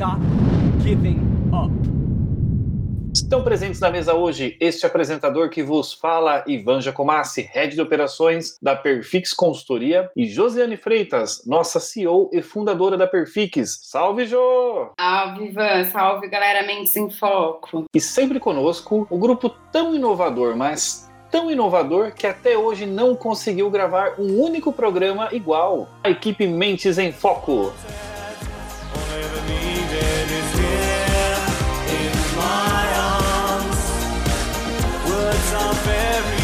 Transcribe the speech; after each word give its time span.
Stop 0.00 0.18
giving 0.82 1.20
up. 1.52 1.70
Estão 3.12 3.44
presentes 3.44 3.80
na 3.80 3.90
mesa 3.90 4.14
hoje 4.14 4.56
este 4.58 4.86
apresentador 4.86 5.50
que 5.50 5.62
vos 5.62 5.92
fala, 5.92 6.42
Ivan 6.46 6.80
Jacomassi, 6.80 7.42
head 7.42 7.74
de 7.74 7.82
operações 7.82 8.56
da 8.62 8.74
Perfix 8.74 9.34
Consultoria, 9.34 10.10
e 10.16 10.24
Josiane 10.26 10.78
Freitas, 10.78 11.42
nossa 11.44 11.78
CEO 11.78 12.30
e 12.32 12.40
fundadora 12.40 12.96
da 12.96 13.06
Perfix. 13.06 13.78
Salve, 13.82 14.24
Jô! 14.24 14.90
Salve, 14.98 15.48
Ivan. 15.48 15.84
Salve, 15.90 16.28
galera 16.28 16.66
Mentes 16.66 16.96
em 16.96 17.10
Foco. 17.10 17.84
E 17.94 18.00
sempre 18.00 18.40
conosco, 18.40 19.06
o 19.10 19.18
grupo 19.18 19.50
tão 19.70 19.94
inovador, 19.94 20.56
mas 20.56 21.10
tão 21.30 21.50
inovador 21.50 22.12
que 22.12 22.26
até 22.26 22.56
hoje 22.56 22.86
não 22.86 23.14
conseguiu 23.14 23.68
gravar 23.68 24.14
um 24.18 24.40
único 24.40 24.72
programa 24.72 25.28
igual. 25.30 25.90
A 26.02 26.08
equipe 26.08 26.46
Mentes 26.46 26.96
em 26.96 27.12
Foco. 27.12 27.70
Very 35.90 36.39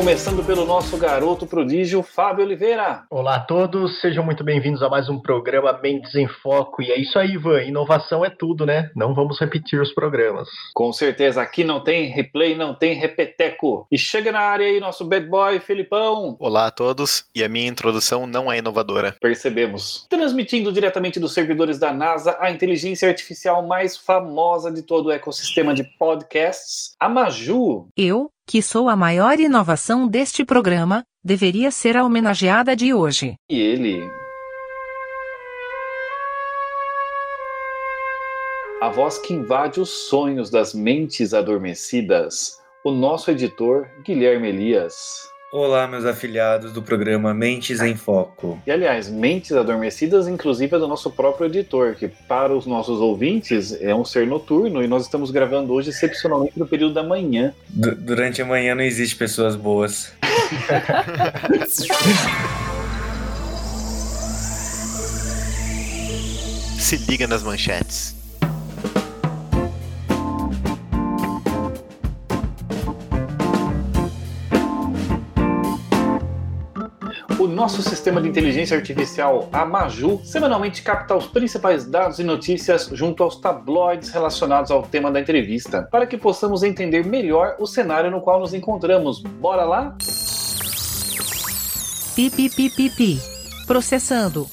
Começando 0.00 0.42
pelo 0.42 0.64
nosso 0.64 0.96
garoto 0.96 1.46
prodígio, 1.46 2.02
Fábio 2.02 2.42
Oliveira. 2.42 3.04
Olá 3.10 3.36
a 3.36 3.40
todos, 3.40 4.00
sejam 4.00 4.24
muito 4.24 4.42
bem-vindos 4.42 4.82
a 4.82 4.88
mais 4.88 5.10
um 5.10 5.20
programa 5.20 5.78
Mentes 5.82 6.14
em 6.14 6.26
Foco. 6.26 6.80
E 6.80 6.90
é 6.90 6.98
isso 6.98 7.18
aí, 7.18 7.32
Ivan, 7.32 7.62
inovação 7.64 8.24
é 8.24 8.30
tudo, 8.30 8.64
né? 8.64 8.90
Não 8.96 9.14
vamos 9.14 9.38
repetir 9.38 9.78
os 9.78 9.92
programas. 9.92 10.48
Com 10.72 10.90
certeza, 10.90 11.42
aqui 11.42 11.62
não 11.62 11.84
tem 11.84 12.06
replay, 12.06 12.56
não 12.56 12.74
tem 12.74 12.94
repeteco. 12.94 13.86
E 13.92 13.98
chega 13.98 14.32
na 14.32 14.40
área 14.40 14.66
aí 14.66 14.80
nosso 14.80 15.04
bad 15.04 15.26
boy, 15.26 15.60
Felipão. 15.60 16.34
Olá 16.40 16.68
a 16.68 16.70
todos, 16.70 17.26
e 17.34 17.44
a 17.44 17.48
minha 17.48 17.68
introdução 17.68 18.26
não 18.26 18.50
é 18.50 18.56
inovadora. 18.56 19.14
Percebemos. 19.20 20.06
Transmitindo 20.08 20.72
diretamente 20.72 21.20
dos 21.20 21.34
servidores 21.34 21.78
da 21.78 21.92
NASA 21.92 22.38
a 22.40 22.50
inteligência 22.50 23.06
artificial 23.06 23.66
mais 23.66 23.98
famosa 23.98 24.72
de 24.72 24.80
todo 24.80 25.08
o 25.08 25.12
ecossistema 25.12 25.74
de 25.74 25.84
podcasts, 25.84 26.94
a 26.98 27.06
Maju. 27.06 27.86
Eu, 27.94 28.30
que 28.50 28.60
sou 28.60 28.88
a 28.88 28.96
maior 28.96 29.38
inovação 29.38 30.08
deste 30.08 30.44
programa, 30.44 31.04
deveria 31.22 31.70
ser 31.70 31.96
a 31.96 32.04
homenageada 32.04 32.74
de 32.74 32.92
hoje. 32.92 33.36
E 33.48 33.56
ele. 33.56 34.02
A 38.82 38.88
voz 38.88 39.18
que 39.18 39.32
invade 39.32 39.80
os 39.80 40.08
sonhos 40.08 40.50
das 40.50 40.74
mentes 40.74 41.32
adormecidas, 41.32 42.58
o 42.84 42.90
nosso 42.90 43.30
editor 43.30 43.88
Guilherme 44.04 44.48
Elias. 44.48 45.29
Olá, 45.52 45.88
meus 45.88 46.04
afiliados 46.04 46.72
do 46.72 46.80
programa 46.80 47.34
Mentes 47.34 47.80
em 47.80 47.96
Foco. 47.96 48.62
E 48.64 48.70
aliás, 48.70 49.08
Mentes 49.08 49.50
Adormecidas, 49.50 50.28
inclusive, 50.28 50.76
é 50.76 50.78
do 50.78 50.86
nosso 50.86 51.10
próprio 51.10 51.46
editor, 51.48 51.96
que 51.96 52.06
para 52.06 52.56
os 52.56 52.66
nossos 52.66 53.00
ouvintes 53.00 53.72
é 53.80 53.92
um 53.92 54.04
ser 54.04 54.28
noturno 54.28 54.80
e 54.80 54.86
nós 54.86 55.02
estamos 55.02 55.32
gravando 55.32 55.72
hoje 55.72 55.90
excepcionalmente 55.90 56.56
no 56.56 56.68
período 56.68 56.94
da 56.94 57.02
manhã. 57.02 57.52
Du- 57.68 57.96
durante 57.96 58.40
a 58.40 58.44
manhã 58.44 58.76
não 58.76 58.84
existe 58.84 59.16
pessoas 59.16 59.56
boas. 59.56 60.12
Se 66.78 66.96
liga 66.96 67.26
nas 67.26 67.42
manchetes. 67.42 68.14
Nosso 77.50 77.82
sistema 77.82 78.20
de 78.22 78.28
inteligência 78.28 78.76
artificial, 78.76 79.48
a 79.52 79.64
Maju, 79.64 80.20
semanalmente 80.24 80.82
capta 80.82 81.14
os 81.14 81.26
principais 81.26 81.84
dados 81.84 82.18
e 82.18 82.24
notícias 82.24 82.88
junto 82.92 83.22
aos 83.22 83.36
tabloides 83.36 84.10
relacionados 84.10 84.70
ao 84.70 84.82
tema 84.82 85.10
da 85.10 85.20
entrevista, 85.20 85.82
para 85.90 86.06
que 86.06 86.16
possamos 86.16 86.62
entender 86.62 87.04
melhor 87.04 87.56
o 87.58 87.66
cenário 87.66 88.10
no 88.10 88.20
qual 88.20 88.40
nos 88.40 88.54
encontramos. 88.54 89.20
Bora 89.20 89.64
lá? 89.64 89.96
Pi 92.14 92.30
pi 92.30 92.48
pi 92.48 92.70
pi 92.70 92.90
pi. 92.90 93.18
Processando. 93.66 94.48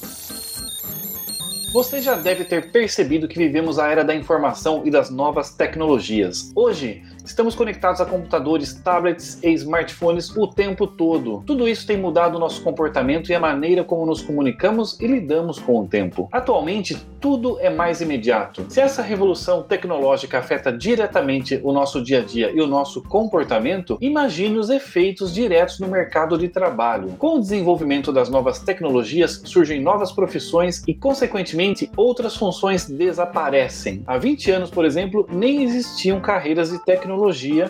Você 1.72 2.00
já 2.00 2.14
deve 2.14 2.44
ter 2.44 2.72
percebido 2.72 3.28
que 3.28 3.38
vivemos 3.38 3.78
a 3.78 3.88
era 3.88 4.02
da 4.02 4.14
informação 4.14 4.82
e 4.86 4.90
das 4.90 5.10
novas 5.10 5.50
tecnologias. 5.50 6.50
Hoje, 6.54 7.02
estamos 7.28 7.54
conectados 7.54 8.00
a 8.00 8.06
computadores, 8.06 8.72
tablets 8.72 9.38
e 9.42 9.52
smartphones 9.52 10.34
o 10.34 10.46
tempo 10.46 10.86
todo. 10.86 11.42
Tudo 11.46 11.68
isso 11.68 11.86
tem 11.86 11.96
mudado 11.96 12.36
o 12.36 12.38
nosso 12.38 12.62
comportamento 12.62 13.30
e 13.30 13.34
a 13.34 13.40
maneira 13.40 13.84
como 13.84 14.06
nos 14.06 14.22
comunicamos 14.22 14.98
e 14.98 15.06
lidamos 15.06 15.58
com 15.58 15.78
o 15.80 15.86
tempo. 15.86 16.28
Atualmente, 16.32 16.96
tudo 17.20 17.58
é 17.60 17.68
mais 17.68 18.00
imediato. 18.00 18.64
Se 18.68 18.80
essa 18.80 19.02
revolução 19.02 19.62
tecnológica 19.62 20.38
afeta 20.38 20.72
diretamente 20.72 21.60
o 21.62 21.72
nosso 21.72 22.02
dia 22.02 22.20
a 22.20 22.24
dia 22.24 22.50
e 22.50 22.60
o 22.60 22.66
nosso 22.66 23.02
comportamento, 23.02 23.98
imagine 24.00 24.56
os 24.56 24.70
efeitos 24.70 25.34
diretos 25.34 25.78
no 25.78 25.88
mercado 25.88 26.38
de 26.38 26.48
trabalho. 26.48 27.10
Com 27.18 27.36
o 27.36 27.40
desenvolvimento 27.40 28.12
das 28.12 28.30
novas 28.30 28.60
tecnologias, 28.60 29.42
surgem 29.44 29.80
novas 29.80 30.12
profissões 30.12 30.82
e, 30.86 30.94
consequentemente, 30.94 31.90
outras 31.96 32.36
funções 32.36 32.88
desaparecem. 32.88 34.02
Há 34.06 34.16
20 34.16 34.50
anos, 34.50 34.70
por 34.70 34.84
exemplo, 34.84 35.28
nem 35.30 35.62
existiam 35.62 36.20
carreiras 36.20 36.70
de 36.70 36.78
tecnologia 36.84 37.17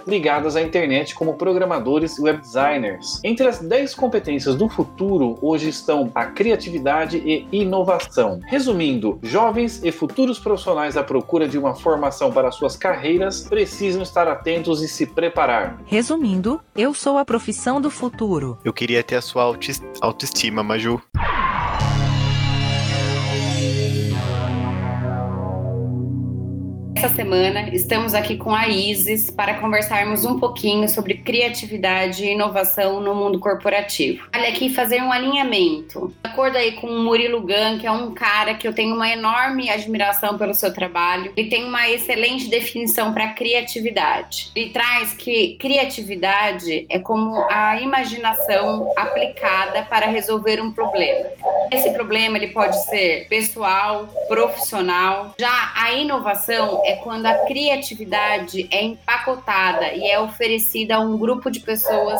ligadas 0.06 0.56
à 0.56 0.62
internet 0.62 1.14
como 1.14 1.34
programadores 1.34 2.18
e 2.18 2.22
web 2.22 2.40
designers. 2.40 3.20
Entre 3.24 3.46
as 3.46 3.58
10 3.58 3.94
competências 3.94 4.54
do 4.54 4.68
futuro, 4.68 5.38
hoje 5.40 5.68
estão 5.68 6.10
a 6.14 6.26
criatividade 6.26 7.18
e 7.18 7.46
inovação. 7.52 8.40
Resumindo, 8.46 9.18
jovens 9.22 9.82
e 9.82 9.90
futuros 9.90 10.38
profissionais 10.38 10.96
à 10.96 11.02
procura 11.02 11.48
de 11.48 11.58
uma 11.58 11.74
formação 11.74 12.32
para 12.32 12.50
suas 12.50 12.76
carreiras 12.76 13.42
precisam 13.48 14.02
estar 14.02 14.28
atentos 14.28 14.82
e 14.82 14.88
se 14.88 15.06
preparar. 15.06 15.80
Resumindo, 15.86 16.60
eu 16.76 16.92
sou 16.92 17.18
a 17.18 17.24
profissão 17.24 17.80
do 17.80 17.90
futuro. 17.90 18.58
Eu 18.64 18.72
queria 18.72 19.02
ter 19.02 19.16
a 19.16 19.22
sua 19.22 19.44
autoestima, 20.00 20.62
Maju. 20.62 21.00
Essa 26.98 27.10
semana 27.10 27.68
estamos 27.72 28.12
aqui 28.12 28.36
com 28.36 28.52
a 28.52 28.66
Isis 28.66 29.30
para 29.30 29.54
conversarmos 29.60 30.24
um 30.24 30.40
pouquinho 30.40 30.88
sobre 30.88 31.14
criatividade 31.14 32.24
e 32.24 32.32
inovação 32.32 33.00
no 33.00 33.14
mundo 33.14 33.38
corporativo. 33.38 34.26
Olha 34.34 34.48
aqui 34.48 34.68
fazer 34.68 35.00
um 35.00 35.12
alinhamento. 35.12 36.12
De 36.24 36.28
acordo 36.28 36.58
aí 36.58 36.72
com 36.72 36.88
o 36.88 37.04
Murilo 37.04 37.40
Gun, 37.42 37.78
que 37.78 37.86
é 37.86 37.92
um 37.92 38.12
cara 38.12 38.54
que 38.54 38.66
eu 38.66 38.72
tenho 38.72 38.96
uma 38.96 39.08
enorme 39.08 39.70
admiração 39.70 40.36
pelo 40.36 40.52
seu 40.52 40.74
trabalho, 40.74 41.32
ele 41.36 41.48
tem 41.48 41.64
uma 41.66 41.88
excelente 41.88 42.48
definição 42.48 43.14
para 43.14 43.28
criatividade. 43.28 44.50
Ele 44.56 44.70
traz 44.70 45.12
que 45.12 45.54
criatividade 45.54 46.84
é 46.90 46.98
como 46.98 47.46
a 47.48 47.80
imaginação 47.80 48.92
aplicada 48.96 49.84
para 49.84 50.06
resolver 50.06 50.60
um 50.60 50.72
problema. 50.72 51.28
Esse 51.70 51.90
problema 51.90 52.38
ele 52.38 52.48
pode 52.48 52.82
ser 52.86 53.28
pessoal, 53.28 54.08
profissional. 54.26 55.34
Já 55.38 55.72
a 55.76 55.92
inovação 55.92 56.82
é 56.88 56.96
quando 56.96 57.26
a 57.26 57.44
criatividade 57.44 58.66
é 58.70 58.82
empacotada 58.82 59.92
e 59.92 60.10
é 60.10 60.18
oferecida 60.18 60.96
a 60.96 61.00
um 61.00 61.18
grupo 61.18 61.50
de 61.50 61.60
pessoas 61.60 62.18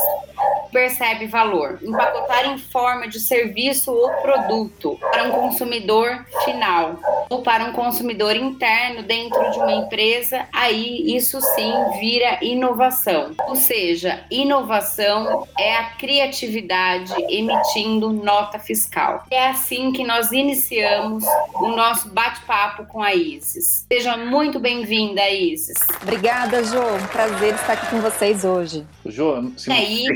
percebe 0.70 1.26
valor. 1.26 1.78
Empacotar 1.82 2.46
em 2.46 2.58
forma 2.58 3.08
de 3.08 3.20
serviço 3.20 3.92
ou 3.92 4.10
produto 4.22 4.98
para 5.10 5.24
um 5.24 5.30
consumidor 5.30 6.24
final 6.44 6.98
ou 7.28 7.42
para 7.42 7.64
um 7.64 7.72
consumidor 7.72 8.36
interno 8.36 9.02
dentro 9.02 9.50
de 9.50 9.58
uma 9.58 9.72
empresa, 9.72 10.46
aí 10.52 11.14
isso 11.14 11.40
sim 11.40 11.72
vira 12.00 12.38
inovação. 12.42 13.32
Ou 13.46 13.56
seja, 13.56 14.24
inovação 14.30 15.46
é 15.58 15.76
a 15.76 15.90
criatividade 15.90 17.12
emitindo 17.28 18.12
nota 18.12 18.58
fiscal. 18.58 19.24
É 19.30 19.48
assim 19.48 19.92
que 19.92 20.04
nós 20.04 20.32
iniciamos 20.32 21.24
o 21.54 21.68
nosso 21.68 22.08
bate-papo 22.10 22.84
com 22.86 23.02
a 23.02 23.14
Isis. 23.14 23.86
Seja 23.90 24.16
muito 24.16 24.58
bem-vinda, 24.58 25.28
Isis. 25.28 25.78
Obrigada, 26.02 26.62
Jô. 26.64 26.80
Um 26.80 27.06
prazer 27.08 27.54
estar 27.54 27.74
aqui 27.74 27.86
com 27.86 28.00
vocês 28.00 28.44
hoje. 28.44 28.86
Jô, 29.06 29.50
se 29.56 29.70
E 29.70 29.72
aí? 29.72 30.06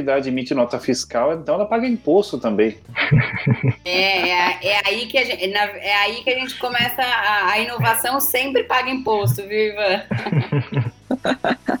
A 0.00 0.02
criatividade 0.02 0.28
emite 0.28 0.54
nota 0.54 0.78
fiscal, 0.78 1.34
então 1.34 1.54
ela 1.54 1.66
paga 1.66 1.86
imposto 1.86 2.38
também. 2.38 2.78
É, 3.84 4.28
é, 4.28 4.66
é 4.66 4.80
aí 4.86 5.06
que 5.06 5.18
a 5.18 5.24
gente, 5.24 5.42
é 5.42 5.96
aí 5.96 6.22
que 6.22 6.30
a 6.30 6.38
gente 6.38 6.58
começa 6.58 7.02
a, 7.02 7.50
a 7.50 7.58
inovação 7.58 8.20
sempre 8.20 8.64
paga 8.64 8.90
imposto, 8.90 9.42
viu, 9.46 9.72
Ivan? 9.72 10.02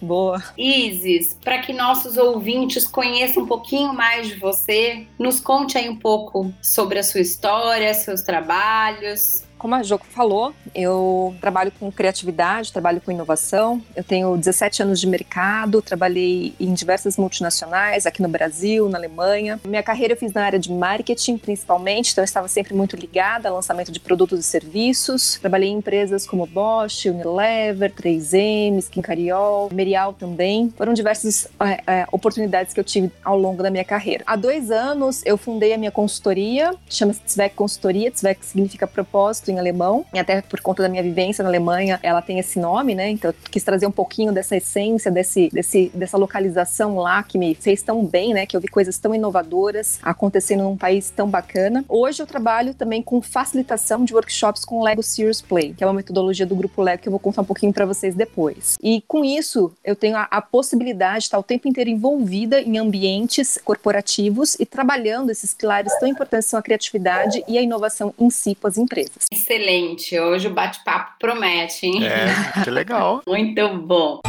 Boa. 0.00 0.42
Isis, 0.56 1.36
para 1.42 1.58
que 1.58 1.72
nossos 1.72 2.16
ouvintes 2.16 2.86
conheçam 2.86 3.42
um 3.42 3.46
pouquinho 3.46 3.92
mais 3.92 4.28
de 4.28 4.34
você, 4.36 5.06
nos 5.18 5.40
conte 5.40 5.76
aí 5.76 5.88
um 5.88 5.96
pouco 5.96 6.52
sobre 6.62 6.98
a 6.98 7.02
sua 7.02 7.20
história, 7.20 7.92
seus 7.92 8.22
trabalhos. 8.22 9.44
Como 9.58 9.74
a 9.74 9.82
Jô 9.82 9.98
falou, 9.98 10.54
eu 10.72 11.34
trabalho 11.40 11.72
com 11.78 11.90
criatividade, 11.90 12.72
trabalho 12.72 13.00
com 13.00 13.10
inovação. 13.10 13.82
Eu 13.96 14.04
tenho 14.04 14.36
17 14.36 14.84
anos 14.84 15.00
de 15.00 15.06
mercado, 15.06 15.82
trabalhei 15.82 16.54
em 16.60 16.72
diversas 16.72 17.16
multinacionais 17.16 18.06
aqui 18.06 18.22
no 18.22 18.28
Brasil, 18.28 18.88
na 18.88 18.98
Alemanha. 18.98 19.60
Minha 19.64 19.82
carreira 19.82 20.14
eu 20.14 20.16
fiz 20.16 20.32
na 20.32 20.44
área 20.44 20.58
de 20.58 20.72
marketing, 20.72 21.38
principalmente, 21.38 22.12
então 22.12 22.22
eu 22.22 22.26
estava 22.26 22.46
sempre 22.46 22.72
muito 22.72 22.94
ligada 22.94 23.48
ao 23.48 23.56
lançamento 23.56 23.90
de 23.90 23.98
produtos 23.98 24.38
e 24.38 24.42
serviços. 24.44 25.38
Trabalhei 25.40 25.70
em 25.70 25.78
empresas 25.78 26.24
como 26.24 26.46
Bosch, 26.46 27.06
Unilever, 27.06 27.92
3M, 27.92 28.78
Skin 28.78 29.02
Cariol, 29.02 29.70
Merial 29.72 30.12
também. 30.12 30.72
Foram 30.76 30.94
diversas 30.94 31.48
é, 31.58 31.82
é, 31.86 32.06
oportunidades 32.12 32.72
que 32.72 32.78
eu 32.78 32.84
tive 32.84 33.10
ao 33.24 33.36
longo 33.36 33.62
da 33.62 33.70
minha 33.70 33.84
carreira. 33.84 34.22
Há 34.24 34.36
dois 34.36 34.70
anos 34.70 35.22
eu 35.26 35.36
fundei 35.36 35.72
a 35.72 35.78
minha 35.78 35.90
consultoria, 35.90 36.72
chama-se 36.88 37.20
Zweck 37.26 37.56
Consultoria. 37.56 38.12
Zweck 38.14 38.46
significa 38.46 38.86
propósito 38.86 39.47
em 39.50 39.58
alemão, 39.58 40.04
e 40.12 40.18
até 40.18 40.40
por 40.42 40.60
conta 40.60 40.82
da 40.82 40.88
minha 40.88 41.02
vivência 41.02 41.42
na 41.42 41.50
Alemanha, 41.50 41.98
ela 42.02 42.22
tem 42.22 42.38
esse 42.38 42.58
nome, 42.58 42.94
né? 42.94 43.10
Então 43.10 43.30
eu 43.30 43.34
quis 43.50 43.62
trazer 43.62 43.86
um 43.86 43.90
pouquinho 43.90 44.32
dessa 44.32 44.56
essência, 44.56 45.10
desse, 45.10 45.48
desse, 45.52 45.90
dessa 45.94 46.16
localização 46.16 46.96
lá 46.96 47.22
que 47.22 47.38
me 47.38 47.54
fez 47.54 47.82
tão 47.82 48.04
bem, 48.04 48.34
né? 48.34 48.46
Que 48.46 48.56
eu 48.56 48.60
vi 48.60 48.68
coisas 48.68 48.98
tão 48.98 49.14
inovadoras 49.14 49.98
acontecendo 50.02 50.62
num 50.62 50.76
país 50.76 51.10
tão 51.10 51.28
bacana. 51.28 51.84
Hoje 51.88 52.22
eu 52.22 52.26
trabalho 52.26 52.74
também 52.74 53.02
com 53.02 53.20
facilitação 53.20 54.04
de 54.04 54.14
workshops 54.14 54.64
com 54.64 54.82
Lego 54.82 55.02
Serious 55.02 55.40
Play, 55.40 55.74
que 55.74 55.82
é 55.82 55.86
uma 55.86 55.92
metodologia 55.92 56.46
do 56.46 56.56
grupo 56.56 56.82
Lego 56.82 57.02
que 57.02 57.08
eu 57.08 57.12
vou 57.12 57.20
contar 57.20 57.42
um 57.42 57.44
pouquinho 57.44 57.72
para 57.72 57.86
vocês 57.86 58.14
depois. 58.14 58.76
E 58.82 59.02
com 59.06 59.24
isso, 59.24 59.72
eu 59.84 59.96
tenho 59.96 60.16
a, 60.16 60.28
a 60.30 60.42
possibilidade 60.42 61.20
de 61.20 61.24
estar 61.24 61.38
o 61.38 61.42
tempo 61.42 61.68
inteiro 61.68 61.90
envolvida 61.90 62.60
em 62.60 62.78
ambientes 62.78 63.58
corporativos 63.64 64.54
e 64.58 64.66
trabalhando 64.66 65.30
esses 65.30 65.54
pilares 65.54 65.92
tão 65.98 66.08
importantes 66.08 66.48
são 66.48 66.58
a 66.58 66.62
criatividade 66.62 67.44
e 67.46 67.58
a 67.58 67.62
inovação 67.62 68.14
em 68.18 68.30
si 68.30 68.54
com 68.54 68.66
as 68.66 68.78
empresas. 68.78 69.26
Excelente, 69.38 70.18
hoje 70.18 70.48
o 70.48 70.50
bate-papo 70.52 71.12
promete, 71.16 71.86
hein? 71.86 72.04
É, 72.04 72.64
que 72.64 72.70
legal. 72.70 73.22
Muito 73.26 73.68
bom. 73.78 74.20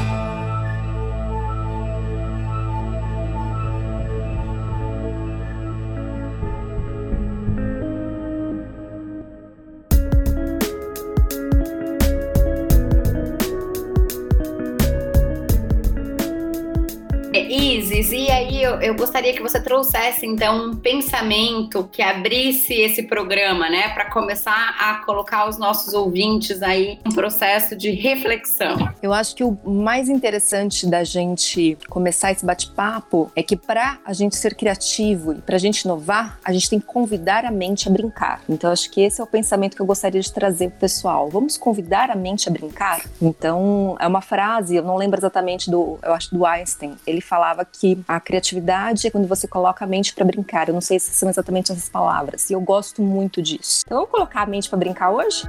Eu, 18.70 18.82
eu 18.82 18.96
gostaria 18.96 19.34
que 19.34 19.42
você 19.42 19.60
trouxesse 19.60 20.26
então 20.26 20.70
um 20.70 20.76
pensamento 20.76 21.90
que 21.92 22.02
abrisse 22.02 22.74
esse 22.74 23.04
programa, 23.04 23.70
né, 23.70 23.90
para 23.90 24.12
começar 24.12 24.76
a 24.80 24.96
colocar 25.06 25.50
os 25.50 25.58
nossos 25.58 25.94
ouvintes 25.94 26.62
aí 26.62 27.00
um 27.06 27.12
processo 27.12 27.76
de 27.76 27.90
reflexão. 27.92 28.78
Eu 29.02 29.12
acho 29.12 29.36
que 29.36 29.44
o 29.44 29.58
mais 29.66 30.10
interessante 30.10 30.86
da 30.86 31.04
gente 31.04 31.78
começar 31.90 32.32
esse 32.32 32.46
bate-papo 32.46 33.32
é 33.36 33.42
que 33.42 33.56
para 33.56 33.98
a 34.06 34.14
gente 34.14 34.36
ser 34.36 34.56
criativo 34.56 35.34
e 35.34 35.42
para 35.42 35.56
a 35.56 35.60
gente 35.60 35.82
inovar, 35.82 36.40
a 36.44 36.54
gente 36.54 36.70
tem 36.70 36.80
que 36.80 36.86
convidar 36.86 37.46
a 37.46 37.52
mente 37.52 37.88
a 37.88 37.92
brincar. 37.92 38.42
Então 38.48 38.72
acho 38.72 38.92
que 38.92 39.02
esse 39.02 39.20
é 39.20 39.24
o 39.24 39.28
pensamento 39.28 39.76
que 39.76 39.82
eu 39.82 39.86
gostaria 39.86 40.22
de 40.22 40.32
trazer 40.32 40.70
pro 40.70 40.82
pessoal. 40.82 41.30
Vamos 41.30 41.58
convidar 41.58 42.12
a 42.12 42.16
mente 42.16 42.48
a 42.48 42.52
brincar? 42.52 43.02
Então 43.22 43.96
é 44.00 44.08
uma 44.08 44.22
frase, 44.22 44.76
eu 44.76 44.84
não 44.84 44.96
lembro 44.96 45.20
exatamente 45.20 45.72
do, 45.72 45.98
eu 46.04 46.14
acho 46.14 46.34
do 46.36 46.46
Einstein. 46.46 46.96
Ele 47.08 47.22
falava 47.22 47.66
que 47.66 47.98
a 48.08 48.20
criatividade 48.20 48.59
é 49.08 49.12
quando 49.12 49.28
você 49.28 49.48
coloca 49.48 49.86
a 49.86 49.88
mente 49.88 50.14
para 50.14 50.26
brincar. 50.26 50.68
Eu 50.68 50.74
não 50.74 50.82
sei 50.82 51.00
se 51.00 51.12
são 51.12 51.30
exatamente 51.30 51.72
essas 51.72 51.90
palavras. 51.90 52.50
E 52.50 52.54
eu 52.54 52.62
gosto 52.62 53.02
muito 53.02 53.42
disso. 53.42 53.84
Então 53.86 53.98
vamos 53.98 54.12
colocar 54.12 54.42
a 54.42 54.46
mente 54.46 54.70
para 54.70 54.78
brincar 54.78 55.12
hoje? 55.12 55.48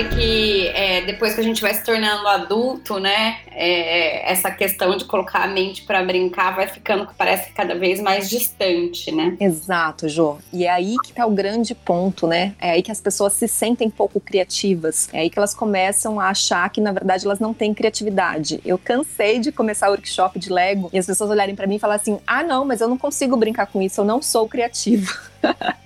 Sabe 0.00 0.08
que 0.14 0.68
é, 0.68 1.02
depois 1.02 1.34
que 1.34 1.40
a 1.40 1.44
gente 1.44 1.60
vai 1.60 1.74
se 1.74 1.84
tornando 1.84 2.26
adulto, 2.26 2.98
né, 2.98 3.38
é, 3.50 4.30
essa 4.30 4.50
questão 4.50 4.96
de 4.96 5.04
colocar 5.04 5.44
a 5.44 5.46
mente 5.46 5.82
para 5.82 6.02
brincar 6.02 6.54
vai 6.54 6.66
ficando, 6.66 7.08
parece, 7.16 7.52
cada 7.52 7.74
vez 7.74 8.00
mais 8.00 8.28
distante, 8.30 9.12
né? 9.12 9.36
Exato, 9.38 10.08
Jô. 10.08 10.38
E 10.52 10.64
é 10.64 10.70
aí 10.70 10.96
que 11.04 11.12
tá 11.12 11.26
o 11.26 11.30
grande 11.30 11.74
ponto, 11.74 12.26
né? 12.26 12.54
É 12.58 12.70
aí 12.70 12.82
que 12.82 12.90
as 12.90 13.00
pessoas 13.00 13.32
se 13.34 13.46
sentem 13.46 13.90
pouco 13.90 14.20
criativas. 14.20 15.08
É 15.12 15.20
aí 15.20 15.30
que 15.30 15.38
elas 15.38 15.54
começam 15.54 16.18
a 16.18 16.28
achar 16.28 16.68
que, 16.70 16.80
na 16.80 16.92
verdade, 16.92 17.24
elas 17.26 17.40
não 17.40 17.52
têm 17.52 17.74
criatividade. 17.74 18.60
Eu 18.64 18.78
cansei 18.78 19.38
de 19.38 19.52
começar 19.52 19.88
o 19.88 19.92
workshop 19.92 20.38
de 20.38 20.50
Lego 20.50 20.88
e 20.92 20.98
as 20.98 21.06
pessoas 21.06 21.30
olharem 21.30 21.54
para 21.54 21.66
mim 21.66 21.76
e 21.76 21.78
falar 21.78 21.96
assim: 21.96 22.18
ah, 22.26 22.42
não, 22.42 22.64
mas 22.64 22.80
eu 22.80 22.88
não 22.88 22.98
consigo 22.98 23.36
brincar 23.36 23.66
com 23.66 23.82
isso, 23.82 24.00
eu 24.00 24.04
não 24.04 24.22
sou 24.22 24.48
criativa. 24.48 25.12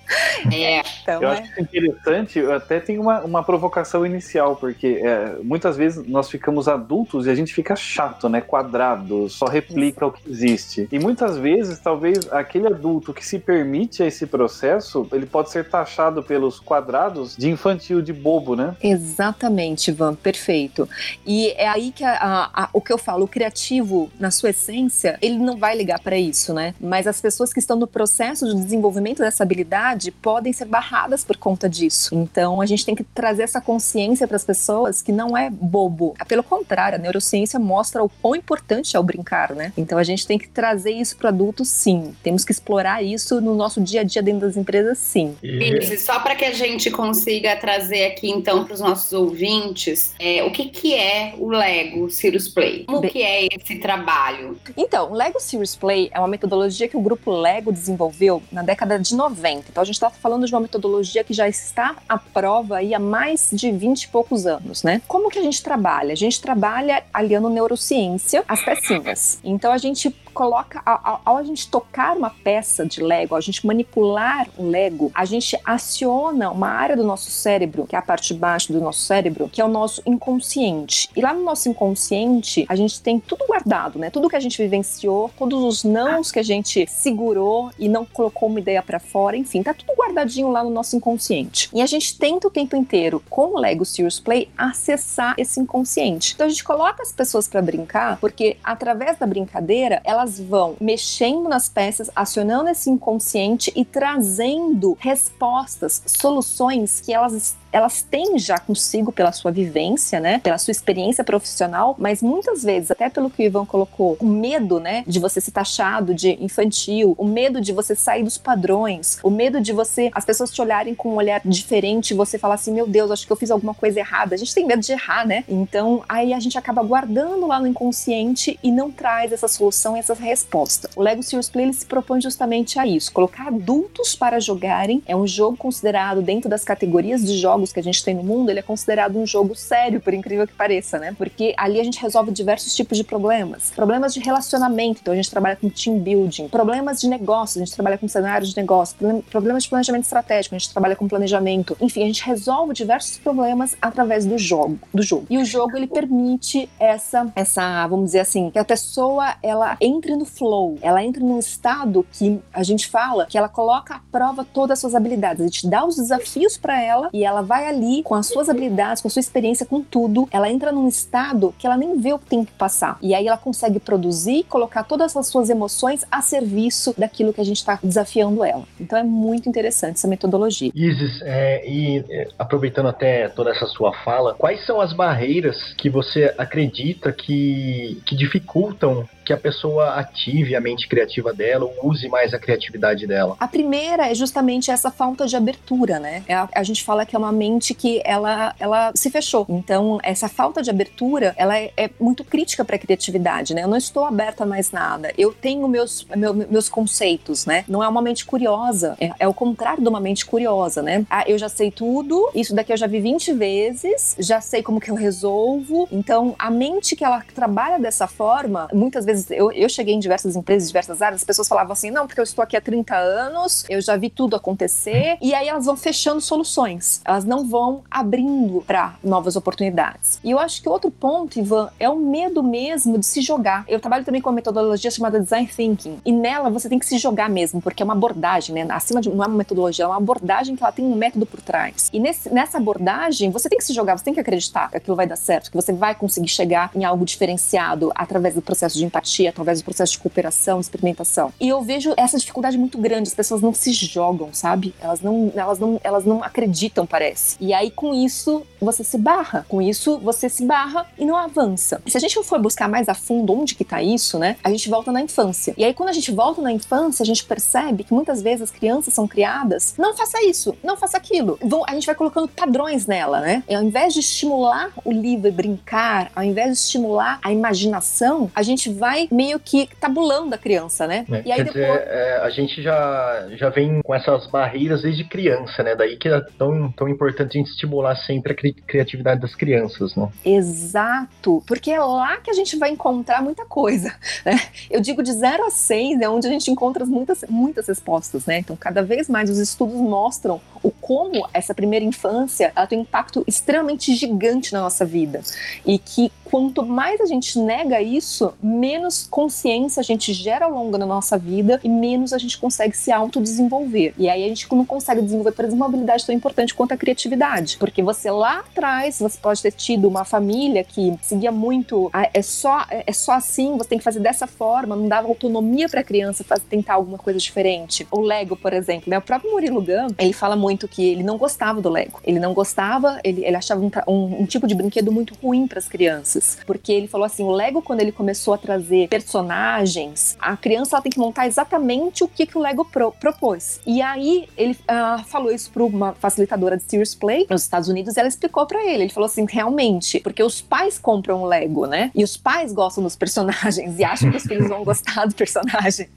É, 0.53 0.83
Então, 1.05 1.21
Eu 1.21 1.29
é. 1.29 1.39
acho 1.39 1.53
que 1.53 1.61
interessante, 1.61 2.39
eu 2.39 2.51
até 2.53 2.79
tem 2.79 2.97
uma, 2.97 3.21
uma 3.21 3.43
provocação 3.43 4.03
inicial, 4.03 4.55
porque 4.55 4.99
é, 5.03 5.35
muitas 5.43 5.77
vezes 5.77 6.03
nós 6.07 6.27
ficamos 6.27 6.67
adultos 6.67 7.27
e 7.27 7.29
a 7.29 7.35
gente 7.35 7.53
fica 7.53 7.75
chato, 7.75 8.27
né? 8.27 8.41
Quadrado, 8.41 9.29
só 9.29 9.45
replica 9.45 10.07
o 10.07 10.11
que 10.11 10.27
existe. 10.27 10.87
E 10.91 10.97
muitas 10.97 11.37
vezes, 11.37 11.77
talvez, 11.77 12.31
aquele 12.31 12.65
adulto 12.67 13.13
que 13.13 13.23
se 13.25 13.37
permite 13.37 14.01
a 14.01 14.07
esse 14.07 14.25
processo, 14.25 15.07
ele 15.13 15.27
pode 15.27 15.51
ser 15.51 15.69
taxado 15.69 16.23
pelos 16.23 16.59
quadrados 16.59 17.35
de 17.37 17.49
infantil, 17.51 18.01
de 18.01 18.11
bobo, 18.11 18.55
né? 18.55 18.75
Exatamente, 18.81 19.91
Ivan, 19.91 20.15
perfeito. 20.15 20.89
E 21.25 21.51
é 21.51 21.67
aí 21.67 21.91
que 21.91 22.03
a- 22.03 22.17
a- 22.17 22.63
a- 22.63 22.69
o 22.73 22.81
que 22.81 22.91
eu 22.91 22.97
falo, 22.97 23.25
o 23.25 23.27
criativo, 23.27 24.09
na 24.19 24.31
sua 24.31 24.49
essência, 24.49 25.19
ele 25.21 25.37
não 25.37 25.55
vai 25.57 25.75
ligar 25.77 25.99
para 25.99 26.17
isso, 26.17 26.51
né? 26.51 26.73
Mas 26.81 27.05
as 27.05 27.21
pessoas 27.21 27.53
que 27.53 27.59
estão 27.59 27.77
no 27.77 27.85
processo 27.85 28.47
de 28.47 28.55
desenvolvimento 28.63 29.19
dessa 29.19 29.43
habilidade 29.43 30.09
podem 30.09 30.51
ser 30.51 30.65
barradas 30.65 30.94
por 31.25 31.37
conta 31.37 31.69
disso. 31.69 32.15
Então 32.15 32.61
a 32.61 32.65
gente 32.65 32.85
tem 32.85 32.95
que 32.95 33.03
trazer 33.03 33.43
essa 33.43 33.59
consciência 33.61 34.27
para 34.27 34.37
as 34.37 34.43
pessoas 34.43 35.01
que 35.01 35.11
não 35.11 35.37
é 35.37 35.49
bobo. 35.49 36.15
Pelo 36.27 36.43
contrário, 36.43 36.97
a 36.97 37.01
neurociência 37.01 37.59
mostra 37.59 38.03
o 38.03 38.09
quão 38.21 38.35
importante 38.35 38.95
é 38.95 38.99
o 38.99 39.03
brincar, 39.03 39.53
né? 39.53 39.73
Então 39.77 39.97
a 39.97 40.03
gente 40.03 40.25
tem 40.25 40.37
que 40.37 40.47
trazer 40.47 40.91
isso 40.91 41.17
para 41.17 41.29
adultos, 41.29 41.67
sim. 41.69 42.15
Temos 42.23 42.43
que 42.45 42.51
explorar 42.51 43.03
isso 43.03 43.41
no 43.41 43.55
nosso 43.55 43.81
dia 43.81 44.01
a 44.01 44.03
dia 44.03 44.21
dentro 44.21 44.41
das 44.41 44.57
empresas, 44.57 44.97
sim. 44.97 45.35
E, 45.43 45.97
só 45.97 46.19
para 46.19 46.35
que 46.35 46.45
a 46.45 46.53
gente 46.53 46.89
consiga 46.91 47.55
trazer 47.57 48.05
aqui 48.05 48.29
então 48.29 48.63
para 48.63 48.73
os 48.73 48.79
nossos 48.79 49.11
ouvintes, 49.13 50.13
é, 50.19 50.43
o 50.43 50.51
que 50.51 50.65
que 50.69 50.93
é 50.95 51.33
o 51.37 51.49
Lego 51.49 52.09
Cirrus 52.09 52.47
Play? 52.47 52.85
Como 52.85 53.01
Bem- 53.01 53.11
que 53.11 53.21
é 53.21 53.47
esse 53.51 53.75
trabalho? 53.79 54.57
Então, 54.77 55.11
o 55.11 55.13
Lego 55.13 55.39
Serious 55.39 55.75
Play 55.75 56.09
é 56.13 56.19
uma 56.19 56.27
metodologia 56.27 56.87
que 56.87 56.97
o 56.97 57.01
grupo 57.01 57.31
Lego 57.31 57.71
desenvolveu 57.71 58.41
na 58.51 58.63
década 58.63 58.97
de 58.97 59.15
90. 59.15 59.65
Então, 59.69 59.81
a 59.81 59.85
gente 59.85 59.95
está 59.95 60.09
falando 60.09 60.45
de 60.45 60.53
uma 60.53 60.61
metodologia 60.61 60.84
que 61.23 61.33
já 61.33 61.47
está 61.47 61.95
à 62.07 62.17
prova 62.17 62.77
aí 62.77 62.93
há 62.93 62.99
mais 62.99 63.49
de 63.51 63.71
20 63.71 64.03
e 64.03 64.07
poucos 64.09 64.45
anos, 64.45 64.83
né? 64.83 65.01
Como 65.07 65.29
que 65.29 65.39
a 65.39 65.41
gente 65.41 65.61
trabalha? 65.63 66.13
A 66.13 66.15
gente 66.15 66.41
trabalha 66.41 67.03
aliando 67.13 67.49
neurociência 67.49 68.43
às 68.47 68.63
pecinhas. 68.63 69.39
Então, 69.43 69.71
a 69.71 69.77
gente 69.77 70.13
coloca, 70.35 70.81
ao, 70.85 71.21
ao 71.23 71.37
a 71.37 71.43
gente 71.43 71.69
tocar 71.69 72.15
uma 72.15 72.29
peça 72.29 72.85
de 72.85 73.01
Lego, 73.01 73.35
a 73.35 73.41
gente 73.41 73.65
manipular 73.65 74.47
um 74.59 74.69
Lego, 74.69 75.09
a 75.15 75.23
gente 75.23 75.57
aciona 75.63 76.51
uma 76.51 76.67
área 76.67 76.97
do 76.97 77.03
nosso 77.03 77.31
cérebro, 77.31 77.87
que 77.87 77.95
é 77.95 77.99
a 77.99 78.01
parte 78.01 78.33
de 78.33 78.39
baixo 78.39 78.73
do 78.73 78.81
nosso 78.81 78.99
cérebro, 78.99 79.49
que 79.49 79.61
é 79.61 79.65
o 79.65 79.69
nosso 79.69 80.01
inconsciente. 80.05 81.09
E 81.15 81.21
lá 81.21 81.33
no 81.33 81.43
nosso 81.43 81.69
inconsciente, 81.69 82.65
a 82.67 82.75
gente 82.75 83.01
tem 83.01 83.17
tudo 83.19 83.45
guardado, 83.47 83.97
né? 83.97 84.09
Tudo 84.09 84.29
que 84.29 84.35
a 84.35 84.39
gente 84.39 84.61
vivenciou, 84.61 85.31
todos 85.37 85.63
os 85.63 85.83
nãos 85.85 86.31
que 86.31 86.39
a 86.39 86.43
gente 86.43 86.85
segurou 86.89 87.71
e 87.79 87.87
não 87.87 88.05
colocou 88.05 88.49
uma 88.49 88.59
ideia 88.59 88.83
para 88.83 88.99
fora, 88.99 89.37
enfim, 89.37 89.63
tá 89.63 89.73
tudo 89.73 89.93
guardadinho 89.97 90.49
lá 90.49 90.63
no 90.63 90.69
nosso 90.69 90.97
inconsciente. 90.97 91.69
E 91.73 91.81
a 91.81 91.85
gente 91.85 92.17
tenta 92.17 92.49
o 92.49 92.51
tempo 92.51 92.75
inteiro, 92.75 93.23
com 93.29 93.53
o 93.53 93.59
Lego 93.59 93.85
Serious 93.85 94.19
Play, 94.19 94.49
acessar 94.57 95.33
esse 95.37 95.61
inconsciente. 95.61 96.33
Então 96.33 96.45
a 96.45 96.49
gente 96.49 96.63
coloca 96.63 97.01
as 97.01 97.13
pessoas 97.13 97.47
para 97.47 97.61
brincar, 97.61 98.17
porque 98.17 98.57
através 98.61 99.17
da 99.17 99.25
brincadeira, 99.25 100.01
elas 100.03 100.24
vão 100.39 100.75
mexendo 100.79 101.47
nas 101.47 101.69
peças, 101.69 102.09
acionando 102.15 102.69
esse 102.69 102.89
inconsciente 102.89 103.71
e 103.75 103.85
trazendo 103.85 104.97
respostas, 104.99 106.01
soluções 106.05 106.99
que 106.99 107.13
elas 107.13 107.55
elas 107.75 108.01
têm 108.01 108.39
já 108.39 108.57
consigo 108.57 109.11
pela 109.11 109.33
sua 109.33 109.51
vivência, 109.51 110.17
né, 110.17 110.39
pela 110.39 110.57
sua 110.57 110.71
experiência 110.71 111.25
profissional, 111.25 111.93
mas 111.99 112.21
muitas 112.21 112.63
vezes, 112.63 112.89
até 112.89 113.09
pelo 113.09 113.29
que 113.29 113.43
o 113.43 113.45
Ivan 113.45 113.65
colocou, 113.65 114.15
o 114.21 114.25
medo, 114.25 114.79
né, 114.79 115.03
de 115.05 115.19
você 115.19 115.41
ser 115.41 115.51
taxado 115.51 116.13
de 116.13 116.41
infantil, 116.41 117.13
o 117.17 117.25
medo 117.25 117.59
de 117.59 117.73
você 117.73 117.93
sair 117.93 118.23
dos 118.23 118.37
padrões, 118.37 119.19
o 119.21 119.29
medo 119.29 119.59
de 119.59 119.73
você, 119.73 120.09
as 120.13 120.23
pessoas 120.23 120.51
te 120.51 120.61
olharem 120.61 120.95
com 120.95 121.09
um 121.09 121.15
olhar 121.15 121.41
diferente 121.43 122.11
e 122.11 122.13
você 122.13 122.37
falar 122.37 122.55
assim, 122.55 122.71
meu 122.71 122.87
Deus, 122.87 123.11
acho 123.11 123.25
que 123.27 123.33
eu 123.33 123.35
fiz 123.35 123.51
alguma 123.51 123.73
coisa 123.73 123.99
errada. 123.99 124.35
A 124.35 124.37
gente 124.37 124.55
tem 124.55 124.65
medo 124.65 124.81
de 124.81 124.93
errar, 124.93 125.27
né? 125.27 125.43
Então, 125.45 126.01
aí 126.07 126.33
a 126.33 126.39
gente 126.39 126.57
acaba 126.57 126.81
guardando 126.81 127.45
lá 127.45 127.59
no 127.59 127.67
inconsciente 127.67 128.57
e 128.63 128.71
não 128.71 128.89
traz 128.89 129.33
essa 129.33 129.49
solução 129.49 129.97
essa 129.97 130.13
resposta. 130.13 130.89
O 130.95 131.01
Lego 131.01 131.21
Serious 131.21 131.49
Play 131.49 131.65
ele 131.65 131.73
se 131.73 131.85
propõe 131.85 132.21
justamente 132.21 132.79
a 132.79 132.87
isso, 132.87 133.11
colocar 133.11 133.47
adultos 133.47 134.15
para 134.15 134.39
jogarem. 134.39 135.03
É 135.05 135.15
um 135.15 135.27
jogo 135.27 135.57
considerado 135.57 136.21
dentro 136.21 136.49
das 136.49 136.63
categorias 136.63 137.21
de 137.21 137.37
jogos 137.37 137.64
que 137.71 137.79
a 137.79 137.83
gente 137.83 138.03
tem 138.03 138.15
no 138.15 138.23
mundo, 138.23 138.49
ele 138.49 138.59
é 138.59 138.61
considerado 138.63 139.17
um 139.17 139.25
jogo 139.25 139.55
sério, 139.55 139.99
por 139.99 140.13
incrível 140.13 140.47
que 140.47 140.53
pareça, 140.53 140.97
né? 140.97 141.15
Porque 141.17 141.53
ali 141.57 141.79
a 141.79 141.83
gente 141.83 141.99
resolve 141.99 142.31
diversos 142.31 142.75
tipos 142.75 142.97
de 142.97 143.03
problemas. 143.03 143.71
Problemas 143.75 144.13
de 144.13 144.19
relacionamento, 144.19 144.99
então 145.01 145.13
a 145.13 145.17
gente 145.17 145.29
trabalha 145.29 145.55
com 145.55 145.69
team 145.69 145.99
building. 145.99 146.47
Problemas 146.49 146.99
de 146.99 147.07
negócio, 147.07 147.61
a 147.61 147.65
gente 147.65 147.73
trabalha 147.73 147.97
com 147.97 148.07
cenários 148.07 148.49
de 148.51 148.57
negócio. 148.57 148.97
Problemas 149.29 149.63
de 149.63 149.69
planejamento 149.69 150.03
estratégico, 150.03 150.55
a 150.55 150.57
gente 150.57 150.71
trabalha 150.71 150.95
com 150.95 151.07
planejamento. 151.07 151.77
Enfim, 151.79 152.03
a 152.03 152.07
gente 152.07 152.23
resolve 152.23 152.73
diversos 152.73 153.17
problemas 153.17 153.75
através 153.81 154.25
do 154.25 154.37
jogo, 154.37 154.79
do 154.93 155.03
jogo. 155.03 155.25
E 155.29 155.37
o 155.37 155.45
jogo 155.45 155.75
ele 155.77 155.87
permite 155.87 156.69
essa 156.79 157.31
essa, 157.35 157.87
vamos 157.87 158.07
dizer 158.07 158.21
assim, 158.21 158.49
que 158.49 158.59
a 158.59 158.65
pessoa 158.65 159.35
ela 159.41 159.77
entre 159.79 160.15
no 160.15 160.25
flow, 160.25 160.77
ela 160.81 161.03
entra 161.03 161.23
num 161.23 161.39
estado 161.39 162.05
que 162.11 162.41
a 162.53 162.63
gente 162.63 162.87
fala 162.87 163.25
que 163.25 163.37
ela 163.37 163.49
coloca 163.49 163.95
à 163.95 164.01
prova 164.11 164.45
todas 164.45 164.73
as 164.73 164.79
suas 164.79 164.95
habilidades. 164.95 165.41
A 165.41 165.45
gente 165.45 165.67
dá 165.67 165.85
os 165.85 165.95
desafios 165.95 166.57
para 166.57 166.81
ela 166.81 167.09
e 167.13 167.23
ela 167.23 167.41
vai 167.45 167.67
ali 167.67 168.03
com 168.03 168.15
as 168.15 168.27
suas 168.27 168.49
habilidades, 168.49 169.01
com 169.01 169.07
a 169.07 169.11
sua 169.11 169.19
experiência, 169.19 169.65
com 169.65 169.81
tudo. 169.81 170.27
Ela 170.31 170.49
entra 170.49 170.71
num 170.71 170.87
estado 170.87 171.53
que 171.57 171.65
ela 171.65 171.77
nem 171.77 171.99
vê 171.99 172.13
o 172.13 172.19
que 172.19 172.25
tem 172.25 172.43
que 172.43 172.51
passar. 172.53 172.97
E 173.01 173.13
aí 173.13 173.27
ela 173.27 173.37
consegue 173.37 173.79
produzir, 173.79 174.43
colocar 174.43 174.83
todas 174.83 175.15
as 175.15 175.27
suas 175.27 175.49
emoções 175.49 176.05
a 176.11 176.21
serviço 176.21 176.93
daquilo 176.97 177.33
que 177.33 177.41
a 177.41 177.45
gente 177.45 177.57
está 177.57 177.79
desafiando 177.81 178.43
ela. 178.43 178.63
Então 178.79 178.97
é 178.97 179.03
muito 179.03 179.47
interessante 179.47 179.95
essa 179.95 180.07
metodologia. 180.07 180.71
Isis, 180.73 181.21
é, 181.21 181.67
e 181.67 182.03
é, 182.09 182.27
aproveitando 182.37 182.87
até 182.87 183.29
toda 183.29 183.51
essa 183.51 183.65
sua 183.67 183.93
fala, 184.03 184.33
quais 184.33 184.65
são 184.65 184.81
as 184.81 184.93
barreiras 184.93 185.55
que 185.77 185.89
você 185.89 186.33
acredita 186.37 187.11
que, 187.11 188.01
que 188.05 188.15
dificultam 188.15 189.07
que 189.25 189.33
a 189.33 189.37
pessoa 189.37 189.95
ative 189.95 190.55
a 190.55 190.61
mente 190.61 190.87
criativa 190.87 191.33
dela 191.33 191.65
ou 191.65 191.89
use 191.89 192.07
mais 192.07 192.33
a 192.33 192.39
criatividade 192.39 193.07
dela? 193.07 193.35
A 193.39 193.47
primeira 193.47 194.09
é 194.11 194.15
justamente 194.15 194.69
essa 194.69 194.91
falta 194.91 195.25
de 195.25 195.35
abertura, 195.35 195.99
né? 195.99 196.23
É 196.27 196.35
a, 196.35 196.47
a, 196.55 196.63
gente 196.63 196.83
fala 196.83 197.05
que 197.05 197.15
é 197.15 197.19
uma 197.19 197.31
mente 197.31 197.73
que 197.73 198.01
ela, 198.05 198.53
ela 198.59 198.91
se 198.95 199.09
fechou. 199.09 199.45
Então, 199.49 199.99
essa 200.03 200.29
falta 200.29 200.61
de 200.61 200.69
abertura, 200.69 201.33
ela 201.37 201.57
é, 201.57 201.71
é 201.75 201.89
muito 201.99 202.23
crítica 202.23 202.63
para 202.63 202.75
a 202.75 202.79
criatividade, 202.79 203.53
né? 203.53 203.63
Eu 203.63 203.67
não 203.67 203.77
estou 203.77 204.05
aberta 204.05 204.43
a 204.43 204.47
mais 204.47 204.71
nada. 204.71 205.11
Eu 205.17 205.33
tenho 205.33 205.67
meus, 205.67 206.05
meu, 206.15 206.33
meus 206.33 206.69
conceitos, 206.69 207.45
né? 207.45 207.65
Não 207.67 207.83
é 207.83 207.87
uma 207.87 208.01
mente 208.01 208.25
curiosa. 208.25 208.95
É, 208.99 209.11
é 209.19 209.27
o 209.27 209.33
contrário 209.33 209.81
de 209.81 209.89
uma 209.89 209.99
mente 209.99 210.25
curiosa, 210.25 210.81
né? 210.81 211.05
Ah, 211.09 211.23
eu 211.27 211.37
já 211.37 211.49
sei 211.49 211.71
tudo, 211.71 212.29
isso 212.35 212.53
daqui 212.53 212.71
eu 212.71 212.77
já 212.77 212.87
vi 212.87 212.99
20 212.99 213.33
vezes, 213.33 214.15
já 214.19 214.39
sei 214.39 214.61
como 214.61 214.79
que 214.79 214.91
eu 214.91 214.95
resolvo. 214.95 215.87
Então, 215.91 216.35
a 216.37 216.51
mente 216.51 216.95
que 216.95 217.03
ela 217.03 217.23
trabalha 217.33 217.79
dessa 217.79 218.07
forma, 218.07 218.67
muitas 218.73 219.03
vezes 219.05 219.14
eu, 219.29 219.51
eu 219.51 219.69
cheguei 219.69 219.93
em 219.93 219.99
diversas 219.99 220.35
empresas, 220.35 220.67
diversas 220.67 221.01
áreas, 221.01 221.21
as 221.21 221.25
pessoas 221.25 221.47
falavam 221.47 221.73
assim: 221.73 221.91
não, 221.91 222.07
porque 222.07 222.19
eu 222.19 222.23
estou 222.23 222.43
aqui 222.43 222.55
há 222.55 222.61
30 222.61 222.95
anos, 222.95 223.65
eu 223.69 223.81
já 223.81 223.95
vi 223.95 224.09
tudo 224.09 224.35
acontecer, 224.35 225.17
e 225.21 225.33
aí 225.33 225.47
elas 225.47 225.65
vão 225.65 225.77
fechando 225.77 226.21
soluções, 226.21 227.01
elas 227.05 227.23
não 227.25 227.45
vão 227.47 227.83
abrindo 227.89 228.63
para 228.65 228.95
novas 229.03 229.35
oportunidades. 229.35 230.19
E 230.23 230.31
eu 230.31 230.39
acho 230.39 230.61
que 230.61 230.69
outro 230.69 230.91
ponto, 230.91 231.39
Ivan, 231.39 231.69
é 231.79 231.89
o 231.89 231.95
medo 231.95 232.43
mesmo 232.43 232.97
de 232.97 233.05
se 233.05 233.21
jogar. 233.21 233.63
Eu 233.67 233.79
trabalho 233.79 234.03
também 234.03 234.21
com 234.21 234.29
uma 234.29 234.35
metodologia 234.35 234.91
chamada 234.91 235.19
Design 235.19 235.47
Thinking, 235.47 235.99
e 236.05 236.11
nela 236.11 236.49
você 236.49 236.69
tem 236.69 236.79
que 236.79 236.85
se 236.85 236.97
jogar 236.97 237.29
mesmo, 237.29 237.61
porque 237.61 237.81
é 237.81 237.85
uma 237.85 237.93
abordagem, 237.93 238.53
né? 238.55 238.65
Acima 238.69 239.01
de 239.01 239.09
não 239.09 239.23
é 239.23 239.27
uma 239.27 239.37
metodologia, 239.37 239.85
é 239.85 239.87
uma 239.87 239.97
abordagem 239.97 240.55
que 240.55 240.63
ela 240.63 240.71
tem 240.71 240.85
um 240.85 240.95
método 240.95 241.25
por 241.25 241.41
trás. 241.41 241.89
E 241.93 241.99
nesse, 241.99 242.33
nessa 242.33 242.57
abordagem, 242.57 243.29
você 243.29 243.49
tem 243.49 243.57
que 243.57 243.63
se 243.63 243.73
jogar, 243.73 243.97
você 243.97 244.03
tem 244.03 244.13
que 244.13 244.19
acreditar 244.19 244.69
que 244.69 244.77
aquilo 244.77 244.95
vai 244.95 245.07
dar 245.07 245.15
certo, 245.15 245.49
que 245.49 245.55
você 245.55 245.73
vai 245.73 245.95
conseguir 245.95 246.27
chegar 246.27 246.71
em 246.75 246.83
algo 246.83 247.05
diferenciado 247.05 247.91
através 247.95 248.35
do 248.35 248.41
processo 248.41 248.77
de 248.77 248.85
empatia 248.85 249.04
empatia, 249.05 249.29
através 249.29 249.61
do 249.61 249.65
processo 249.65 249.93
de 249.93 249.99
cooperação, 249.99 250.59
experimentação. 250.59 251.31
E 251.39 251.47
eu 251.47 251.61
vejo 251.61 251.93
essa 251.95 252.17
dificuldade 252.17 252.57
muito 252.57 252.77
grande, 252.77 253.07
as 253.07 253.13
pessoas 253.15 253.41
não 253.41 253.53
se 253.53 253.71
jogam, 253.71 254.33
sabe? 254.33 254.73
Elas 254.81 255.01
não, 255.01 255.31
elas 255.35 255.59
não, 255.59 255.79
elas 255.83 256.05
não 256.05 256.23
acreditam, 256.23 256.85
parece. 256.85 257.37
E 257.39 257.53
aí 257.53 257.69
com 257.69 257.93
isso 257.93 258.43
você 258.59 258.83
se 258.83 258.97
barra, 258.97 259.45
com 259.47 259.61
isso 259.61 259.99
você 259.99 260.27
se 260.27 260.45
barra 260.45 260.87
e 260.97 261.05
não 261.05 261.15
avança. 261.15 261.81
Se 261.85 261.95
a 261.95 261.99
gente 261.99 262.21
for 262.23 262.39
buscar 262.39 262.67
mais 262.67 262.89
a 262.89 262.95
fundo 262.95 263.33
onde 263.33 263.53
que 263.53 263.63
tá 263.63 263.81
isso, 263.81 264.17
né? 264.17 264.37
A 264.43 264.49
gente 264.49 264.69
volta 264.69 264.91
na 264.91 265.01
infância. 265.01 265.53
E 265.57 265.63
aí 265.63 265.73
quando 265.73 265.89
a 265.89 265.93
gente 265.93 266.11
volta 266.11 266.41
na 266.41 266.51
infância, 266.51 267.03
a 267.03 267.05
gente 267.05 267.23
percebe 267.23 267.83
que 267.83 267.93
muitas 267.93 268.21
vezes 268.21 268.43
as 268.43 268.51
crianças 268.51 268.93
são 268.93 269.07
criadas, 269.07 269.75
não 269.77 269.95
faça 269.95 270.23
isso, 270.25 270.55
não 270.63 270.75
faça 270.75 270.97
aquilo. 270.97 271.37
Vão, 271.41 271.63
a 271.67 271.73
gente 271.73 271.85
vai 271.85 271.95
colocando 271.95 272.27
padrões 272.27 272.87
nela, 272.87 273.19
né? 273.19 273.43
E 273.47 273.53
ao 273.53 273.63
invés 273.63 273.93
de 273.93 273.99
estimular 273.99 274.71
o 274.83 274.91
livro 274.91 275.27
e 275.27 275.31
brincar, 275.31 276.11
ao 276.15 276.23
invés 276.23 276.47
de 276.47 276.57
estimular 276.57 277.19
a 277.21 277.31
imaginação, 277.31 278.31
a 278.33 278.41
gente 278.41 278.69
vai 278.71 278.94
vai 278.95 279.07
meio 279.11 279.39
que 279.39 279.67
tabulando 279.79 280.33
a 280.33 280.37
criança, 280.37 280.87
né? 280.87 281.05
É, 281.11 281.23
e 281.25 281.31
aí 281.31 281.43
depois. 281.43 281.53
Dizer, 281.53 281.87
é, 281.87 282.17
a 282.21 282.29
gente 282.29 282.61
já, 282.61 283.27
já 283.35 283.49
vem 283.49 283.81
com 283.81 283.93
essas 283.93 284.27
barreiras 284.27 284.81
desde 284.81 285.03
criança, 285.03 285.61
né? 285.61 285.75
Daí 285.75 285.97
que 285.97 286.07
é 286.07 286.21
tão, 286.37 286.71
tão 286.71 286.87
importante 286.87 287.37
a 287.37 287.41
gente 287.41 287.51
estimular 287.51 287.95
sempre 287.97 288.31
a 288.31 288.35
cri 288.35 288.53
criatividade 288.53 289.21
das 289.21 289.35
crianças, 289.35 289.95
né? 289.95 290.07
Exato, 290.23 291.43
porque 291.45 291.71
é 291.71 291.79
lá 291.79 292.17
que 292.17 292.29
a 292.29 292.33
gente 292.33 292.57
vai 292.57 292.69
encontrar 292.69 293.21
muita 293.21 293.45
coisa, 293.45 293.93
né? 294.25 294.39
Eu 294.69 294.79
digo 294.79 295.03
de 295.03 295.11
0 295.11 295.45
a 295.45 295.49
6 295.49 296.01
é 296.01 296.09
onde 296.09 296.27
a 296.27 296.29
gente 296.29 296.49
encontra 296.49 296.85
muitas, 296.85 297.25
muitas 297.29 297.67
respostas, 297.67 298.25
né? 298.25 298.39
Então, 298.39 298.55
cada 298.55 298.81
vez 298.81 299.09
mais 299.09 299.29
os 299.29 299.37
estudos 299.37 299.75
mostram 299.75 300.39
o 300.63 300.71
como 300.71 301.27
essa 301.33 301.53
primeira 301.53 301.85
infância 301.85 302.51
ela 302.55 302.65
tem 302.65 302.79
um 302.79 302.81
impacto 302.81 303.23
extremamente 303.27 303.93
gigante 303.93 304.53
na 304.53 304.61
nossa 304.61 304.85
vida 304.85 305.21
e 305.65 305.77
que 305.77 306.11
quanto 306.35 306.65
mais 306.65 306.99
a 306.99 307.05
gente 307.05 307.39
nega 307.39 307.81
isso, 307.81 308.33
menos 308.43 309.07
consciência 309.09 309.79
a 309.79 309.83
gente 309.83 310.11
gera 310.11 310.43
ao 310.43 310.51
longo 310.51 310.77
da 310.77 310.85
nossa 310.85 311.17
vida 311.17 311.61
e 311.63 311.69
menos 311.69 312.11
a 312.11 312.17
gente 312.17 312.37
consegue 312.37 312.75
se 312.75 312.91
autodesenvolver. 312.91 313.93
E 313.97 314.09
aí 314.09 314.25
a 314.25 314.27
gente 314.27 314.45
não 314.51 314.65
consegue 314.65 315.01
desenvolver, 315.01 315.31
por 315.31 315.45
exemplo, 315.45 315.55
uma 315.55 315.67
habilidade 315.67 316.05
tão 316.05 316.13
importante 316.13 316.53
quanto 316.53 316.73
a 316.73 316.77
criatividade. 316.77 317.55
Porque 317.57 317.81
você 317.81 318.11
lá 318.11 318.39
atrás, 318.39 318.99
você 318.99 319.17
pode 319.17 319.41
ter 319.41 319.53
tido 319.53 319.87
uma 319.87 320.03
família 320.03 320.61
que 320.65 320.99
seguia 321.01 321.31
muito, 321.31 321.89
é 322.13 322.21
só, 322.21 322.65
é 322.69 322.91
só 322.91 323.13
assim, 323.13 323.55
você 323.55 323.69
tem 323.69 323.77
que 323.77 323.83
fazer 323.85 324.01
dessa 324.01 324.27
forma, 324.27 324.75
não 324.75 324.89
dava 324.89 325.07
autonomia 325.07 325.69
para 325.69 325.79
a 325.79 325.85
criança 325.85 326.21
fazer, 326.25 326.43
tentar 326.49 326.73
alguma 326.73 326.97
coisa 326.97 327.17
diferente. 327.17 327.87
O 327.89 328.01
Lego, 328.01 328.35
por 328.35 328.51
exemplo, 328.51 328.89
né? 328.89 328.97
O 328.97 329.01
próprio 329.01 329.31
Murilo 329.31 329.61
Gun, 329.61 329.87
ele 329.97 330.11
fala 330.11 330.35
muito 330.35 330.67
que 330.67 330.83
ele 330.83 331.01
não 331.01 331.17
gostava 331.17 331.61
do 331.61 331.69
Lego. 331.69 332.01
Ele 332.03 332.19
não 332.19 332.33
gostava, 332.33 332.99
ele, 333.05 333.23
ele 333.23 333.37
achava 333.37 333.61
um, 333.61 333.71
um, 333.87 334.23
um 334.23 334.25
tipo 334.25 334.45
de 334.45 334.53
brinquedo 334.53 334.91
muito 334.91 335.15
ruim 335.23 335.47
para 335.47 335.59
as 335.59 335.69
crianças 335.69 336.24
porque 336.45 336.71
ele 336.71 336.87
falou 336.87 337.05
assim, 337.05 337.23
o 337.23 337.31
Lego 337.31 337.61
quando 337.61 337.81
ele 337.81 337.91
começou 337.91 338.33
a 338.33 338.37
trazer 338.37 338.87
personagens, 338.87 340.15
a 340.19 340.35
criança 340.37 340.75
ela 340.75 340.83
tem 340.83 340.91
que 340.91 340.99
montar 340.99 341.27
exatamente 341.27 342.03
o 342.03 342.07
que, 342.07 342.25
que 342.25 342.37
o 342.37 342.41
Lego 342.41 342.65
pro, 342.65 342.91
propôs. 342.91 343.59
E 343.65 343.81
aí 343.81 344.27
ele 344.37 344.53
uh, 344.53 345.03
falou 345.05 345.31
isso 345.31 345.51
para 345.51 345.63
uma 345.63 345.93
facilitadora 345.93 346.57
de 346.57 346.63
Serious 346.63 346.95
Play 346.95 347.27
nos 347.29 347.43
Estados 347.43 347.69
Unidos, 347.69 347.95
e 347.95 347.99
ela 347.99 348.09
explicou 348.09 348.45
para 348.45 348.63
ele, 348.65 348.83
ele 348.83 348.93
falou 348.93 349.07
assim, 349.07 349.25
realmente, 349.29 349.99
porque 349.99 350.23
os 350.23 350.41
pais 350.41 350.77
compram 350.77 351.21
o 351.21 351.25
Lego, 351.25 351.65
né? 351.65 351.91
E 351.93 352.03
os 352.03 352.17
pais 352.17 352.53
gostam 352.53 352.83
dos 352.83 352.95
personagens 352.95 353.79
e 353.79 353.83
acham 353.83 354.11
que 354.11 354.17
os 354.17 354.23
filhos 354.23 354.47
vão 354.47 354.63
gostar 354.63 355.05
do 355.05 355.15
personagem, 355.15 355.89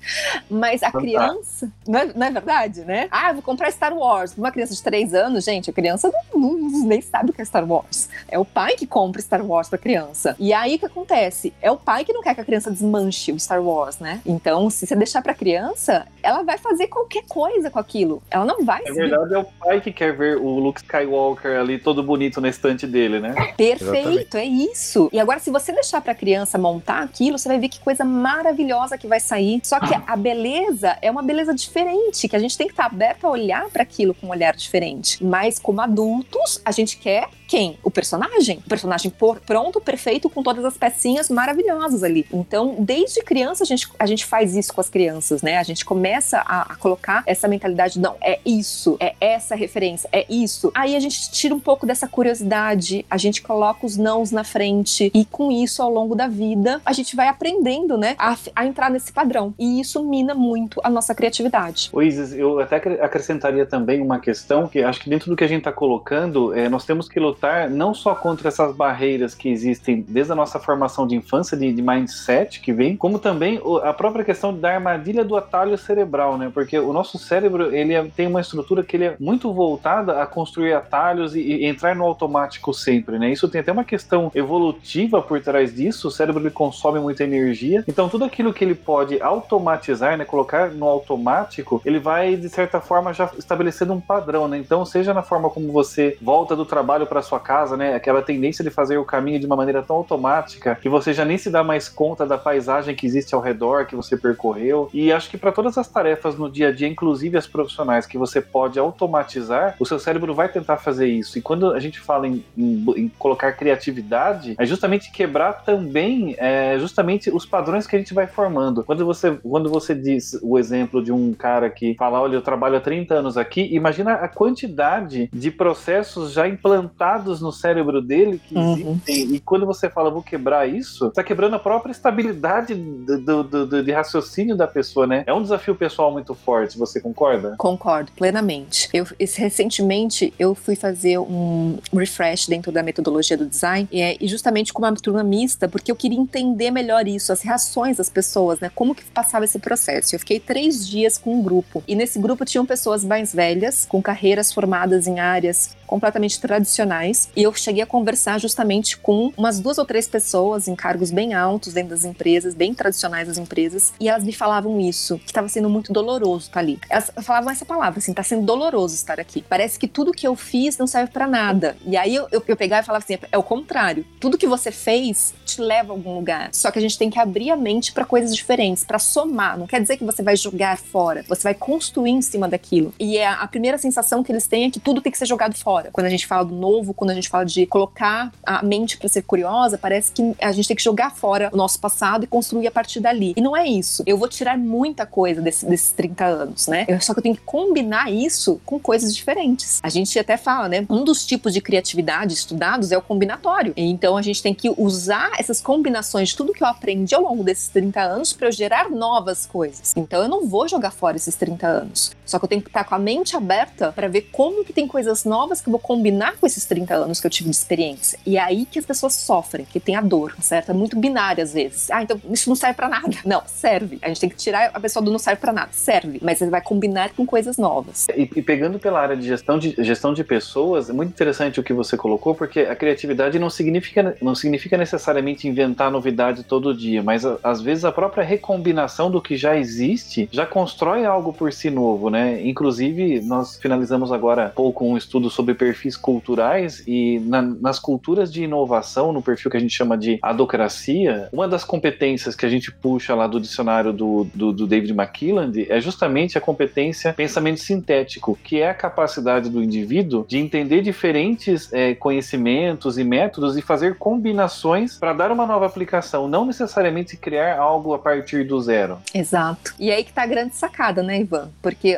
mas 0.51 0.83
a 0.83 0.91
criança, 0.91 1.71
não 1.87 1.99
é, 1.99 2.13
não 2.15 2.27
é 2.27 2.31
verdade, 2.31 2.81
né? 2.83 3.09
Ah, 3.11 3.33
vou 3.33 3.43
comprar 3.43 3.71
Star 3.71 3.97
Wars. 3.97 4.37
Uma 4.37 4.51
criança 4.51 4.75
de 4.75 4.83
3 4.83 5.15
anos, 5.15 5.45
gente, 5.45 5.71
a 5.71 5.73
criança 5.73 6.11
não 6.35 6.49
alunos 6.49 6.85
nem 6.85 7.01
sabem 7.01 7.31
o 7.31 7.33
que 7.33 7.43
é 7.43 7.45
Star 7.45 7.65
Wars. 7.65 8.09
É 8.29 8.39
o 8.39 8.45
pai 8.45 8.75
que 8.75 8.87
compra 8.87 9.21
Star 9.21 9.45
Wars 9.45 9.69
pra 9.69 9.79
criança. 9.79 10.08
E 10.39 10.53
aí 10.53 10.77
o 10.77 10.79
que 10.79 10.87
acontece? 10.87 11.53
É 11.61 11.71
o 11.71 11.77
pai 11.77 12.05
que 12.05 12.13
não 12.13 12.23
quer 12.23 12.35
que 12.35 12.41
a 12.41 12.45
criança 12.45 12.71
desmanche 12.71 13.33
o 13.33 13.39
Star 13.39 13.63
Wars, 13.63 13.99
né? 13.99 14.21
Então, 14.25 14.69
se 14.71 14.87
você 14.87 14.97
deixar 14.97 15.23
pra 15.23 15.35
criança, 15.35 16.07
ela 16.23 16.43
vai 16.43 16.59
fazer 16.59 16.89
qualquer 16.89 17.25
coisa 17.29 17.71
com 17.71 17.79
aquilo. 17.79 18.23
Ela 18.31 18.45
não 18.45 18.65
vai 18.65 18.83
Na 18.85 18.93
verdade, 18.93 19.35
é 19.35 19.39
o 19.39 19.45
pai 19.45 19.81
que 19.81 19.93
quer 19.93 20.17
ver 20.17 20.37
o 20.37 20.59
Luke 20.59 20.81
Skywalker 20.81 21.59
ali 21.59 21.79
todo 21.79 22.03
bonito 22.03 22.41
na 22.41 22.49
estante 22.49 22.87
dele, 22.87 23.21
né? 23.21 23.35
Perfeito, 23.57 24.37
é 24.37 24.45
isso. 24.45 25.09
E 25.13 25.21
agora, 25.21 25.39
se 25.39 25.51
você 25.51 25.73
deixar 25.73 26.01
pra 26.01 26.15
criança 26.15 26.59
montar 26.59 27.03
aquilo, 27.03 27.39
você 27.39 27.49
vai 27.49 27.59
ver 27.59 27.69
que 27.69 27.81
coisa 27.81 28.05
maravilhosa 28.05 28.99
que 28.99 29.07
vai 29.07 29.21
sair. 29.21 29.61
Só 29.63 29.81
que 29.81 29.95
a 30.07 30.17
beleza 30.17 30.97
é 31.01 31.11
uma 31.11 31.23
beleza 31.23 31.55
diferente, 31.55 32.29
que 32.29 32.37
a 32.37 32.39
gente 32.39 32.57
tem 32.57 32.67
que 32.67 32.73
estar 32.73 32.87
aberto 32.87 33.27
a 33.27 33.31
olhar 33.31 33.69
para 33.69 33.83
aquilo 33.83 34.15
com 34.15 34.27
um 34.27 34.31
olhar 34.31 34.55
diferente. 34.55 35.23
Mas, 35.25 35.59
como 35.59 35.81
adultos, 35.81 36.61
a 36.65 36.71
gente 36.71 36.97
quer 36.99 37.29
quem? 37.49 37.79
O 37.83 37.91
personagem. 37.91 38.59
O 38.65 38.69
personagem 38.69 39.11
por- 39.11 39.41
pronto, 39.41 39.81
perfeito, 39.81 40.29
com 40.29 40.43
todas 40.43 40.65
as 40.65 40.77
pecinhas 40.77 41.29
maravilhosas 41.31 42.05
ali. 42.05 42.27
Então, 42.33 42.77
desde 42.79 43.23
criança, 43.23 43.65
a 43.65 43.67
gente, 43.67 43.89
a 43.99 44.07
gente 44.07 44.25
faz 44.27 44.55
isso 44.55 44.73
com 44.73 44.81
as 44.81 44.89
crianças, 44.91 45.41
né? 45.43 45.57
A 45.57 45.63
gente 45.63 45.85
começa 45.85 46.39
a, 46.47 46.73
a 46.73 46.77
colocar 46.77 47.23
essa 47.27 47.49
mentalidade, 47.49 47.99
não, 47.99 48.17
é 48.21 48.39
isso, 48.45 48.97
é 49.01 49.15
essa 49.21 49.55
referência, 49.57 50.09
é 50.13 50.27
isso. 50.29 50.71
Aí 50.75 50.95
a 50.95 51.01
gente 51.01 51.31
tira 51.31 51.55
um 51.55 51.61
pouco 51.61 51.87
dessa 51.87 52.07
curiosidade, 52.07 53.05
a 53.11 53.17
gente 53.17 53.41
coloca 53.41 53.87
os 53.87 53.97
nãos 53.97 54.31
na 54.31 54.45
frente, 54.45 55.11
e 55.15 55.25
com 55.25 55.51
isso, 55.51 55.83
ao 55.83 55.91
longo 55.91 56.15
da 56.15 56.29
vida, 56.29 56.81
a 56.85 56.93
gente 56.93 57.17
vai 57.17 57.29
aprendendo, 57.29 57.97
né, 57.97 58.15
a, 58.19 58.37
a 58.55 58.67
entrar 58.67 58.91
nesse 58.91 59.11
padrão. 59.13 59.55
E 59.59 59.81
isso 59.81 60.05
mina 60.05 60.35
muito 60.35 60.81
a 60.85 60.91
nossa 60.91 61.15
criatividade. 61.15 61.89
Ô 61.93 62.03
Isis, 62.03 62.33
eu 62.35 62.61
até 62.61 62.77
acre- 62.77 63.01
acrescentaria 63.01 63.65
também 63.65 64.03
uma 64.03 64.19
questão 64.19 64.69
que 64.69 64.83
acho 64.83 65.01
que 65.01 65.09
dentro 65.09 65.31
do 65.31 65.37
que 65.37 65.45
a 65.45 65.49
gente 65.49 65.59
está 65.61 65.73
colocando, 65.73 66.55
é, 66.55 66.69
nós 66.69 66.85
temos 66.85 67.09
que 67.09 67.19
lutar 67.39 67.71
não 67.71 67.95
só 67.95 68.15
contra 68.15 68.49
essas 68.49 68.75
barreiras 68.75 69.35
que 69.35 69.49
existem 69.49 70.05
desde 70.07 70.33
a 70.33 70.35
nossa 70.35 70.59
formação 70.59 71.07
de 71.07 71.15
infância, 71.15 71.57
de, 71.57 71.73
de 71.73 71.81
mindset 71.81 72.61
que 72.61 72.73
vem, 72.73 72.97
como 72.97 73.19
também 73.19 73.61
a 73.85 73.93
própria 73.93 74.25
questão 74.25 74.53
da 74.53 74.75
armadilha 74.75 75.25
do 75.25 75.37
atalho 75.37 75.79
cerebral, 75.79 76.37
né? 76.37 76.51
Porque 76.53 76.79
o 76.79 76.93
nosso 76.93 77.17
cérebro 77.19 77.75
ele 77.75 77.95
é- 77.95 78.05
tem 78.05 78.27
uma 78.27 78.41
estrutura 78.41 78.83
que 78.83 78.97
ele 78.97 79.05
é 79.05 79.17
muito 79.21 79.53
voltada 79.53 80.21
a 80.21 80.27
construir 80.27 80.73
atalhos 80.73 81.37
e, 81.37 81.41
e 81.41 81.65
entrar 81.67 81.95
no 81.95 82.05
automático 82.05 82.75
sempre, 82.75 83.19
né? 83.19 83.31
Isso 83.31 83.49
tem 83.49 83.61
até 83.61 83.71
uma 83.71 83.85
questão 83.85 84.31
evolutiva 84.35 85.23
por 85.23 85.41
trás 85.41 85.75
disso. 85.75 86.09
O 86.09 86.11
cérebro 86.11 86.43
ele 86.43 86.51
consome 86.51 86.99
muita 86.99 87.23
energia, 87.23 87.85
então 87.87 88.09
tudo 88.09 88.25
aquilo 88.25 88.53
que 88.53 88.65
ele 88.65 88.75
pode 88.75 89.21
automatizar, 89.23 90.17
né? 90.17 90.25
Colocar 90.25 90.71
no 90.71 90.87
automático, 90.87 91.81
ele 91.85 92.01
vai 92.01 92.37
de 92.37 92.49
certa 92.49 92.81
forma 92.81 93.13
já 93.13 93.31
estabelecendo 93.39 93.93
um 93.93 94.01
padrão, 94.01 94.49
né? 94.49 94.59
Então, 94.59 94.85
seja 94.85 95.15
na 95.15 95.23
forma 95.23 95.51
como 95.51 95.71
você 95.71 96.17
volta 96.21 96.57
do 96.57 96.65
trabalho 96.65 97.07
para 97.07 97.23
sua 97.29 97.41
casa, 97.41 97.77
né? 97.77 97.95
Aquela 97.95 98.23
tendência 98.23 98.65
de 98.65 98.71
fazer 98.71 98.97
o 98.99 99.05
caminho 99.05 99.39
de 99.41 99.47
uma 99.47 99.57
maneira 99.57 99.83
tão 99.83 99.97
automática 99.97 100.75
que 100.81 100.89
você 100.89 101.13
já 101.13 101.25
nem 101.25 101.39
se 101.39 101.51
dá 101.51 101.63
mais 101.63 101.89
conta 101.89 102.27
da 102.27 102.39
paisagem 102.39 102.95
que 102.95 103.07
existe 103.07 103.35
ao 103.35 103.41
redor 103.41 103.87
que 103.87 103.95
você 103.97 104.17
percorreu. 104.17 104.89
E 104.93 105.13
acho 105.13 105.31
que 105.31 105.37
para 105.39 105.53
todas 105.53 105.77
as 105.79 105.89
tarefas 105.89 106.37
no 106.37 106.51
dia 106.51 106.69
a 106.69 106.73
dia, 106.73 106.89
inclusive 106.89 107.37
as 107.37 107.47
profissionais 107.47 108.07
que 108.07 108.17
você 108.19 108.41
pode 108.41 108.79
automatizar, 108.79 109.77
o 109.79 109.87
seu 109.87 109.99
cérebro 109.99 110.35
vai 110.35 110.49
tentar 110.49 110.79
fazer 110.79 111.07
isso. 111.07 111.39
E 111.39 111.43
quando 111.43 111.73
a 111.73 111.81
gente 111.81 112.01
fala 112.01 112.27
em, 112.27 112.45
em- 112.57 112.85
em 112.97 113.09
colocar 113.19 113.53
criatividade, 113.53 114.55
é 114.59 114.65
justamente 114.67 115.11
quebrar 115.13 115.65
também 115.65 116.35
é, 116.39 116.77
justamente 116.79 117.31
os 117.31 117.45
padrões 117.47 117.87
que 117.87 117.97
a 117.97 117.99
gente 117.99 118.15
vai 118.15 118.27
formando. 118.27 118.85
Quando 118.85 119.05
você, 119.05 119.33
quando 119.43 119.69
você 119.69 119.95
diz 119.95 120.39
o 120.43 120.59
exemplo 120.59 121.03
de 121.03 121.13
um 121.13 121.33
cara 121.33 121.69
que 121.71 121.95
fala, 121.99 122.21
olha, 122.21 122.37
eu 122.37 122.43
trabalho 122.43 122.77
há 122.77 122.81
30 122.81 123.15
anos 123.15 123.37
aqui, 123.37 123.69
imagina 123.75 124.15
a 124.15 124.29
quantidade 124.29 125.29
de 125.33 125.51
processos 125.51 126.33
já 126.33 126.49
implantados 126.49 127.18
no 127.25 127.53
cérebro 127.53 128.01
dele 128.01 128.41
que 128.49 128.55
Uhum. 128.55 128.73
existem. 128.75 129.35
E 129.35 129.41
quando 129.41 129.67
você 129.67 129.89
fala, 129.91 130.11
vou 130.11 130.23
quebrar 130.23 130.69
isso, 130.69 131.07
está 131.07 131.23
quebrando 131.23 131.55
a 131.57 131.59
própria 131.59 131.93
estabilidade 131.93 132.75
do, 132.75 133.19
do- 133.21 133.43
do- 133.45 133.67
do- 133.67 133.83
de 133.83 133.93
raciocínio 133.93 134.57
da 134.57 134.67
pessoa, 134.67 135.07
né? 135.07 135.25
É 135.27 135.33
um 135.35 135.43
desafio 135.43 135.75
pessoal 135.75 136.11
muito 136.13 136.35
forte, 136.35 136.79
você 136.79 137.01
concorda? 137.01 137.55
Concordo 137.59 138.11
plenamente. 138.13 138.89
Eu 138.93 139.07
esse- 139.19 139.41
recentemente 139.41 140.33
eu 140.39 140.55
fui 140.55 140.75
fazer 140.77 141.19
um 141.19 141.79
refresh 141.93 142.47
dentro 142.49 142.71
da 142.73 142.83
metodologia 142.83 143.37
do 143.37 143.47
design 143.47 143.89
e, 143.91 144.01
é- 144.01 144.17
e 144.21 144.27
justamente 144.29 144.73
com 144.73 144.83
uma 144.83 144.95
turma 144.95 145.23
mista, 145.23 145.69
porque 145.69 145.91
eu 145.91 145.97
queria 145.97 146.19
entender 146.19 146.71
melhor 146.71 147.07
isso, 147.07 147.33
as 147.33 147.43
reações 147.43 147.97
das 147.97 148.09
pessoas, 148.09 148.61
né? 148.61 148.71
Como 148.75 148.95
que 148.95 149.05
passava 149.05 149.45
esse 149.45 149.59
processo. 149.59 150.15
Eu 150.15 150.19
fiquei 150.19 150.39
três 150.41 150.87
dias 150.87 151.17
com 151.19 151.35
um 151.35 151.43
grupo 151.43 151.83
e 151.87 151.95
nesse 151.95 152.19
grupo 152.19 152.45
tinham 152.45 152.65
pessoas 152.67 153.05
mais 153.05 153.35
velhas, 153.35 153.87
com 153.87 154.01
carreiras 154.03 154.53
formadas 154.53 155.07
em 155.07 155.19
áreas 155.21 155.77
completamente 155.89 156.41
tradicionais 156.41 157.29
e 157.35 157.43
eu 157.43 157.53
cheguei 157.55 157.83
a 157.83 157.87
conversar 157.87 158.39
justamente 158.39 158.97
com 158.97 159.33
umas 159.37 159.59
duas 159.59 159.79
ou 159.79 159.85
três 159.85 160.07
pessoas 160.07 160.69
em 160.69 160.77
cargos 160.77 161.11
bem 161.11 161.35
altos 161.35 161.73
dentro 161.73 161.91
das 161.91 162.05
empresas, 162.05 162.55
bem 162.55 162.73
tradicionais 162.73 163.27
das 163.27 163.39
empresas, 163.39 163.93
e 163.99 164.09
elas 164.09 164.23
me 164.23 164.33
falavam 164.33 164.81
isso, 164.81 165.19
que 165.19 165.27
estava 165.27 165.49
sendo 165.49 165.69
muito 165.69 165.93
doloroso 165.93 166.47
estar 166.47 166.61
ali. 166.61 166.79
Elas 166.89 167.11
falavam 167.23 167.51
essa 167.51 167.65
palavra, 167.65 167.99
assim, 167.99 168.13
tá 168.13 168.23
sendo 168.23 168.45
doloroso 168.45 168.95
estar 168.95 169.19
aqui. 169.19 169.43
Parece 169.49 169.79
que 169.79 169.89
tudo 169.89 170.13
que 170.13 170.27
eu 170.27 170.37
fiz 170.37 170.77
não 170.77 170.87
serve 170.87 171.11
pra 171.11 171.27
nada. 171.27 171.77
E 171.85 171.97
aí 171.97 172.15
eu, 172.15 172.29
eu, 172.31 172.43
eu 172.47 172.57
pegava 172.57 172.83
e 172.83 172.87
falava 172.87 173.05
assim, 173.05 173.19
é 173.33 173.39
o 173.39 173.43
contrário. 173.43 174.05
Tudo 174.21 174.37
que 174.37 174.47
você 174.47 174.71
fez 174.71 175.35
te 175.45 175.61
leva 175.61 175.93
a 175.93 175.97
algum 175.97 176.15
lugar. 176.15 176.51
Só 176.53 176.71
que 176.71 176.79
a 176.79 176.83
gente 176.83 176.99
tem 176.99 177.09
que 177.09 177.19
abrir 177.19 177.51
a 177.51 177.57
mente 177.57 177.93
pra 177.93 178.05
coisas 178.05 178.35
diferentes, 178.35 178.85
pra 178.85 178.99
somar. 178.99 179.59
Não 179.59 179.67
quer 179.67 179.81
dizer 179.81 179.97
que 179.97 180.05
você 180.05 180.23
vai 180.23 180.37
jogar 180.37 180.77
fora, 180.77 181.25
você 181.27 181.45
vai 181.45 181.55
construir 181.55 182.11
em 182.11 182.23
cima 182.23 182.49
daquilo. 182.49 182.93
E 182.99 183.17
é 183.17 183.27
a 183.27 183.47
primeira 183.47 183.79
sensação 183.79 184.23
que 184.23 184.31
eles 184.31 184.47
têm 184.47 184.67
é 184.67 184.71
que 184.71 184.81
tudo 184.81 185.01
tem 185.01 185.11
que 185.11 185.19
ser 185.19 185.27
jogado 185.27 185.57
fora. 185.57 185.78
Quando 185.93 186.07
a 186.07 186.11
gente 186.11 186.27
fala 186.27 186.45
do 186.45 186.55
novo, 186.55 186.93
quando 186.95 187.11
a 187.11 187.15
gente 187.15 187.29
fala 187.29 187.45
de 187.45 187.67
colocar 187.67 188.33
a 188.45 188.63
mente 188.63 188.97
pra 188.99 189.09
ser 189.09 189.23
curiosa, 189.23 189.79
parece 189.79 190.13
que 190.13 190.35
a 190.41 190.53
gente 190.53 190.67
tem 190.69 190.77
que 190.77 190.83
jogar 190.83 191.11
fora 191.15 191.51
o 191.53 191.57
nosso 191.57 191.79
passado 191.81 192.25
e 192.25 192.27
construir 192.27 192.67
a 192.67 192.71
partir 192.71 193.01
dali. 193.01 193.35
E 193.37 193.41
não 193.41 193.57
é 193.57 193.67
isso. 193.67 194.03
Eu 194.07 194.17
vou 194.19 194.29
tirar 194.29 194.57
muita 194.59 195.07
coisa 195.07 195.41
desse- 195.41 195.67
desses 195.67 195.93
30 195.93 196.25
anos, 196.25 196.67
né? 196.67 196.85
Eu- 196.89 197.01
só 197.01 197.13
que 197.13 197.19
eu 197.21 197.23
tenho 197.23 197.35
que 197.37 197.43
combinar 197.43 198.13
isso 198.13 198.61
com 198.67 198.79
coisas 198.79 199.15
diferentes. 199.15 199.79
A 199.83 199.89
gente 199.89 200.19
até 200.19 200.37
fala, 200.37 200.69
né? 200.69 200.85
Um 200.91 201.05
dos 201.05 201.25
tipos 201.27 201.53
de 201.55 201.61
criatividade 201.61 202.35
estudados 202.35 202.93
é 202.93 202.99
o 202.99 203.03
combinatório. 203.03 203.73
Então 203.77 204.17
a 204.17 204.23
gente 204.23 204.43
tem 204.43 204.55
que 204.55 204.73
usar 204.77 205.31
essas 205.39 205.61
combinações 205.61 206.31
de 206.31 206.37
tudo 206.37 206.53
que 206.53 206.63
eu 206.63 206.67
aprendi 206.67 207.15
ao 207.15 207.23
longo 207.23 207.45
desses 207.45 207.69
30 207.69 208.01
anos 208.03 208.33
para 208.33 208.49
eu 208.49 208.53
gerar 208.53 208.91
novas 208.91 209.47
coisas. 209.47 209.93
Então 209.97 210.23
eu 210.23 210.29
não 210.29 210.47
vou 210.47 210.67
jogar 210.69 210.91
fora 210.91 211.17
esses 211.17 211.35
30 211.37 211.67
anos. 211.67 212.13
Só 212.29 212.39
que 212.39 212.45
eu 212.45 212.49
tenho 212.49 212.63
que 212.63 212.69
estar 212.69 212.85
com 212.85 212.95
a 212.95 212.99
mente 212.99 213.37
aberta 213.37 213.91
para 213.93 214.07
ver 214.07 214.29
como 214.31 214.65
que 214.65 214.73
tem 214.73 214.87
coisas 214.87 215.25
novas 215.25 215.61
que 215.61 215.69
eu 215.69 215.73
vou 215.73 215.81
combinar 215.81 216.37
com 216.37 216.47
esses 216.47 216.65
30 216.67 216.95
anos 216.95 217.21
que 217.21 217.27
eu 217.27 217.31
tive 217.31 217.49
de 217.51 217.57
experiência. 217.57 218.19
E 218.27 218.37
é 218.37 218.41
aí 218.41 218.67
que 218.67 218.79
as 218.79 218.85
pessoas 218.87 219.15
sofrem, 219.15 219.65
que 219.65 219.81
tem 219.81 219.97
a 219.97 220.01
dor, 220.01 220.35
certo? 220.41 220.71
É 220.71 220.75
muito 220.75 220.99
binário 220.99 221.43
às 221.43 221.53
vezes. 221.55 221.91
Ah, 221.91 222.03
então 222.03 222.21
isso 222.31 222.49
não 222.49 222.57
serve 222.57 222.75
para 222.75 222.89
nada. 222.89 223.09
Não, 223.25 223.43
serve. 223.47 223.99
A 224.03 224.09
gente 224.09 224.21
tem 224.21 224.29
que 224.29 224.37
tirar 224.37 224.71
a 224.75 224.81
pessoa 224.81 225.03
do 225.05 225.11
não 225.11 225.19
serve 225.19 225.41
para 225.41 225.53
nada. 225.53 225.69
Serve, 225.73 226.19
mas 226.23 226.39
você 226.39 226.49
vai 226.51 226.61
combinar 226.61 227.11
com 227.15 227.25
coisas 227.27 227.57
novas. 227.57 228.07
E, 228.15 228.23
e 228.37 228.43
pegando 228.43 228.79
pela 228.79 229.01
área 229.01 229.17
de 229.17 229.27
gestão 229.27 229.59
de 229.59 229.75
gestão 229.79 230.13
de 230.15 230.23
pessoas, 230.25 230.91
é 230.91 230.93
muito 230.93 231.11
interessante 231.11 231.59
o 231.59 231.63
que 231.63 231.73
você 231.73 231.97
colocou, 231.97 232.35
porque 232.35 232.61
a 232.61 232.77
criatividade 232.77 233.39
não 233.39 233.49
significa, 233.51 234.17
não 234.21 234.35
significa 234.35 234.77
necessariamente 234.77 235.47
inventar 235.49 235.91
novidade 235.91 236.43
todo 236.45 236.75
dia, 236.75 237.03
mas 237.03 237.25
a- 237.25 237.39
às 237.43 237.61
vezes 237.61 237.85
a 237.85 237.93
própria 237.93 238.25
recombinação 238.25 239.11
do 239.11 239.21
que 239.23 239.37
já 239.37 239.57
existe 239.57 240.29
já 240.33 240.45
constrói 240.47 241.05
algo 241.05 241.33
por 241.33 241.53
si 241.53 241.71
novo, 241.71 242.11
né? 242.11 242.18
Inclusive, 242.45 243.21
nós 243.21 243.57
finalizamos 243.57 244.13
agora 244.13 244.47
há 244.47 244.49
pouco 244.49 244.85
um 244.85 244.97
estudo 244.97 245.31
sobre 245.31 245.55
perfis 245.55 245.97
culturais 245.97 246.83
e 246.87 247.21
na- 247.21 247.43
nas 247.43 247.79
culturas 247.79 248.33
de 248.33 248.45
inovação, 248.45 249.13
no 249.13 249.23
perfil 249.23 249.51
que 249.51 249.57
a 249.57 249.61
gente 249.61 249.75
chama 249.75 249.97
de 249.97 250.19
adocracia, 250.23 251.29
uma 251.33 251.47
das 251.49 251.65
competências 251.65 252.35
que 252.35 252.45
a 252.47 252.49
gente 252.49 252.71
puxa 252.73 253.15
lá 253.15 253.27
do 253.27 253.41
dicionário 253.41 253.93
do, 253.93 254.27
do, 254.35 254.53
do 254.53 254.67
David 254.67 254.93
McKilland 254.93 255.67
é 255.69 255.81
justamente 255.81 256.37
a 256.37 256.41
competência 256.41 257.13
pensamento 257.13 257.61
sintético, 257.61 258.39
que 258.43 258.61
é 258.61 258.71
a 258.71 258.75
capacidade 258.75 259.49
do 259.49 259.63
indivíduo 259.63 260.25
de 260.29 260.39
entender 260.39 260.83
diferentes 260.83 261.73
eh, 261.73 261.95
conhecimentos 261.95 262.99
e 262.99 263.05
métodos 263.05 263.57
e 263.57 263.63
fazer 263.63 263.97
combinações 263.97 264.97
para 264.99 265.13
dar 265.13 265.33
uma 265.33 265.47
nova 265.47 265.67
aplicação, 265.67 266.29
não 266.29 266.45
necessariamente 266.47 267.17
criar 267.17 267.59
algo 267.59 267.95
a 267.95 267.99
partir 267.99 268.45
do 268.45 268.61
zero. 268.61 268.99
Exato. 269.15 269.75
E 269.79 269.91
aí 269.91 270.05
que 270.05 270.13
tá 270.13 270.23
a 270.23 270.27
grande 270.27 270.55
sacada, 270.57 271.03
né, 271.03 271.21
Ivan? 271.21 271.51
Porque 271.63 271.97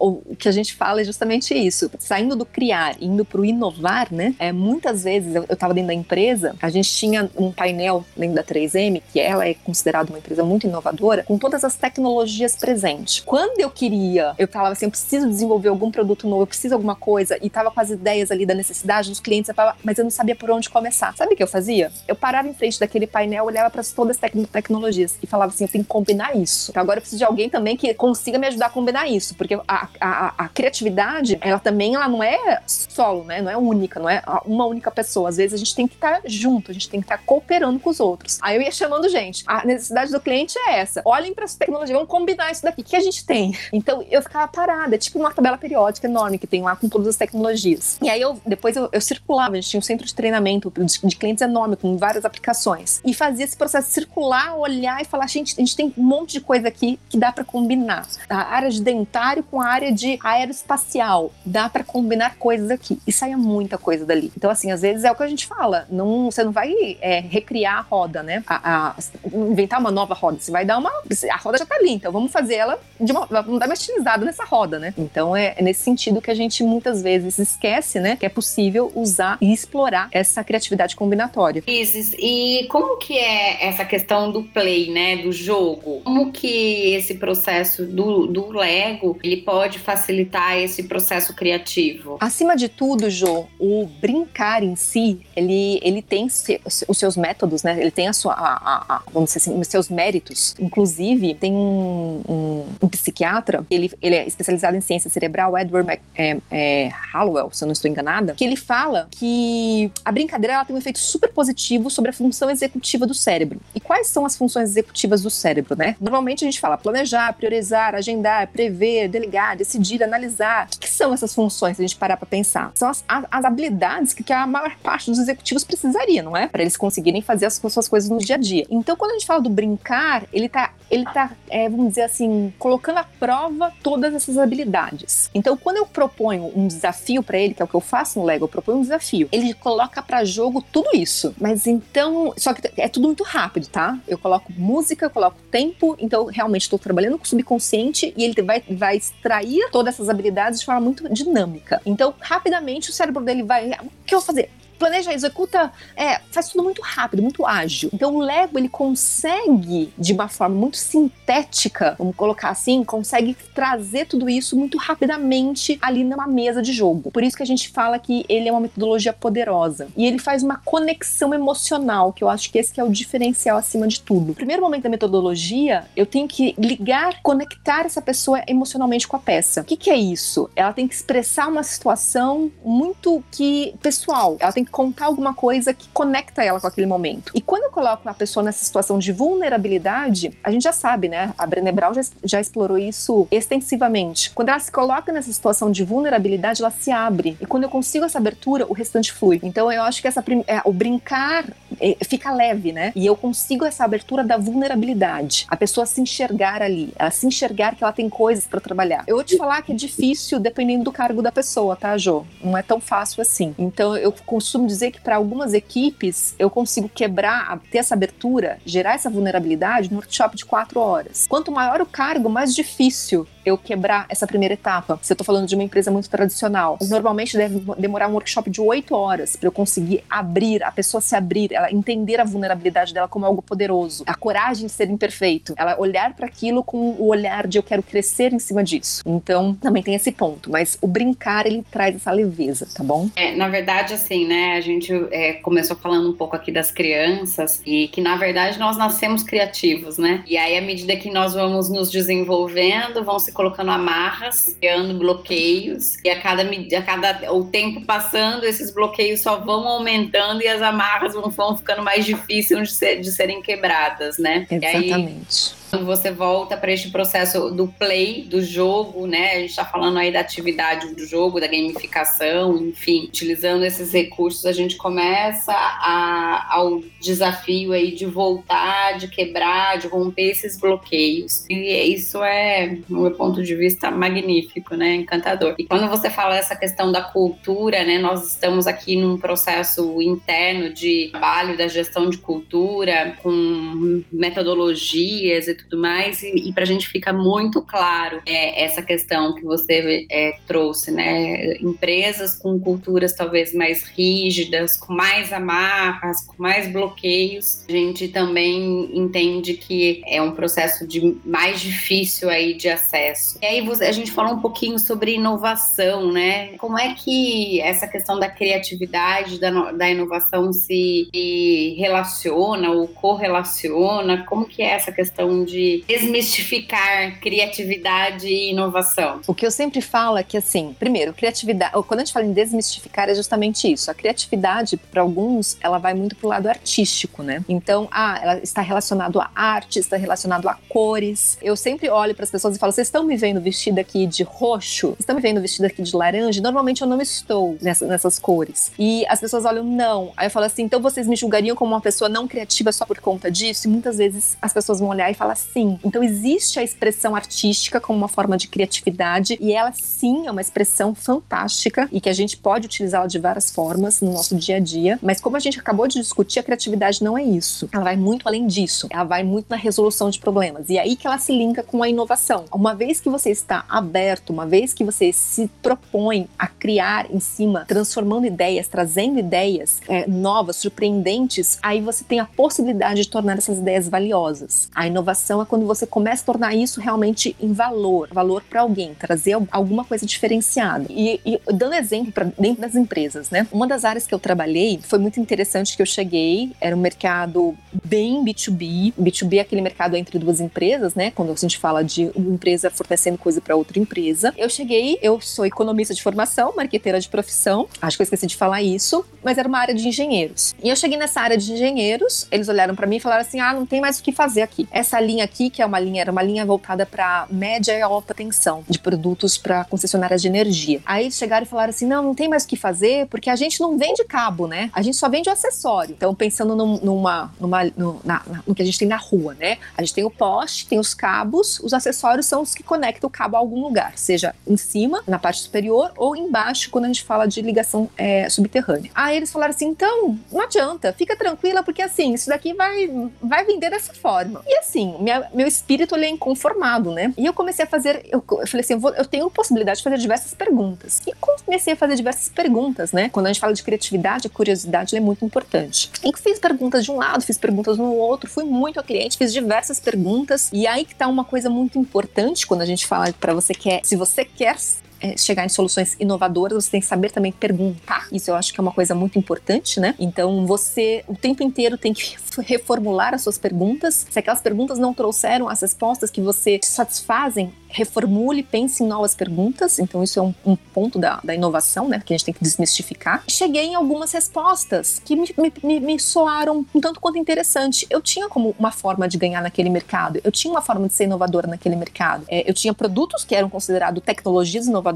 o 0.00 0.14
o 0.26 0.36
que 0.36 0.48
a 0.48 0.52
gente 0.52 0.74
fala 0.74 1.00
é 1.00 1.04
justamente 1.04 1.54
isso. 1.54 1.90
Saindo 1.98 2.34
do 2.34 2.44
criar, 2.44 2.96
indo 3.00 3.24
pro 3.24 3.44
inovar, 3.44 4.12
né? 4.12 4.34
É, 4.38 4.52
muitas 4.52 5.04
vezes, 5.04 5.34
eu, 5.34 5.44
eu 5.48 5.56
tava 5.56 5.72
dentro 5.74 5.88
da 5.88 5.94
empresa, 5.94 6.54
a 6.60 6.68
gente 6.70 6.90
tinha 6.90 7.30
um 7.36 7.52
painel 7.52 8.04
dentro 8.16 8.34
da 8.34 8.42
3M, 8.42 9.02
que 9.12 9.20
ela 9.20 9.46
é 9.46 9.54
considerada 9.54 10.10
uma 10.10 10.18
empresa 10.18 10.42
muito 10.44 10.66
inovadora, 10.66 11.22
com 11.24 11.38
todas 11.38 11.64
as 11.64 11.76
tecnologias 11.76 12.56
presentes. 12.56 13.20
Quando 13.20 13.60
eu 13.60 13.70
queria, 13.70 14.34
eu 14.38 14.48
falava 14.48 14.72
assim, 14.72 14.86
eu 14.86 14.90
preciso 14.90 15.28
desenvolver 15.28 15.68
algum 15.68 15.90
produto 15.90 16.28
novo, 16.28 16.42
eu 16.42 16.46
preciso 16.46 16.74
alguma 16.74 16.96
coisa, 16.96 17.38
e 17.40 17.48
tava 17.48 17.70
com 17.70 17.80
as 17.80 17.90
ideias 17.90 18.30
ali 18.30 18.44
da 18.46 18.54
necessidade 18.54 19.08
dos 19.08 19.20
clientes, 19.20 19.48
eu 19.48 19.54
falava, 19.54 19.76
mas 19.84 19.98
eu 19.98 20.04
não 20.04 20.10
sabia 20.10 20.34
por 20.34 20.50
onde 20.50 20.68
começar. 20.68 21.14
Sabe 21.16 21.34
o 21.34 21.36
que 21.36 21.42
eu 21.42 21.48
fazia? 21.48 21.90
Eu 22.08 22.16
parava 22.16 22.48
em 22.48 22.54
frente 22.54 22.78
daquele 22.80 23.06
painel, 23.06 23.44
olhava 23.44 23.70
para 23.70 23.82
todas 23.94 24.16
as 24.16 24.20
tec- 24.20 24.48
tecnologias 24.50 25.16
e 25.22 25.26
falava 25.26 25.52
assim, 25.52 25.64
eu 25.64 25.68
tenho 25.68 25.84
que 25.84 25.90
combinar 25.90 26.36
isso. 26.36 26.70
Então 26.70 26.82
agora 26.82 26.98
eu 26.98 27.02
preciso 27.02 27.18
de 27.18 27.24
alguém 27.24 27.48
também 27.48 27.76
que 27.76 27.92
consiga 27.94 28.38
me 28.38 28.46
ajudar 28.46 28.66
a 28.66 28.70
combinar 28.70 29.08
isso, 29.08 29.34
porque 29.44 29.60
a, 29.68 29.88
a, 30.00 30.34
a 30.38 30.48
criatividade, 30.48 31.36
ela 31.42 31.58
também 31.58 31.94
ela 31.94 32.08
não 32.08 32.22
é 32.22 32.62
solo, 32.66 33.24
né? 33.24 33.42
Não 33.42 33.50
é 33.50 33.56
única, 33.58 34.00
não 34.00 34.08
é 34.08 34.22
uma 34.46 34.64
única 34.64 34.90
pessoa. 34.90 35.28
Às 35.28 35.36
vezes 35.36 35.52
a 35.52 35.58
gente 35.58 35.74
tem 35.74 35.86
que 35.86 35.96
estar 35.96 36.22
junto, 36.24 36.70
a 36.70 36.74
gente 36.74 36.88
tem 36.88 36.98
que 36.98 37.04
estar 37.04 37.18
cooperando 37.18 37.78
com 37.78 37.90
os 37.90 38.00
outros. 38.00 38.38
Aí 38.40 38.56
eu 38.56 38.62
ia 38.62 38.70
chamando 38.70 39.06
gente. 39.06 39.44
A 39.46 39.66
necessidade 39.66 40.10
do 40.10 40.18
cliente 40.18 40.58
é 40.58 40.78
essa. 40.78 41.02
Olhem 41.04 41.34
para 41.34 41.44
as 41.44 41.54
tecnologias, 41.54 41.94
vamos 41.94 42.08
combinar 42.08 42.50
isso 42.50 42.62
daqui. 42.62 42.80
O 42.80 42.84
que 42.84 42.96
a 42.96 43.00
gente 43.00 43.26
tem? 43.26 43.54
Então 43.70 44.02
eu 44.10 44.22
ficava 44.22 44.48
parada, 44.48 44.94
é 44.94 44.98
tipo 44.98 45.18
uma 45.18 45.30
tabela 45.30 45.58
periódica 45.58 46.06
enorme 46.06 46.38
que 46.38 46.46
tem 46.46 46.62
lá 46.62 46.74
com 46.74 46.88
todas 46.88 47.08
as 47.08 47.16
tecnologias. 47.16 47.98
E 48.00 48.08
aí 48.08 48.22
eu 48.22 48.40
depois 48.46 48.76
eu, 48.76 48.88
eu 48.90 49.00
circulava, 49.00 49.52
a 49.52 49.56
gente 49.56 49.68
tinha 49.68 49.78
um 49.78 49.82
centro 49.82 50.06
de 50.06 50.14
treinamento 50.14 50.72
de, 50.74 51.06
de 51.06 51.16
clientes 51.16 51.42
enorme 51.42 51.76
com 51.76 51.98
várias 51.98 52.24
aplicações 52.24 53.02
e 53.04 53.12
fazia 53.12 53.44
esse 53.44 53.58
processo 53.58 53.90
circular, 53.90 54.56
olhar 54.56 55.02
e 55.02 55.04
falar, 55.04 55.26
gente, 55.26 55.54
a 55.54 55.60
gente 55.60 55.76
tem 55.76 55.92
um 55.98 56.02
monte 56.02 56.32
de 56.32 56.40
coisa 56.40 56.68
aqui 56.68 56.98
que 57.10 57.18
dá 57.18 57.30
para 57.30 57.44
combinar. 57.44 58.08
A 58.30 58.54
área 58.54 58.70
de 58.70 58.80
dentário 58.80 59.33
com 59.42 59.60
a 59.60 59.66
área 59.66 59.92
de 59.92 60.18
aeroespacial, 60.22 61.32
dá 61.44 61.68
para 61.68 61.84
combinar 61.84 62.36
coisas 62.36 62.70
aqui. 62.70 62.98
E 63.06 63.12
saia 63.12 63.36
muita 63.36 63.78
coisa 63.78 64.04
dali. 64.04 64.32
Então 64.36 64.50
assim, 64.50 64.70
às 64.70 64.82
vezes 64.82 65.04
é 65.04 65.10
o 65.10 65.14
que 65.14 65.22
a 65.22 65.28
gente 65.28 65.46
fala, 65.46 65.86
não, 65.90 66.30
você 66.30 66.44
não 66.44 66.52
vai 66.52 66.96
é, 67.00 67.20
recriar 67.20 67.78
a 67.78 67.80
roda, 67.80 68.22
né? 68.22 68.42
A, 68.46 68.90
a, 68.90 68.94
inventar 69.32 69.80
uma 69.80 69.90
nova 69.90 70.14
roda, 70.14 70.38
você 70.40 70.50
vai 70.50 70.64
dar 70.64 70.78
uma, 70.78 70.90
a 70.90 71.36
roda 71.36 71.58
já 71.58 71.66
tá 71.66 71.76
ali, 71.76 71.92
então 71.92 72.12
vamos 72.12 72.32
fazer 72.32 72.54
ela 72.54 72.78
de 73.00 73.12
uma, 73.12 73.26
vamos 73.26 73.58
dar 73.58 73.66
uma 73.66 73.74
estilizada 73.74 74.24
nessa 74.24 74.44
roda, 74.44 74.78
né? 74.78 74.94
Então 74.96 75.36
é, 75.36 75.54
é 75.56 75.62
nesse 75.62 75.82
sentido 75.82 76.20
que 76.20 76.30
a 76.30 76.34
gente 76.34 76.62
muitas 76.62 77.02
vezes 77.02 77.38
esquece, 77.38 78.00
né, 78.00 78.16
que 78.16 78.26
é 78.26 78.28
possível 78.28 78.90
usar 78.94 79.38
e 79.40 79.52
explorar 79.52 80.08
essa 80.12 80.42
criatividade 80.42 80.96
combinatória. 80.96 81.62
Isis, 81.66 82.14
e 82.18 82.66
como 82.68 82.96
que 82.96 83.18
é 83.18 83.66
essa 83.66 83.84
questão 83.84 84.30
do 84.30 84.42
play, 84.42 84.90
né, 84.90 85.16
do 85.18 85.32
jogo? 85.32 86.00
Como 86.04 86.32
que 86.32 86.94
esse 86.94 87.14
processo 87.14 87.84
do, 87.84 88.26
do 88.26 88.50
Lego, 88.50 89.18
ele 89.24 89.38
pode 89.38 89.78
facilitar 89.78 90.56
esse 90.58 90.82
processo 90.84 91.34
criativo? 91.34 92.16
Acima 92.20 92.56
de 92.56 92.68
tudo, 92.68 93.08
Jo, 93.10 93.46
o 93.58 93.86
brincar 94.00 94.62
em 94.62 94.76
si, 94.76 95.20
ele, 95.34 95.80
ele 95.82 96.02
tem 96.02 96.28
se- 96.28 96.60
os 96.88 96.98
seus 96.98 97.16
métodos, 97.16 97.62
né? 97.62 97.80
Ele 97.80 97.90
tem 97.90 98.08
a 98.08 98.12
sua, 98.12 98.32
a, 98.34 98.96
a- 98.96 99.02
vamos 99.12 99.30
dizer 99.32 99.38
assim, 99.50 99.58
os 99.60 99.68
seus 99.68 99.88
méritos. 99.88 100.54
Inclusive, 100.58 101.34
tem 101.34 101.52
um, 101.52 102.22
um- 102.28 102.64
um 102.82 102.88
psiquiatra, 102.88 103.64
ele, 103.70 103.90
ele 104.02 104.14
é 104.14 104.26
especializado 104.26 104.76
em 104.76 104.80
ciência 104.80 105.08
cerebral, 105.10 105.56
Edward 105.56 105.86
Mac, 105.86 106.00
é, 106.16 106.36
é, 106.50 106.90
Hallowell, 107.12 107.50
se 107.52 107.64
eu 107.64 107.66
não 107.66 107.72
estou 107.72 107.90
enganada, 107.90 108.34
que 108.34 108.44
ele 108.44 108.56
fala 108.56 109.08
que 109.10 109.90
a 110.04 110.12
brincadeira 110.12 110.54
ela 110.54 110.64
tem 110.64 110.74
um 110.74 110.78
efeito 110.78 110.98
super 110.98 111.30
positivo 111.32 111.90
sobre 111.90 112.10
a 112.10 112.12
função 112.12 112.50
executiva 112.50 113.06
do 113.06 113.14
cérebro. 113.14 113.60
E 113.74 113.80
quais 113.84 114.08
são 114.08 114.24
as 114.26 114.36
funções 114.36 114.70
executivas 114.70 115.22
do 115.22 115.30
cérebro, 115.30 115.76
né? 115.76 115.94
Normalmente 116.00 116.44
a 116.44 116.46
gente 116.48 116.58
fala 116.60 116.76
planejar, 116.76 117.32
priorizar, 117.34 117.94
agendar, 117.94 118.48
prever, 118.48 119.08
delegar, 119.08 119.56
decidir, 119.56 120.02
analisar. 120.02 120.66
O 120.66 120.70
que, 120.70 120.78
que 120.80 120.90
são 120.90 121.12
essas 121.14 121.34
funções, 121.34 121.76
se 121.76 121.82
a 121.82 121.86
gente 121.86 121.96
parar 121.98 122.16
pra 122.16 122.26
pensar? 122.26 122.72
São 122.74 122.88
as, 122.88 123.04
as- 123.06 123.24
as 123.30 123.44
habilidades 123.44 124.12
que, 124.14 124.22
que 124.24 124.32
a 124.32 124.46
maior 124.46 124.74
parte 124.82 125.10
dos 125.10 125.18
executivos 125.18 125.62
precisaria, 125.64 126.22
não 126.22 126.36
é? 126.36 126.46
Para 126.48 126.62
eles 126.62 126.76
conseguirem 126.76 127.20
fazer 127.22 127.46
as 127.46 127.54
suas 127.54 127.86
coisas 127.88 128.08
no 128.10 128.18
dia 128.18 128.36
a 128.36 128.38
dia. 128.38 128.66
Então, 128.70 128.96
quando 128.96 129.12
a 129.12 129.14
gente 129.14 129.26
fala 129.26 129.40
do 129.40 129.50
brincar, 129.50 130.24
ele 130.32 130.48
tá, 130.48 130.72
ele 130.90 131.04
tá 131.04 131.30
é, 131.48 131.68
vamos 131.68 131.88
dizer 131.88 132.02
assim, 132.02 132.52
colocando 132.58 132.98
à 132.98 133.04
prova 133.04 133.72
todas 133.82 134.14
essas 134.14 134.38
habilidades. 134.38 135.30
Então, 135.34 135.56
quando 135.56 135.76
eu 135.76 135.86
proponho 135.86 136.50
um 136.56 136.66
desafio 136.66 137.22
para 137.22 137.38
ele, 137.38 137.54
que 137.54 137.62
é 137.62 137.64
o 137.64 137.68
que 137.68 137.74
eu 137.74 137.80
faço 137.80 138.18
no 138.18 138.24
Lego, 138.24 138.44
eu 138.44 138.48
proponho 138.48 138.78
um 138.78 138.82
desafio, 138.82 139.28
ele 139.30 139.52
coloca 139.54 140.02
para 140.02 140.24
jogo 140.24 140.64
tudo 140.72 140.88
isso. 140.94 141.34
Mas 141.40 141.66
então, 141.66 142.32
só 142.36 142.52
que 142.54 142.70
é 142.80 142.88
tudo 142.88 143.06
muito 143.06 143.22
rápido, 143.24 143.66
tá? 143.74 143.98
Eu 144.06 144.16
coloco 144.16 144.52
música, 144.52 145.06
eu 145.06 145.10
coloco 145.10 145.36
tempo, 145.50 145.96
então 145.98 146.26
realmente 146.26 146.62
estou 146.62 146.78
trabalhando 146.78 147.18
com 147.18 147.24
o 147.24 147.26
subconsciente 147.26 148.14
e 148.16 148.22
ele 148.22 148.40
vai, 148.40 148.62
vai 148.70 148.96
extrair 148.96 149.68
todas 149.72 149.94
essas 149.94 150.08
habilidades 150.08 150.60
de 150.60 150.66
forma 150.66 150.80
muito 150.80 151.12
dinâmica. 151.12 151.82
Então, 151.84 152.14
rapidamente 152.20 152.90
o 152.90 152.92
cérebro 152.92 153.20
dele 153.24 153.42
vai, 153.42 153.70
o 153.70 153.90
que 154.06 154.14
eu 154.14 154.20
vou 154.20 154.26
fazer? 154.26 154.48
Planeja, 154.78 155.12
executa, 155.12 155.72
é, 155.96 156.20
faz 156.30 156.48
tudo 156.48 156.64
muito 156.64 156.82
rápido, 156.82 157.22
muito 157.22 157.46
ágil. 157.46 157.90
Então 157.92 158.14
o 158.14 158.20
Lego 158.20 158.58
ele 158.58 158.68
consegue, 158.68 159.92
de 159.98 160.12
uma 160.12 160.28
forma 160.28 160.54
muito 160.54 160.76
sintética, 160.76 161.94
vamos 161.98 162.16
colocar 162.16 162.50
assim, 162.50 162.84
consegue 162.84 163.36
trazer 163.54 164.06
tudo 164.06 164.28
isso 164.28 164.56
muito 164.56 164.78
rapidamente 164.78 165.78
ali 165.80 166.04
numa 166.04 166.26
mesa 166.26 166.62
de 166.62 166.72
jogo. 166.72 167.10
Por 167.10 167.22
isso 167.22 167.36
que 167.36 167.42
a 167.42 167.46
gente 167.46 167.68
fala 167.68 167.98
que 167.98 168.24
ele 168.28 168.48
é 168.48 168.52
uma 168.52 168.60
metodologia 168.60 169.12
poderosa. 169.12 169.88
E 169.96 170.06
ele 170.06 170.18
faz 170.18 170.42
uma 170.42 170.56
conexão 170.56 171.32
emocional, 171.32 172.12
que 172.12 172.22
eu 172.22 172.28
acho 172.28 172.50
que 172.50 172.58
esse 172.58 172.72
que 172.72 172.80
é 172.80 172.84
o 172.84 172.90
diferencial 172.90 173.56
acima 173.56 173.86
de 173.86 174.00
tudo. 174.00 174.28
No 174.28 174.34
primeiro 174.34 174.62
momento 174.62 174.84
da 174.84 174.88
metodologia, 174.88 175.84
eu 175.96 176.06
tenho 176.06 176.26
que 176.26 176.54
ligar, 176.58 177.20
conectar 177.22 177.84
essa 177.84 178.02
pessoa 178.02 178.42
emocionalmente 178.46 179.06
com 179.06 179.16
a 179.16 179.20
peça. 179.20 179.60
O 179.60 179.64
que, 179.64 179.76
que 179.76 179.90
é 179.90 179.96
isso? 179.96 180.50
Ela 180.56 180.72
tem 180.72 180.88
que 180.88 180.94
expressar 180.94 181.48
uma 181.48 181.62
situação 181.62 182.50
muito 182.64 183.22
que 183.30 183.74
pessoal. 183.80 184.36
Ela 184.40 184.52
tem 184.52 184.63
que 184.64 184.70
contar 184.70 185.06
alguma 185.06 185.34
coisa 185.34 185.72
que 185.72 185.88
conecta 185.88 186.42
ela 186.42 186.60
com 186.60 186.66
aquele 186.66 186.86
momento. 186.86 187.32
E 187.34 187.40
quando 187.40 187.64
eu 187.64 187.70
coloco 187.70 188.08
a 188.08 188.14
pessoa 188.14 188.42
nessa 188.42 188.64
situação 188.64 188.98
de 188.98 189.12
vulnerabilidade, 189.12 190.36
a 190.42 190.50
gente 190.50 190.62
já 190.62 190.72
sabe, 190.72 191.08
né? 191.08 191.32
A 191.36 191.46
Brené 191.46 191.72
Brown 191.72 191.94
já, 191.94 192.02
já 192.22 192.40
explorou 192.40 192.78
isso 192.78 193.26
extensivamente. 193.30 194.30
Quando 194.30 194.48
ela 194.48 194.58
se 194.58 194.70
coloca 194.70 195.12
nessa 195.12 195.32
situação 195.32 195.70
de 195.70 195.84
vulnerabilidade, 195.84 196.62
ela 196.62 196.70
se 196.70 196.90
abre. 196.90 197.36
E 197.40 197.46
quando 197.46 197.64
eu 197.64 197.70
consigo 197.70 198.04
essa 198.04 198.18
abertura, 198.18 198.66
o 198.68 198.72
restante 198.72 199.12
flui. 199.12 199.40
Então 199.42 199.70
eu 199.70 199.82
acho 199.82 200.00
que 200.00 200.08
essa 200.08 200.24
é, 200.46 200.60
o 200.64 200.72
brincar 200.72 201.44
é, 201.80 201.96
fica 202.04 202.32
leve, 202.32 202.72
né? 202.72 202.92
E 202.94 203.06
eu 203.06 203.16
consigo 203.16 203.64
essa 203.64 203.84
abertura 203.84 204.24
da 204.24 204.36
vulnerabilidade. 204.36 205.46
A 205.48 205.56
pessoa 205.56 205.86
se 205.86 206.00
enxergar 206.00 206.62
ali, 206.62 206.92
ela 206.96 207.10
se 207.10 207.26
enxergar 207.26 207.74
que 207.74 207.84
ela 207.84 207.92
tem 207.92 208.08
coisas 208.08 208.46
para 208.46 208.60
trabalhar. 208.60 209.04
Eu 209.06 209.16
vou 209.16 209.24
te 209.24 209.36
falar 209.36 209.62
que 209.62 209.72
é 209.72 209.74
difícil 209.74 210.38
dependendo 210.38 210.84
do 210.84 210.92
cargo 210.92 211.22
da 211.22 211.32
pessoa, 211.32 211.76
tá, 211.76 211.96
Jo? 211.96 212.26
Não 212.42 212.56
é 212.56 212.62
tão 212.62 212.80
fácil 212.80 213.20
assim. 213.20 213.54
Então 213.58 213.96
eu 213.96 214.12
costumo 214.54 214.66
dizer 214.68 214.92
que 214.92 215.00
para 215.00 215.16
algumas 215.16 215.52
equipes 215.52 216.34
eu 216.38 216.48
consigo 216.48 216.88
quebrar, 216.88 217.60
ter 217.70 217.78
essa 217.78 217.94
abertura, 217.94 218.58
gerar 218.64 218.94
essa 218.94 219.10
vulnerabilidade 219.10 219.90
no 219.90 219.96
workshop 219.96 220.36
de 220.36 220.44
quatro 220.44 220.78
horas. 220.78 221.26
Quanto 221.26 221.50
maior 221.50 221.80
o 221.80 221.86
cargo, 221.86 222.28
mais 222.28 222.54
difícil 222.54 223.26
eu 223.44 223.58
quebrar 223.58 224.06
essa 224.08 224.26
primeira 224.26 224.54
etapa. 224.54 224.98
Se 225.02 225.12
eu 225.12 225.16
tô 225.16 225.22
falando 225.22 225.46
de 225.46 225.54
uma 225.54 225.64
empresa 225.64 225.90
muito 225.90 226.08
tradicional, 226.08 226.78
normalmente 226.82 227.36
deve 227.36 227.60
demorar 227.78 228.08
um 228.08 228.14
workshop 228.14 228.50
de 228.50 228.60
oito 228.60 228.94
horas 228.94 229.36
para 229.36 229.46
eu 229.46 229.52
conseguir 229.52 230.02
abrir, 230.08 230.62
a 230.62 230.72
pessoa 230.72 231.00
se 231.00 231.14
abrir, 231.14 231.52
ela 231.52 231.70
entender 231.70 232.20
a 232.20 232.24
vulnerabilidade 232.24 232.94
dela 232.94 233.08
como 233.08 233.26
algo 233.26 233.42
poderoso, 233.42 234.04
a 234.06 234.14
coragem 234.14 234.66
de 234.66 234.72
ser 234.72 234.88
imperfeito, 234.88 235.54
ela 235.56 235.78
olhar 235.78 236.14
para 236.14 236.26
aquilo 236.26 236.62
com 236.62 236.92
o 236.92 237.08
olhar 237.08 237.46
de 237.46 237.58
eu 237.58 237.62
quero 237.62 237.82
crescer 237.82 238.32
em 238.32 238.38
cima 238.38 238.64
disso. 238.64 239.02
Então, 239.06 239.54
também 239.54 239.82
tem 239.82 239.94
esse 239.94 240.12
ponto, 240.12 240.50
mas 240.50 240.78
o 240.80 240.86
brincar 240.86 241.46
ele 241.46 241.64
traz 241.70 241.96
essa 241.96 242.10
leveza, 242.10 242.66
tá 242.74 242.82
bom? 242.82 243.10
É, 243.16 243.34
na 243.36 243.48
verdade, 243.48 243.94
assim, 243.94 244.26
né, 244.26 244.43
a 244.52 244.60
gente 244.60 244.92
é, 245.10 245.34
começou 245.34 245.76
falando 245.76 246.10
um 246.10 246.12
pouco 246.12 246.36
aqui 246.36 246.52
das 246.52 246.70
crianças 246.70 247.62
e 247.66 247.88
que, 247.88 248.00
na 248.00 248.16
verdade, 248.16 248.58
nós 248.58 248.76
nascemos 248.76 249.22
criativos, 249.22 249.98
né? 249.98 250.22
E 250.26 250.36
aí, 250.36 250.56
à 250.56 250.60
medida 250.60 250.94
que 250.96 251.10
nós 251.10 251.34
vamos 251.34 251.68
nos 251.70 251.90
desenvolvendo, 251.90 253.02
vão 253.04 253.18
se 253.18 253.32
colocando 253.32 253.70
amarras, 253.70 254.56
criando 254.60 254.98
bloqueios, 254.98 255.96
e 256.04 256.10
a 256.10 256.20
cada, 256.20 256.42
a 256.42 256.82
cada 256.82 257.32
o 257.32 257.44
tempo 257.44 257.80
passando, 257.84 258.44
esses 258.44 258.72
bloqueios 258.72 259.20
só 259.20 259.38
vão 259.40 259.66
aumentando 259.66 260.42
e 260.42 260.48
as 260.48 260.62
amarras 260.62 261.14
vão, 261.14 261.30
vão 261.30 261.56
ficando 261.56 261.82
mais 261.82 262.04
difíceis 262.04 262.68
de, 262.68 262.74
ser- 262.74 263.00
de 263.00 263.10
serem 263.10 263.40
quebradas, 263.42 264.18
né? 264.18 264.46
Exatamente. 264.50 265.63
Quando 265.74 265.86
você 265.86 266.12
volta 266.12 266.56
para 266.56 266.70
este 266.72 266.88
processo 266.90 267.50
do 267.50 267.66
play, 267.66 268.22
do 268.22 268.40
jogo, 268.40 269.08
né? 269.08 269.32
A 269.32 269.38
gente 269.40 269.50
está 269.50 269.64
falando 269.64 269.98
aí 269.98 270.12
da 270.12 270.20
atividade 270.20 270.94
do 270.94 271.04
jogo, 271.04 271.40
da 271.40 271.48
gamificação, 271.48 272.56
enfim, 272.56 273.06
utilizando 273.06 273.64
esses 273.64 273.92
recursos, 273.92 274.46
a 274.46 274.52
gente 274.52 274.76
começa 274.76 275.52
a, 275.52 276.46
ao 276.54 276.80
desafio 277.00 277.72
aí 277.72 277.92
de 277.92 278.06
voltar, 278.06 278.98
de 278.98 279.08
quebrar, 279.08 279.78
de 279.78 279.88
romper 279.88 280.30
esses 280.30 280.56
bloqueios. 280.56 281.44
E 281.50 281.92
isso 281.92 282.22
é, 282.22 282.78
no 282.88 283.02
meu 283.02 283.10
ponto 283.10 283.42
de 283.42 283.54
vista, 283.56 283.90
magnífico, 283.90 284.76
né? 284.76 284.94
Encantador. 284.94 285.56
E 285.58 285.64
quando 285.64 285.88
você 285.88 286.08
fala 286.08 286.36
essa 286.36 286.54
questão 286.54 286.92
da 286.92 287.02
cultura, 287.02 287.82
né? 287.82 287.98
Nós 287.98 288.28
estamos 288.28 288.68
aqui 288.68 288.94
num 288.94 289.18
processo 289.18 290.00
interno 290.00 290.72
de 290.72 291.08
trabalho 291.10 291.56
da 291.56 291.66
gestão 291.66 292.08
de 292.08 292.18
cultura, 292.18 293.16
com 293.22 294.04
metodologias 294.12 295.48
e 295.48 295.54
tudo 295.54 295.63
mais, 295.72 296.22
e, 296.22 296.48
e 296.48 296.52
para 296.52 296.62
a 296.62 296.66
gente 296.66 296.86
fica 296.88 297.12
muito 297.12 297.62
claro 297.62 298.20
é, 298.26 298.64
essa 298.64 298.82
questão 298.82 299.34
que 299.34 299.42
você 299.42 300.06
é, 300.10 300.36
trouxe, 300.46 300.90
né? 300.90 301.56
Empresas 301.56 302.34
com 302.38 302.58
culturas 302.58 303.12
talvez 303.14 303.54
mais 303.54 303.82
rígidas, 303.84 304.76
com 304.76 304.92
mais 304.92 305.32
amarras, 305.32 306.24
com 306.26 306.34
mais 306.42 306.70
bloqueios, 306.70 307.64
a 307.68 307.72
gente 307.72 308.08
também 308.08 308.90
entende 308.96 309.54
que 309.54 310.02
é 310.06 310.20
um 310.20 310.32
processo 310.32 310.86
de 310.86 311.16
mais 311.24 311.60
difícil 311.60 312.28
aí 312.28 312.54
de 312.54 312.68
acesso. 312.68 313.38
E 313.42 313.46
aí 313.46 313.60
você- 313.60 313.84
a 313.84 313.92
gente 313.92 314.10
falou 314.10 314.34
um 314.34 314.40
pouquinho 314.40 314.78
sobre 314.78 315.14
inovação, 315.14 316.12
né? 316.12 316.56
Como 316.58 316.78
é 316.78 316.94
que 316.94 317.60
essa 317.60 317.86
questão 317.86 318.18
da 318.18 318.28
criatividade, 318.28 319.38
da, 319.38 319.72
da 319.72 319.90
inovação 319.90 320.52
se, 320.52 321.08
se 321.14 321.74
relaciona 321.78 322.70
ou 322.70 322.88
correlaciona? 322.88 324.24
Como 324.24 324.44
que 324.46 324.62
é 324.62 324.70
essa 324.70 324.92
questão 324.92 325.43
de 325.44 325.84
desmistificar 325.86 327.18
criatividade 327.20 328.26
e 328.26 328.50
inovação? 328.50 329.20
O 329.26 329.34
que 329.34 329.46
eu 329.46 329.50
sempre 329.50 329.80
falo 329.80 330.16
é 330.18 330.22
que, 330.22 330.36
assim, 330.36 330.74
primeiro, 330.78 331.12
criatividade. 331.12 331.72
Quando 331.86 332.00
a 332.00 332.04
gente 332.04 332.12
fala 332.12 332.24
em 332.26 332.32
desmistificar, 332.32 333.08
é 333.08 333.14
justamente 333.14 333.70
isso. 333.70 333.90
A 333.90 333.94
criatividade, 333.94 334.76
para 334.76 335.02
alguns, 335.02 335.56
ela 335.60 335.78
vai 335.78 335.94
muito 335.94 336.16
pro 336.16 336.28
lado 336.28 336.48
artístico, 336.48 337.22
né? 337.22 337.44
Então, 337.48 337.88
ah, 337.90 338.18
ela 338.22 338.38
está 338.38 338.60
relacionado 338.60 339.20
a 339.20 339.30
arte, 339.34 339.78
está 339.78 339.96
relacionado 339.96 340.48
a 340.48 340.54
cores. 340.68 341.38
Eu 341.42 341.56
sempre 341.56 341.88
olho 341.88 342.14
para 342.14 342.24
as 342.24 342.30
pessoas 342.30 342.56
e 342.56 342.58
falo: 342.58 342.72
vocês 342.72 342.86
estão 342.88 343.04
me 343.04 343.16
vendo 343.16 343.40
vestida 343.40 343.80
aqui 343.80 344.06
de 344.06 344.22
roxo? 344.22 344.96
Estão 344.98 345.14
me 345.16 345.22
vendo 345.22 345.40
vestida 345.40 345.66
aqui 345.66 345.82
de 345.82 345.94
laranja? 345.94 346.40
Normalmente 346.40 346.82
eu 346.82 346.86
não 346.88 347.00
estou 347.00 347.56
nessa- 347.60 347.86
nessas 347.86 348.18
cores. 348.18 348.72
E 348.78 349.04
as 349.08 349.20
pessoas 349.20 349.44
olham, 349.44 349.64
não. 349.64 350.12
Aí 350.16 350.26
eu 350.26 350.30
falo 350.30 350.46
assim: 350.46 350.62
então 350.62 350.80
vocês 350.80 351.06
me 351.06 351.16
julgariam 351.16 351.54
como 351.56 351.72
uma 351.74 351.80
pessoa 351.80 352.08
não 352.08 352.26
criativa 352.26 352.72
só 352.72 352.84
por 352.84 352.98
conta 353.00 353.30
disso? 353.30 353.66
E 353.66 353.70
muitas 353.70 353.98
vezes 353.98 354.36
as 354.40 354.52
pessoas 354.52 354.80
vão 354.80 354.88
olhar 354.88 355.10
e 355.10 355.14
falar 355.14 355.33
sim. 355.34 355.78
Então 355.84 356.02
existe 356.02 356.58
a 356.58 356.62
expressão 356.62 357.14
artística 357.14 357.80
como 357.80 357.98
uma 357.98 358.08
forma 358.08 358.36
de 358.36 358.48
criatividade 358.48 359.36
e 359.40 359.52
ela 359.52 359.72
sim 359.72 360.26
é 360.26 360.30
uma 360.30 360.40
expressão 360.40 360.94
fantástica 360.94 361.88
e 361.92 362.00
que 362.00 362.08
a 362.08 362.12
gente 362.12 362.36
pode 362.36 362.66
utilizá-la 362.66 363.06
de 363.06 363.18
várias 363.18 363.50
formas 363.50 364.00
no 364.00 364.12
nosso 364.12 364.34
dia 364.36 364.56
a 364.56 364.60
dia. 364.60 364.98
Mas 365.02 365.20
como 365.20 365.36
a 365.36 365.40
gente 365.40 365.58
acabou 365.58 365.86
de 365.86 365.98
discutir, 366.00 366.38
a 366.38 366.42
criatividade 366.42 367.02
não 367.02 367.16
é 367.16 367.22
isso. 367.22 367.68
Ela 367.72 367.84
vai 367.84 367.96
muito 367.96 368.26
além 368.26 368.46
disso. 368.46 368.88
Ela 368.90 369.04
vai 369.04 369.22
muito 369.22 369.46
na 369.48 369.56
resolução 369.56 370.10
de 370.10 370.18
problemas. 370.18 370.68
E 370.68 370.78
é 370.78 370.80
aí 370.80 370.96
que 370.96 371.06
ela 371.06 371.18
se 371.18 371.32
linka 371.32 371.62
com 371.62 371.82
a 371.82 371.88
inovação. 371.88 372.44
Uma 372.52 372.74
vez 372.74 373.00
que 373.00 373.10
você 373.10 373.30
está 373.30 373.64
aberto, 373.68 374.30
uma 374.30 374.46
vez 374.46 374.72
que 374.72 374.84
você 374.84 375.12
se 375.12 375.50
propõe 375.62 376.28
a 376.38 376.46
criar 376.46 377.10
em 377.10 377.20
cima, 377.20 377.64
transformando 377.66 378.26
ideias, 378.26 378.68
trazendo 378.68 379.18
ideias 379.18 379.80
é, 379.88 380.06
novas, 380.06 380.56
surpreendentes, 380.56 381.58
aí 381.62 381.80
você 381.80 382.04
tem 382.04 382.20
a 382.20 382.24
possibilidade 382.24 383.02
de 383.02 383.08
tornar 383.08 383.38
essas 383.38 383.58
ideias 383.58 383.88
valiosas. 383.88 384.68
A 384.74 384.86
inovação 384.86 385.23
é 385.32 385.44
quando 385.44 385.66
você 385.66 385.86
começa 385.86 386.22
a 386.22 386.26
tornar 386.26 386.54
isso 386.54 386.80
realmente 386.80 387.34
em 387.40 387.52
valor, 387.52 388.08
valor 388.12 388.42
para 388.48 388.60
alguém, 388.60 388.94
trazer 388.94 389.32
al- 389.34 389.46
alguma 389.50 389.84
coisa 389.84 390.04
diferenciada. 390.06 390.86
E, 390.90 391.20
e 391.24 391.40
dando 391.52 391.74
exemplo 391.74 392.12
para 392.12 392.24
dentro 392.38 392.60
das 392.62 392.74
empresas, 392.74 393.30
né? 393.30 393.46
Uma 393.52 393.66
das 393.66 393.84
áreas 393.84 394.06
que 394.06 394.14
eu 394.14 394.18
trabalhei 394.18 394.78
foi 394.82 394.98
muito 394.98 395.20
interessante 395.20 395.76
que 395.76 395.82
eu 395.82 395.86
cheguei, 395.86 396.52
era 396.60 396.76
um 396.76 396.80
mercado 396.80 397.56
bem 397.84 398.24
B2B. 398.24 398.92
B2B 399.00 399.36
é 399.36 399.40
aquele 399.40 399.60
mercado 399.62 399.96
entre 399.96 400.18
duas 400.18 400.40
empresas, 400.40 400.94
né? 400.94 401.10
Quando 401.10 401.32
a 401.32 401.34
gente 401.36 401.58
fala 401.58 401.82
de 401.84 402.10
uma 402.14 402.34
empresa 402.34 402.70
fornecendo 402.70 403.18
coisa 403.18 403.40
para 403.40 403.54
outra 403.56 403.78
empresa. 403.78 404.32
Eu 404.36 404.48
cheguei, 404.48 404.98
eu 405.02 405.20
sou 405.20 405.46
economista 405.46 405.94
de 405.94 406.02
formação, 406.02 406.52
marqueteira 406.56 406.98
de 407.00 407.08
profissão, 407.08 407.68
acho 407.80 407.96
que 407.96 408.02
eu 408.02 408.04
esqueci 408.04 408.26
de 408.26 408.36
falar 408.36 408.62
isso, 408.62 409.04
mas 409.22 409.38
era 409.38 409.48
uma 409.48 409.58
área 409.58 409.74
de 409.74 409.86
engenheiros. 409.86 410.54
E 410.62 410.68
eu 410.68 410.76
cheguei 410.76 410.96
nessa 410.98 411.20
área 411.20 411.36
de 411.38 411.52
engenheiros, 411.52 412.26
eles 412.30 412.48
olharam 412.48 412.74
para 412.74 412.86
mim 412.86 412.96
e 412.96 413.00
falaram 413.00 413.22
assim: 413.22 413.40
"Ah, 413.40 413.52
não 413.52 413.66
tem 413.66 413.80
mais 413.80 413.98
o 413.98 414.02
que 414.02 414.12
fazer 414.12 414.42
aqui. 414.42 414.66
Essa 414.70 415.00
linha 415.00 415.13
aqui, 415.22 415.50
que 415.50 415.62
é 415.62 415.66
uma 415.66 415.78
linha, 415.78 416.00
era 416.02 416.10
uma 416.12 416.22
linha 416.22 416.44
voltada 416.44 416.84
para 416.86 417.26
média 417.30 417.72
e 417.72 417.80
alta 417.82 418.14
tensão 418.14 418.64
de 418.68 418.78
produtos 418.78 419.36
para 419.38 419.64
concessionárias 419.64 420.20
de 420.22 420.28
energia. 420.28 420.80
Aí 420.84 421.04
eles 421.04 421.16
chegaram 421.16 421.44
e 421.44 421.48
falaram 421.48 421.70
assim: 421.70 421.86
"Não, 421.86 422.02
não 422.02 422.14
tem 422.14 422.28
mais 422.28 422.44
o 422.44 422.48
que 422.48 422.56
fazer, 422.56 423.06
porque 423.08 423.28
a 423.30 423.36
gente 423.36 423.60
não 423.60 423.76
vende 423.78 424.04
cabo, 424.04 424.46
né? 424.46 424.70
A 424.72 424.82
gente 424.82 424.96
só 424.96 425.08
vende 425.08 425.28
o 425.28 425.32
acessório". 425.32 425.92
Então, 425.96 426.14
pensando 426.14 426.54
num- 426.56 426.78
numa, 426.82 427.32
numa 427.40 427.64
no, 427.76 428.00
na- 428.04 428.22
no 428.46 428.54
que 428.54 428.62
a 428.62 428.64
gente 428.64 428.78
tem 428.78 428.88
na 428.88 428.96
rua, 428.96 429.34
né? 429.34 429.58
A 429.76 429.82
gente 429.82 429.94
tem 429.94 430.04
o 430.04 430.10
poste, 430.10 430.66
tem 430.66 430.78
os 430.78 430.94
cabos, 430.94 431.60
os 431.60 431.72
acessórios 431.72 432.26
são 432.26 432.42
os 432.42 432.54
que 432.54 432.62
conectam 432.62 433.08
o 433.08 433.10
cabo 433.10 433.36
a 433.36 433.38
algum 433.38 433.60
lugar, 433.62 433.92
seja 433.96 434.34
em 434.46 434.56
cima, 434.56 435.02
na 435.06 435.18
parte 435.18 435.40
superior, 435.40 435.92
ou 435.96 436.14
embaixo, 436.16 436.70
quando 436.70 436.84
a 436.84 436.88
gente 436.88 437.02
fala 437.04 437.26
de 437.26 437.40
ligação 437.42 437.88
é, 437.96 438.28
subterrânea. 438.28 438.90
Aí 438.94 439.16
eles 439.16 439.30
falaram 439.32 439.50
assim: 439.54 439.66
então, 439.66 440.18
não 440.30 440.40
adianta, 440.40 440.92
fica 440.92 441.16
tranquila, 441.16 441.62
porque 441.62 441.82
assim, 441.82 442.14
isso 442.14 442.28
daqui 442.28 442.54
vai, 442.54 442.88
vai 443.22 443.44
vender 443.44 443.70
dessa 443.70 443.92
forma. 443.94 444.42
E 444.46 444.56
assim, 444.58 444.96
minha- 445.04 445.28
meu 445.32 445.46
espírito 445.46 445.94
ele 445.94 446.06
é 446.06 446.08
inconformado, 446.08 446.90
né? 446.90 447.12
E 447.16 447.24
eu 447.26 447.32
comecei 447.32 447.64
a 447.64 447.68
fazer, 447.68 448.04
eu, 448.10 448.24
eu 448.30 448.46
falei 448.46 448.60
assim: 448.64 448.72
eu, 448.74 448.80
vou- 448.80 448.94
eu 448.94 449.04
tenho 449.04 449.30
possibilidade 449.30 449.78
de 449.78 449.84
fazer 449.84 449.98
diversas 449.98 450.34
perguntas. 450.34 451.00
E 451.06 451.12
comecei 451.20 451.74
a 451.74 451.76
fazer 451.76 451.94
diversas 451.96 452.28
perguntas, 452.28 452.90
né? 452.92 453.08
Quando 453.10 453.26
a 453.26 453.28
gente 453.32 453.40
fala 453.40 453.52
de 453.52 453.62
criatividade, 453.62 454.26
a 454.26 454.30
curiosidade 454.30 454.96
é 454.96 455.00
muito 455.00 455.24
importante. 455.24 455.90
E 456.02 456.12
fiz 456.16 456.38
perguntas 456.38 456.84
de 456.84 456.90
um 456.90 456.96
lado, 456.96 457.22
fiz 457.22 457.38
perguntas 457.38 457.76
no 457.78 457.92
outro, 457.94 458.28
fui 458.28 458.44
muito 458.44 458.80
a 458.80 458.82
cliente, 458.82 459.16
fiz 459.18 459.32
diversas 459.32 459.78
perguntas. 459.78 460.48
E 460.52 460.66
aí 460.66 460.84
que 460.84 460.94
tá 460.94 461.06
uma 461.06 461.24
coisa 461.24 461.48
muito 461.50 461.78
importante 461.78 462.46
quando 462.46 462.62
a 462.62 462.66
gente 462.66 462.86
fala 462.86 463.12
para 463.20 463.34
você 463.34 463.52
quer, 463.54 463.80
se 463.84 463.94
você 463.96 464.24
quer 464.24 464.56
é, 465.00 465.16
chegar 465.16 465.44
em 465.44 465.48
soluções 465.48 465.96
inovadoras, 465.98 466.64
você 466.64 466.70
tem 466.72 466.80
que 466.80 466.86
saber 466.86 467.10
também 467.10 467.32
perguntar. 467.32 468.06
Isso 468.12 468.30
eu 468.30 468.34
acho 468.34 468.52
que 468.52 468.60
é 468.60 468.62
uma 468.62 468.72
coisa 468.72 468.94
muito 468.94 469.18
importante, 469.18 469.80
né? 469.80 469.94
Então 469.98 470.46
você 470.46 471.04
o 471.06 471.14
tempo 471.14 471.42
inteiro 471.42 471.76
tem 471.78 471.92
que 471.92 472.16
reformular 472.42 473.14
as 473.14 473.22
suas 473.22 473.38
perguntas. 473.38 474.06
Se 474.10 474.18
aquelas 474.18 474.40
perguntas 474.40 474.78
não 474.78 474.94
trouxeram 474.94 475.48
as 475.48 475.60
respostas 475.60 476.10
que 476.10 476.20
você 476.20 476.58
te 476.58 476.66
satisfazem, 476.66 477.52
reformule, 477.68 478.42
pense 478.42 478.82
em 478.82 478.86
novas 478.86 479.14
perguntas. 479.14 479.78
Então 479.78 480.02
isso 480.02 480.18
é 480.18 480.22
um, 480.22 480.34
um 480.46 480.56
ponto 480.56 480.98
da, 480.98 481.20
da 481.24 481.34
inovação, 481.34 481.88
né? 481.88 482.00
Que 482.04 482.14
a 482.14 482.16
gente 482.16 482.24
tem 482.26 482.34
que 482.34 482.42
desmistificar. 482.42 483.24
Cheguei 483.28 483.64
em 483.66 483.74
algumas 483.74 484.12
respostas 484.12 485.00
que 485.04 485.16
me, 485.16 485.28
me, 485.62 485.80
me- 485.80 485.98
soaram 486.00 486.64
um 486.74 486.80
tanto 486.80 487.00
quanto 487.00 487.18
interessante. 487.18 487.86
Eu 487.90 488.00
tinha 488.00 488.28
como 488.28 488.54
uma 488.58 488.70
forma 488.70 489.08
de 489.08 489.18
ganhar 489.18 489.42
naquele 489.42 489.68
mercado. 489.70 490.20
Eu 490.22 490.30
tinha 490.30 490.50
uma 490.52 490.62
forma 490.62 490.86
de 490.86 490.94
ser 490.94 491.04
inovadora 491.04 491.46
naquele 491.48 491.76
mercado. 491.76 492.24
É, 492.28 492.48
eu 492.48 492.54
tinha 492.54 492.72
produtos 492.72 493.24
que 493.24 493.34
eram 493.34 493.48
considerados 493.50 494.02
tecnologias 494.04 494.66
inovadoras 494.66 494.93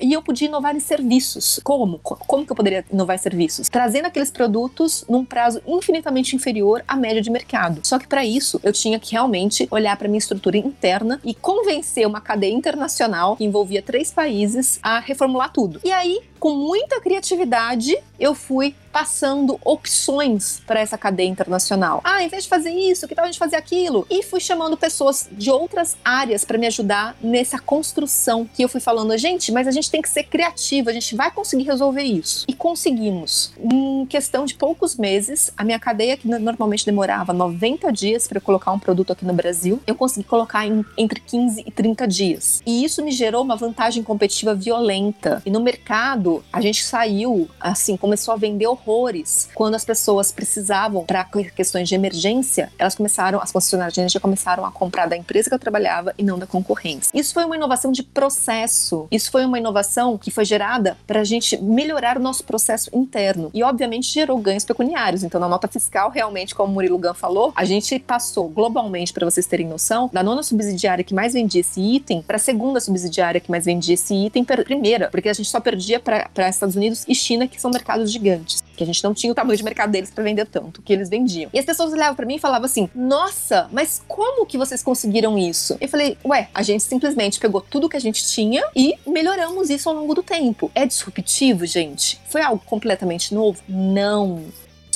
e 0.00 0.12
eu 0.12 0.22
podia 0.22 0.48
inovar 0.48 0.74
em 0.76 0.80
serviços. 0.80 1.60
Como? 1.62 1.98
Co- 2.00 2.16
Como 2.26 2.44
que 2.44 2.52
eu 2.52 2.56
poderia 2.56 2.84
inovar 2.92 3.16
em 3.16 3.18
serviços? 3.18 3.68
Trazendo 3.68 4.06
aqueles 4.06 4.30
produtos 4.30 5.04
num 5.08 5.24
prazo 5.24 5.60
infinitamente 5.66 6.34
inferior 6.34 6.82
à 6.86 6.96
média 6.96 7.22
de 7.22 7.30
mercado. 7.30 7.80
Só 7.84 7.98
que 7.98 8.06
para 8.08 8.24
isso 8.24 8.60
eu 8.62 8.72
tinha 8.72 8.98
que 8.98 9.12
realmente 9.12 9.66
olhar 9.70 9.96
para 9.96 10.08
minha 10.08 10.18
estrutura 10.18 10.56
interna 10.58 11.20
e 11.24 11.34
convencer 11.34 12.06
uma 12.06 12.20
cadeia 12.20 12.52
internacional 12.52 13.36
que 13.36 13.44
envolvia 13.44 13.80
três 13.82 14.10
países 14.12 14.78
a 14.82 14.98
reformular 14.98 15.52
tudo. 15.52 15.80
E 15.84 15.90
aí, 15.92 16.20
com 16.38 16.54
muita 16.54 17.00
criatividade, 17.00 17.96
eu 18.18 18.34
fui 18.34 18.74
passando 18.96 19.60
opções 19.62 20.62
para 20.66 20.80
essa 20.80 20.96
cadeia 20.96 21.28
internacional. 21.28 22.00
Ah, 22.02 22.22
em 22.22 22.28
vez 22.28 22.44
de 22.44 22.48
fazer 22.48 22.70
isso, 22.70 23.06
que 23.06 23.14
tal 23.14 23.24
a 23.24 23.26
gente 23.26 23.38
fazer 23.38 23.56
aquilo? 23.56 24.06
E 24.08 24.22
fui 24.22 24.40
chamando 24.40 24.74
pessoas 24.74 25.28
de 25.30 25.50
outras 25.50 25.98
áreas 26.02 26.46
para 26.46 26.56
me 26.56 26.66
ajudar 26.66 27.14
nessa 27.20 27.58
construção 27.58 28.48
que 28.54 28.64
eu 28.64 28.70
fui 28.70 28.80
falando, 28.80 29.14
gente, 29.18 29.52
mas 29.52 29.68
a 29.68 29.70
gente 29.70 29.90
tem 29.90 30.00
que 30.00 30.08
ser 30.08 30.22
criativo, 30.22 30.88
a 30.88 30.94
gente 30.94 31.14
vai 31.14 31.30
conseguir 31.30 31.64
resolver 31.64 32.04
isso. 32.04 32.46
E 32.48 32.54
conseguimos. 32.54 33.52
Em 33.58 34.06
questão 34.06 34.46
de 34.46 34.54
poucos 34.54 34.96
meses, 34.96 35.52
a 35.58 35.62
minha 35.62 35.78
cadeia, 35.78 36.16
que 36.16 36.26
normalmente 36.26 36.86
demorava 36.86 37.34
90 37.34 37.92
dias 37.92 38.26
para 38.26 38.38
eu 38.38 38.42
colocar 38.42 38.72
um 38.72 38.78
produto 38.78 39.12
aqui 39.12 39.26
no 39.26 39.34
Brasil, 39.34 39.78
eu 39.86 39.94
consegui 39.94 40.26
colocar 40.26 40.66
em 40.66 40.82
entre 40.96 41.20
15 41.20 41.64
e 41.66 41.70
30 41.70 42.08
dias. 42.08 42.62
E 42.64 42.82
isso 42.82 43.04
me 43.04 43.10
gerou 43.10 43.42
uma 43.42 43.56
vantagem 43.56 44.02
competitiva 44.02 44.54
violenta. 44.54 45.42
E 45.44 45.50
no 45.50 45.60
mercado, 45.60 46.25
a 46.52 46.60
gente 46.60 46.84
saiu, 46.84 47.48
assim, 47.60 47.96
começou 47.96 48.34
a 48.34 48.36
vender 48.36 48.66
horrores. 48.66 49.48
Quando 49.54 49.74
as 49.74 49.84
pessoas 49.84 50.32
precisavam 50.32 51.04
para 51.04 51.24
questões 51.54 51.88
de 51.88 51.94
emergência, 51.94 52.72
elas 52.78 52.94
começaram, 52.94 53.40
as 53.40 53.52
concessionárias 53.52 53.94
de 53.94 54.00
energia 54.00 54.20
começaram 54.20 54.64
a 54.64 54.70
comprar 54.70 55.06
da 55.06 55.16
empresa 55.16 55.48
que 55.48 55.54
eu 55.54 55.58
trabalhava 55.58 56.14
e 56.18 56.22
não 56.22 56.38
da 56.38 56.46
concorrência. 56.46 57.10
Isso 57.14 57.32
foi 57.32 57.44
uma 57.44 57.56
inovação 57.56 57.92
de 57.92 58.02
processo. 58.02 59.06
Isso 59.10 59.30
foi 59.30 59.44
uma 59.44 59.58
inovação 59.58 60.18
que 60.18 60.30
foi 60.30 60.44
gerada 60.44 60.96
para 61.06 61.20
a 61.20 61.24
gente 61.24 61.56
melhorar 61.62 62.16
o 62.16 62.20
nosso 62.20 62.44
processo 62.44 62.90
interno. 62.92 63.50
E, 63.54 63.62
obviamente, 63.62 64.12
gerou 64.12 64.38
ganhos 64.38 64.64
pecuniários. 64.64 65.22
Então, 65.22 65.40
na 65.40 65.48
nota 65.48 65.68
fiscal, 65.68 66.10
realmente, 66.10 66.54
como 66.54 66.70
o 66.70 66.74
Murilo 66.74 66.98
Gun 66.98 67.14
falou, 67.14 67.52
a 67.54 67.64
gente 67.64 67.98
passou 67.98 68.48
globalmente, 68.48 69.12
para 69.12 69.28
vocês 69.28 69.46
terem 69.46 69.66
noção, 69.66 70.10
da 70.12 70.22
nona 70.22 70.42
subsidiária 70.42 71.04
que 71.04 71.14
mais 71.14 71.32
vendia 71.32 71.60
esse 71.60 71.80
item 71.80 72.22
para 72.22 72.36
a 72.36 72.40
segunda 72.40 72.80
subsidiária 72.80 73.40
que 73.40 73.50
mais 73.50 73.64
vendia 73.64 73.94
esse 73.94 74.14
item, 74.14 74.44
primeira, 74.64 75.08
porque 75.10 75.28
a 75.28 75.32
gente 75.32 75.48
só 75.48 75.60
perdia 75.60 75.98
para 76.00 76.15
Estados 76.48 76.76
Unidos 76.76 77.04
e 77.08 77.14
China, 77.14 77.46
que 77.46 77.60
são 77.60 77.70
mercados 77.70 78.10
gigantes, 78.10 78.62
que 78.76 78.82
a 78.82 78.86
gente 78.86 79.02
não 79.02 79.14
tinha 79.14 79.32
o 79.32 79.34
tamanho 79.34 79.56
de 79.56 79.64
mercado 79.64 79.90
deles 79.90 80.10
para 80.10 80.24
vender 80.24 80.46
tanto 80.46 80.82
que 80.82 80.92
eles 80.92 81.08
vendiam. 81.08 81.50
E 81.52 81.58
as 81.58 81.64
pessoas 81.64 81.92
olhavam 81.92 82.14
para 82.14 82.26
mim 82.26 82.36
e 82.36 82.38
falavam 82.38 82.66
assim: 82.66 82.88
"Nossa, 82.94 83.68
mas 83.72 84.02
como 84.06 84.46
que 84.46 84.58
vocês 84.58 84.82
conseguiram 84.82 85.38
isso?" 85.38 85.76
Eu 85.80 85.88
falei: 85.88 86.16
"Ué, 86.24 86.48
a 86.54 86.62
gente 86.62 86.82
simplesmente 86.82 87.38
pegou 87.38 87.60
tudo 87.60 87.88
que 87.88 87.96
a 87.96 88.00
gente 88.00 88.26
tinha 88.26 88.62
e 88.74 88.94
melhoramos 89.06 89.70
isso 89.70 89.88
ao 89.88 89.94
longo 89.94 90.14
do 90.14 90.22
tempo. 90.22 90.70
É 90.74 90.86
disruptivo, 90.86 91.66
gente? 91.66 92.20
Foi 92.28 92.42
algo 92.42 92.62
completamente 92.64 93.34
novo? 93.34 93.60
Não. 93.68 94.44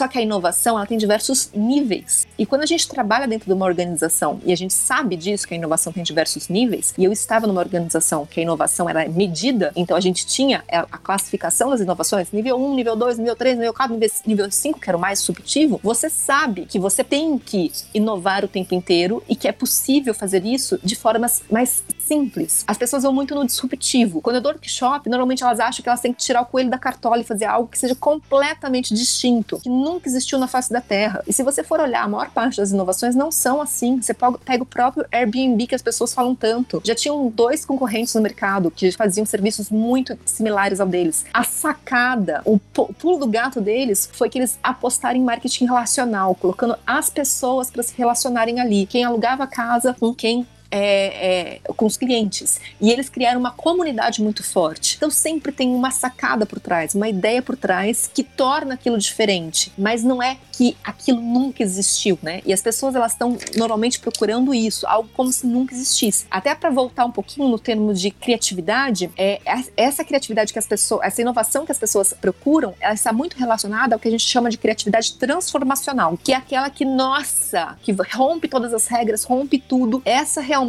Só 0.00 0.08
que 0.08 0.16
a 0.18 0.22
inovação 0.22 0.78
ela 0.78 0.86
tem 0.86 0.96
diversos 0.96 1.50
níveis. 1.52 2.26
E 2.38 2.46
quando 2.46 2.62
a 2.62 2.66
gente 2.66 2.88
trabalha 2.88 3.28
dentro 3.28 3.46
de 3.46 3.52
uma 3.52 3.66
organização 3.66 4.40
e 4.46 4.50
a 4.50 4.56
gente 4.56 4.72
sabe 4.72 5.14
disso, 5.14 5.46
que 5.46 5.52
a 5.52 5.56
inovação 5.58 5.92
tem 5.92 6.02
diversos 6.02 6.48
níveis, 6.48 6.94
e 6.96 7.04
eu 7.04 7.12
estava 7.12 7.46
numa 7.46 7.60
organização 7.60 8.24
que 8.24 8.40
a 8.40 8.42
inovação 8.42 8.88
era 8.88 9.06
medida, 9.06 9.70
então 9.76 9.94
a 9.94 10.00
gente 10.00 10.24
tinha 10.26 10.64
a 10.72 10.86
a 10.90 10.96
classificação 10.96 11.68
das 11.68 11.82
inovações, 11.82 12.32
nível 12.32 12.56
1, 12.56 12.74
nível 12.74 12.96
2, 12.96 13.18
nível 13.18 13.36
3, 13.36 13.58
nível 13.58 13.74
4, 13.74 13.94
nível- 13.94 14.10
nível 14.26 14.50
5, 14.50 14.80
que 14.80 14.88
era 14.88 14.96
o 14.96 15.00
mais 15.00 15.18
subjetivo, 15.18 15.78
você 15.82 16.08
sabe 16.08 16.64
que 16.64 16.78
você 16.78 17.04
tem 17.04 17.38
que 17.38 17.70
inovar 17.92 18.42
o 18.42 18.48
tempo 18.48 18.74
inteiro 18.74 19.22
e 19.28 19.36
que 19.36 19.46
é 19.46 19.52
possível 19.52 20.14
fazer 20.14 20.46
isso 20.46 20.80
de 20.82 20.96
formas 20.96 21.42
mais 21.50 21.84
simples. 21.98 22.64
As 22.66 22.78
pessoas 22.78 23.02
vão 23.02 23.12
muito 23.12 23.34
no 23.34 23.44
disruptivo. 23.44 24.22
Quando 24.22 24.36
eu 24.36 24.42
dou 24.42 24.52
workshop, 24.52 25.08
normalmente 25.10 25.42
elas 25.42 25.60
acham 25.60 25.82
que 25.82 25.88
elas 25.88 26.00
têm 26.00 26.12
que 26.14 26.20
tirar 26.20 26.40
o 26.40 26.46
coelho 26.46 26.70
da 26.70 26.78
cartola 26.78 27.20
e 27.20 27.24
fazer 27.24 27.44
algo 27.44 27.68
que 27.68 27.78
seja 27.78 27.94
completamente 27.94 28.94
distinto, 28.94 29.60
que 29.60 29.68
existiu 30.04 30.38
na 30.38 30.46
face 30.46 30.70
da 30.72 30.80
Terra. 30.80 31.22
E 31.26 31.32
se 31.32 31.42
você 31.42 31.64
for 31.64 31.80
olhar, 31.80 32.04
a 32.04 32.08
maior 32.08 32.30
parte 32.30 32.58
das 32.58 32.70
inovações 32.70 33.14
não 33.14 33.32
são 33.32 33.60
assim. 33.60 34.00
Você 34.00 34.14
pega 34.14 34.62
o 34.62 34.66
próprio 34.66 35.06
Airbnb 35.10 35.66
que 35.66 35.74
as 35.74 35.82
pessoas 35.82 36.12
falam 36.12 36.34
tanto. 36.34 36.80
Já 36.84 36.94
tinham 36.94 37.28
dois 37.28 37.64
concorrentes 37.64 38.14
no 38.14 38.20
mercado 38.20 38.70
que 38.70 38.92
faziam 38.92 39.24
serviços 39.24 39.70
muito 39.70 40.18
similares 40.24 40.80
ao 40.80 40.86
deles. 40.86 41.24
A 41.32 41.44
sacada, 41.44 42.42
o 42.44 42.58
pulo 42.58 43.18
do 43.18 43.26
gato 43.26 43.60
deles 43.60 44.08
foi 44.12 44.28
que 44.28 44.38
eles 44.38 44.58
apostaram 44.62 45.16
em 45.16 45.22
marketing 45.22 45.66
relacional, 45.66 46.34
colocando 46.34 46.76
as 46.86 47.08
pessoas 47.10 47.70
para 47.70 47.82
se 47.82 47.94
relacionarem 47.96 48.60
ali. 48.60 48.86
Quem 48.86 49.04
alugava 49.04 49.44
a 49.44 49.46
casa 49.46 49.94
com 49.98 50.14
quem 50.14 50.46
é, 50.70 51.58
é, 51.66 51.72
com 51.74 51.86
os 51.86 51.96
clientes. 51.96 52.60
E 52.80 52.90
eles 52.90 53.08
criaram 53.08 53.40
uma 53.40 53.50
comunidade 53.50 54.22
muito 54.22 54.42
forte. 54.42 54.96
Então 54.96 55.10
sempre 55.10 55.52
tem 55.52 55.70
uma 55.70 55.90
sacada 55.90 56.46
por 56.46 56.60
trás, 56.60 56.94
uma 56.94 57.08
ideia 57.08 57.42
por 57.42 57.56
trás 57.56 58.10
que 58.12 58.22
torna 58.22 58.74
aquilo 58.74 58.98
diferente. 58.98 59.72
Mas 59.76 60.02
não 60.04 60.22
é 60.22 60.38
que 60.52 60.76
aquilo 60.84 61.20
nunca 61.20 61.62
existiu, 61.62 62.18
né? 62.22 62.42
E 62.44 62.52
as 62.52 62.62
pessoas 62.62 62.94
elas 62.94 63.12
estão 63.12 63.36
normalmente 63.56 63.98
procurando 63.98 64.54
isso, 64.54 64.86
algo 64.86 65.08
como 65.14 65.32
se 65.32 65.46
nunca 65.46 65.74
existisse. 65.74 66.26
Até 66.30 66.54
para 66.54 66.70
voltar 66.70 67.04
um 67.04 67.10
pouquinho 67.10 67.48
no 67.48 67.58
termo 67.58 67.92
de 67.94 68.10
criatividade, 68.10 69.10
é 69.16 69.40
essa 69.76 70.04
criatividade 70.04 70.52
que 70.52 70.58
as 70.58 70.66
pessoas, 70.66 71.00
essa 71.02 71.22
inovação 71.22 71.64
que 71.64 71.72
as 71.72 71.78
pessoas 71.78 72.12
procuram, 72.12 72.74
ela 72.80 72.94
está 72.94 73.12
muito 73.12 73.36
relacionada 73.36 73.94
ao 73.94 73.98
que 73.98 74.08
a 74.08 74.10
gente 74.10 74.26
chama 74.26 74.50
de 74.50 74.58
criatividade 74.58 75.14
transformacional, 75.14 76.18
que 76.22 76.32
é 76.32 76.36
aquela 76.36 76.68
que 76.68 76.84
nossa, 76.84 77.78
que 77.82 77.92
rompe 78.14 78.46
todas 78.46 78.74
as 78.74 78.86
regras, 78.86 79.24
rompe 79.24 79.58
tudo. 79.58 80.02
Essa 80.04 80.40
realmente 80.40 80.59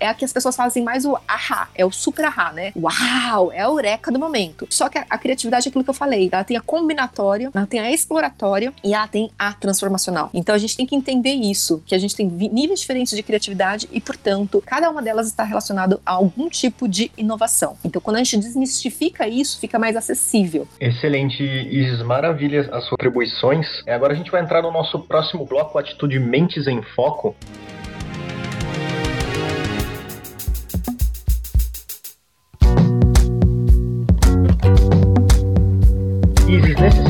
é 0.00 0.08
a 0.08 0.14
que 0.14 0.24
as 0.24 0.32
pessoas 0.32 0.56
fazem 0.56 0.82
mais 0.82 1.04
o 1.04 1.16
ahá, 1.26 1.68
é 1.74 1.84
o 1.84 1.90
super 1.90 2.24
ahá, 2.24 2.52
né? 2.52 2.72
Uau, 2.76 3.52
é 3.52 3.60
a 3.60 3.64
eureka 3.64 4.10
do 4.10 4.18
momento. 4.18 4.66
Só 4.70 4.88
que 4.88 4.98
a, 4.98 5.06
a 5.08 5.18
criatividade 5.18 5.66
é 5.66 5.68
aquilo 5.68 5.84
que 5.84 5.90
eu 5.90 5.94
falei, 5.94 6.28
ela 6.32 6.44
tem 6.44 6.56
a 6.56 6.60
combinatória, 6.60 7.50
ela 7.54 7.66
tem 7.66 7.80
a 7.80 7.90
exploratória 7.90 8.72
e 8.82 8.94
ela 8.94 9.06
tem 9.06 9.30
a 9.38 9.52
transformacional. 9.52 10.30
Então 10.34 10.54
a 10.54 10.58
gente 10.58 10.76
tem 10.76 10.86
que 10.86 10.94
entender 10.94 11.34
isso, 11.34 11.82
que 11.86 11.94
a 11.94 11.98
gente 11.98 12.14
tem 12.14 12.26
níveis 12.26 12.80
diferentes 12.80 13.16
de 13.16 13.22
criatividade 13.22 13.88
e, 13.92 14.00
portanto, 14.00 14.62
cada 14.64 14.90
uma 14.90 15.02
delas 15.02 15.26
está 15.26 15.44
relacionada 15.44 16.00
a 16.04 16.12
algum 16.12 16.48
tipo 16.48 16.88
de 16.88 17.10
inovação. 17.16 17.76
Então, 17.84 18.00
quando 18.00 18.16
a 18.16 18.18
gente 18.18 18.38
desmistifica 18.38 19.26
isso, 19.26 19.58
fica 19.58 19.78
mais 19.78 19.96
acessível. 19.96 20.66
Excelente, 20.80 21.42
Isis, 21.42 22.02
maravilha 22.02 22.68
as 22.72 22.84
suas 22.84 22.94
atribuições. 22.94 23.66
Agora 23.86 24.12
a 24.12 24.16
gente 24.16 24.30
vai 24.30 24.42
entrar 24.42 24.62
no 24.62 24.70
nosso 24.70 24.98
próximo 25.00 25.44
bloco, 25.44 25.78
Atitude 25.78 26.18
Mentes 26.18 26.66
em 26.66 26.82
Foco. 26.94 27.34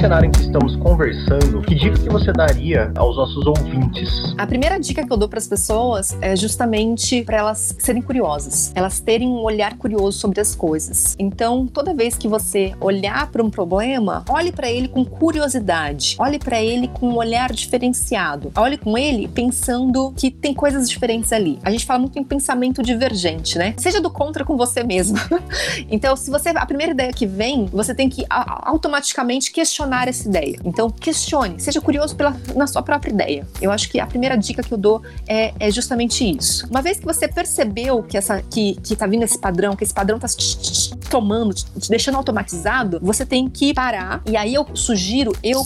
Cenário 0.03 0.27
em 0.27 0.33
que 0.33 0.41
estamos 0.41 0.75
conversando, 0.75 1.63
que 1.63 1.77
dica 1.77 1.97
que 1.97 2.09
você 2.09 2.33
daria 2.33 2.91
aos 2.97 3.17
nossos 3.17 3.47
ouvintes? 3.47 4.35
A 4.37 4.45
primeira 4.45 4.77
dica 4.81 5.07
que 5.07 5.13
eu 5.13 5.17
dou 5.17 5.29
para 5.29 5.39
as 5.39 5.47
pessoas 5.47 6.19
é 6.21 6.35
justamente 6.35 7.23
para 7.23 7.37
elas 7.37 7.77
serem 7.79 8.03
curiosas, 8.03 8.73
elas 8.75 8.99
terem 8.99 9.29
um 9.29 9.45
olhar 9.45 9.77
curioso 9.77 10.19
sobre 10.19 10.41
as 10.41 10.57
coisas. 10.57 11.15
Então, 11.21 11.69
toda 11.69 11.95
vez 11.95 12.17
que 12.17 12.27
você 12.27 12.75
olhar 12.81 13.31
para 13.31 13.45
um 13.45 13.49
problema, 13.49 14.25
olhe 14.29 14.51
para 14.51 14.69
ele 14.69 14.89
com 14.89 15.05
curiosidade, 15.05 16.17
olhe 16.19 16.41
para 16.41 16.61
ele 16.61 16.89
com 16.89 17.11
um 17.11 17.17
olhar 17.17 17.53
diferenciado, 17.53 18.51
olhe 18.57 18.79
com 18.79 18.99
ele 18.99 19.29
pensando 19.29 20.13
que 20.17 20.33
tem 20.33 20.53
coisas 20.53 20.91
diferentes 20.91 21.33
ali. 21.33 21.61
A 21.63 21.71
gente 21.71 21.87
fala 21.87 22.01
muito 22.01 22.19
em 22.19 22.25
pensamento 22.25 22.83
divergente, 22.83 23.57
né? 23.57 23.73
Seja 23.77 24.01
do 24.01 24.11
contra 24.11 24.45
com 24.45 24.57
você 24.57 24.83
mesmo. 24.83 25.17
então, 25.89 26.17
se 26.17 26.29
você 26.29 26.49
a 26.49 26.67
primeira 26.67 26.91
ideia 26.91 27.13
que 27.13 27.25
vem, 27.25 27.67
você 27.67 27.95
tem 27.95 28.09
que 28.09 28.27
automaticamente 28.29 29.53
questionar 29.53 29.92
essa 30.09 30.29
ideia. 30.29 30.59
Então, 30.65 30.91
questione, 30.91 31.61
seja 31.61 31.81
curioso 31.81 32.17
pela, 32.17 32.37
na 32.55 32.67
sua 32.67 32.83
própria 32.83 33.11
ideia. 33.11 33.47
Eu 33.61 33.71
acho 33.71 33.89
que 33.91 34.01
a 34.01 34.07
primeira 34.07 34.37
dica 34.37 34.63
que 34.63 34.73
eu 34.73 34.79
dou 34.79 35.03
é, 35.27 35.53
é 35.59 35.71
justamente 35.71 36.29
isso. 36.29 36.67
Uma 36.71 36.83
vez 36.83 36.99
que 36.99 37.05
você 37.05 37.29
percebeu 37.29 38.03
que 38.03 38.17
essa 38.17 38.43
que, 38.43 38.77
que 38.83 38.97
tá 38.97 39.07
vindo 39.07 39.23
esse 39.23 39.39
padrão, 39.39 39.77
que 39.77 39.85
esse 39.85 39.95
padrão 39.95 40.19
tá 40.19 40.29
te, 40.29 40.97
tomando, 41.11 41.55
te, 41.55 41.89
deixando 41.89 42.17
automatizado, 42.17 42.99
você 43.03 43.25
tem 43.25 43.49
que 43.49 43.75
parar. 43.75 44.23
E 44.27 44.37
aí 44.37 44.55
eu 44.55 44.67
sugiro, 44.75 45.33
eu 45.43 45.63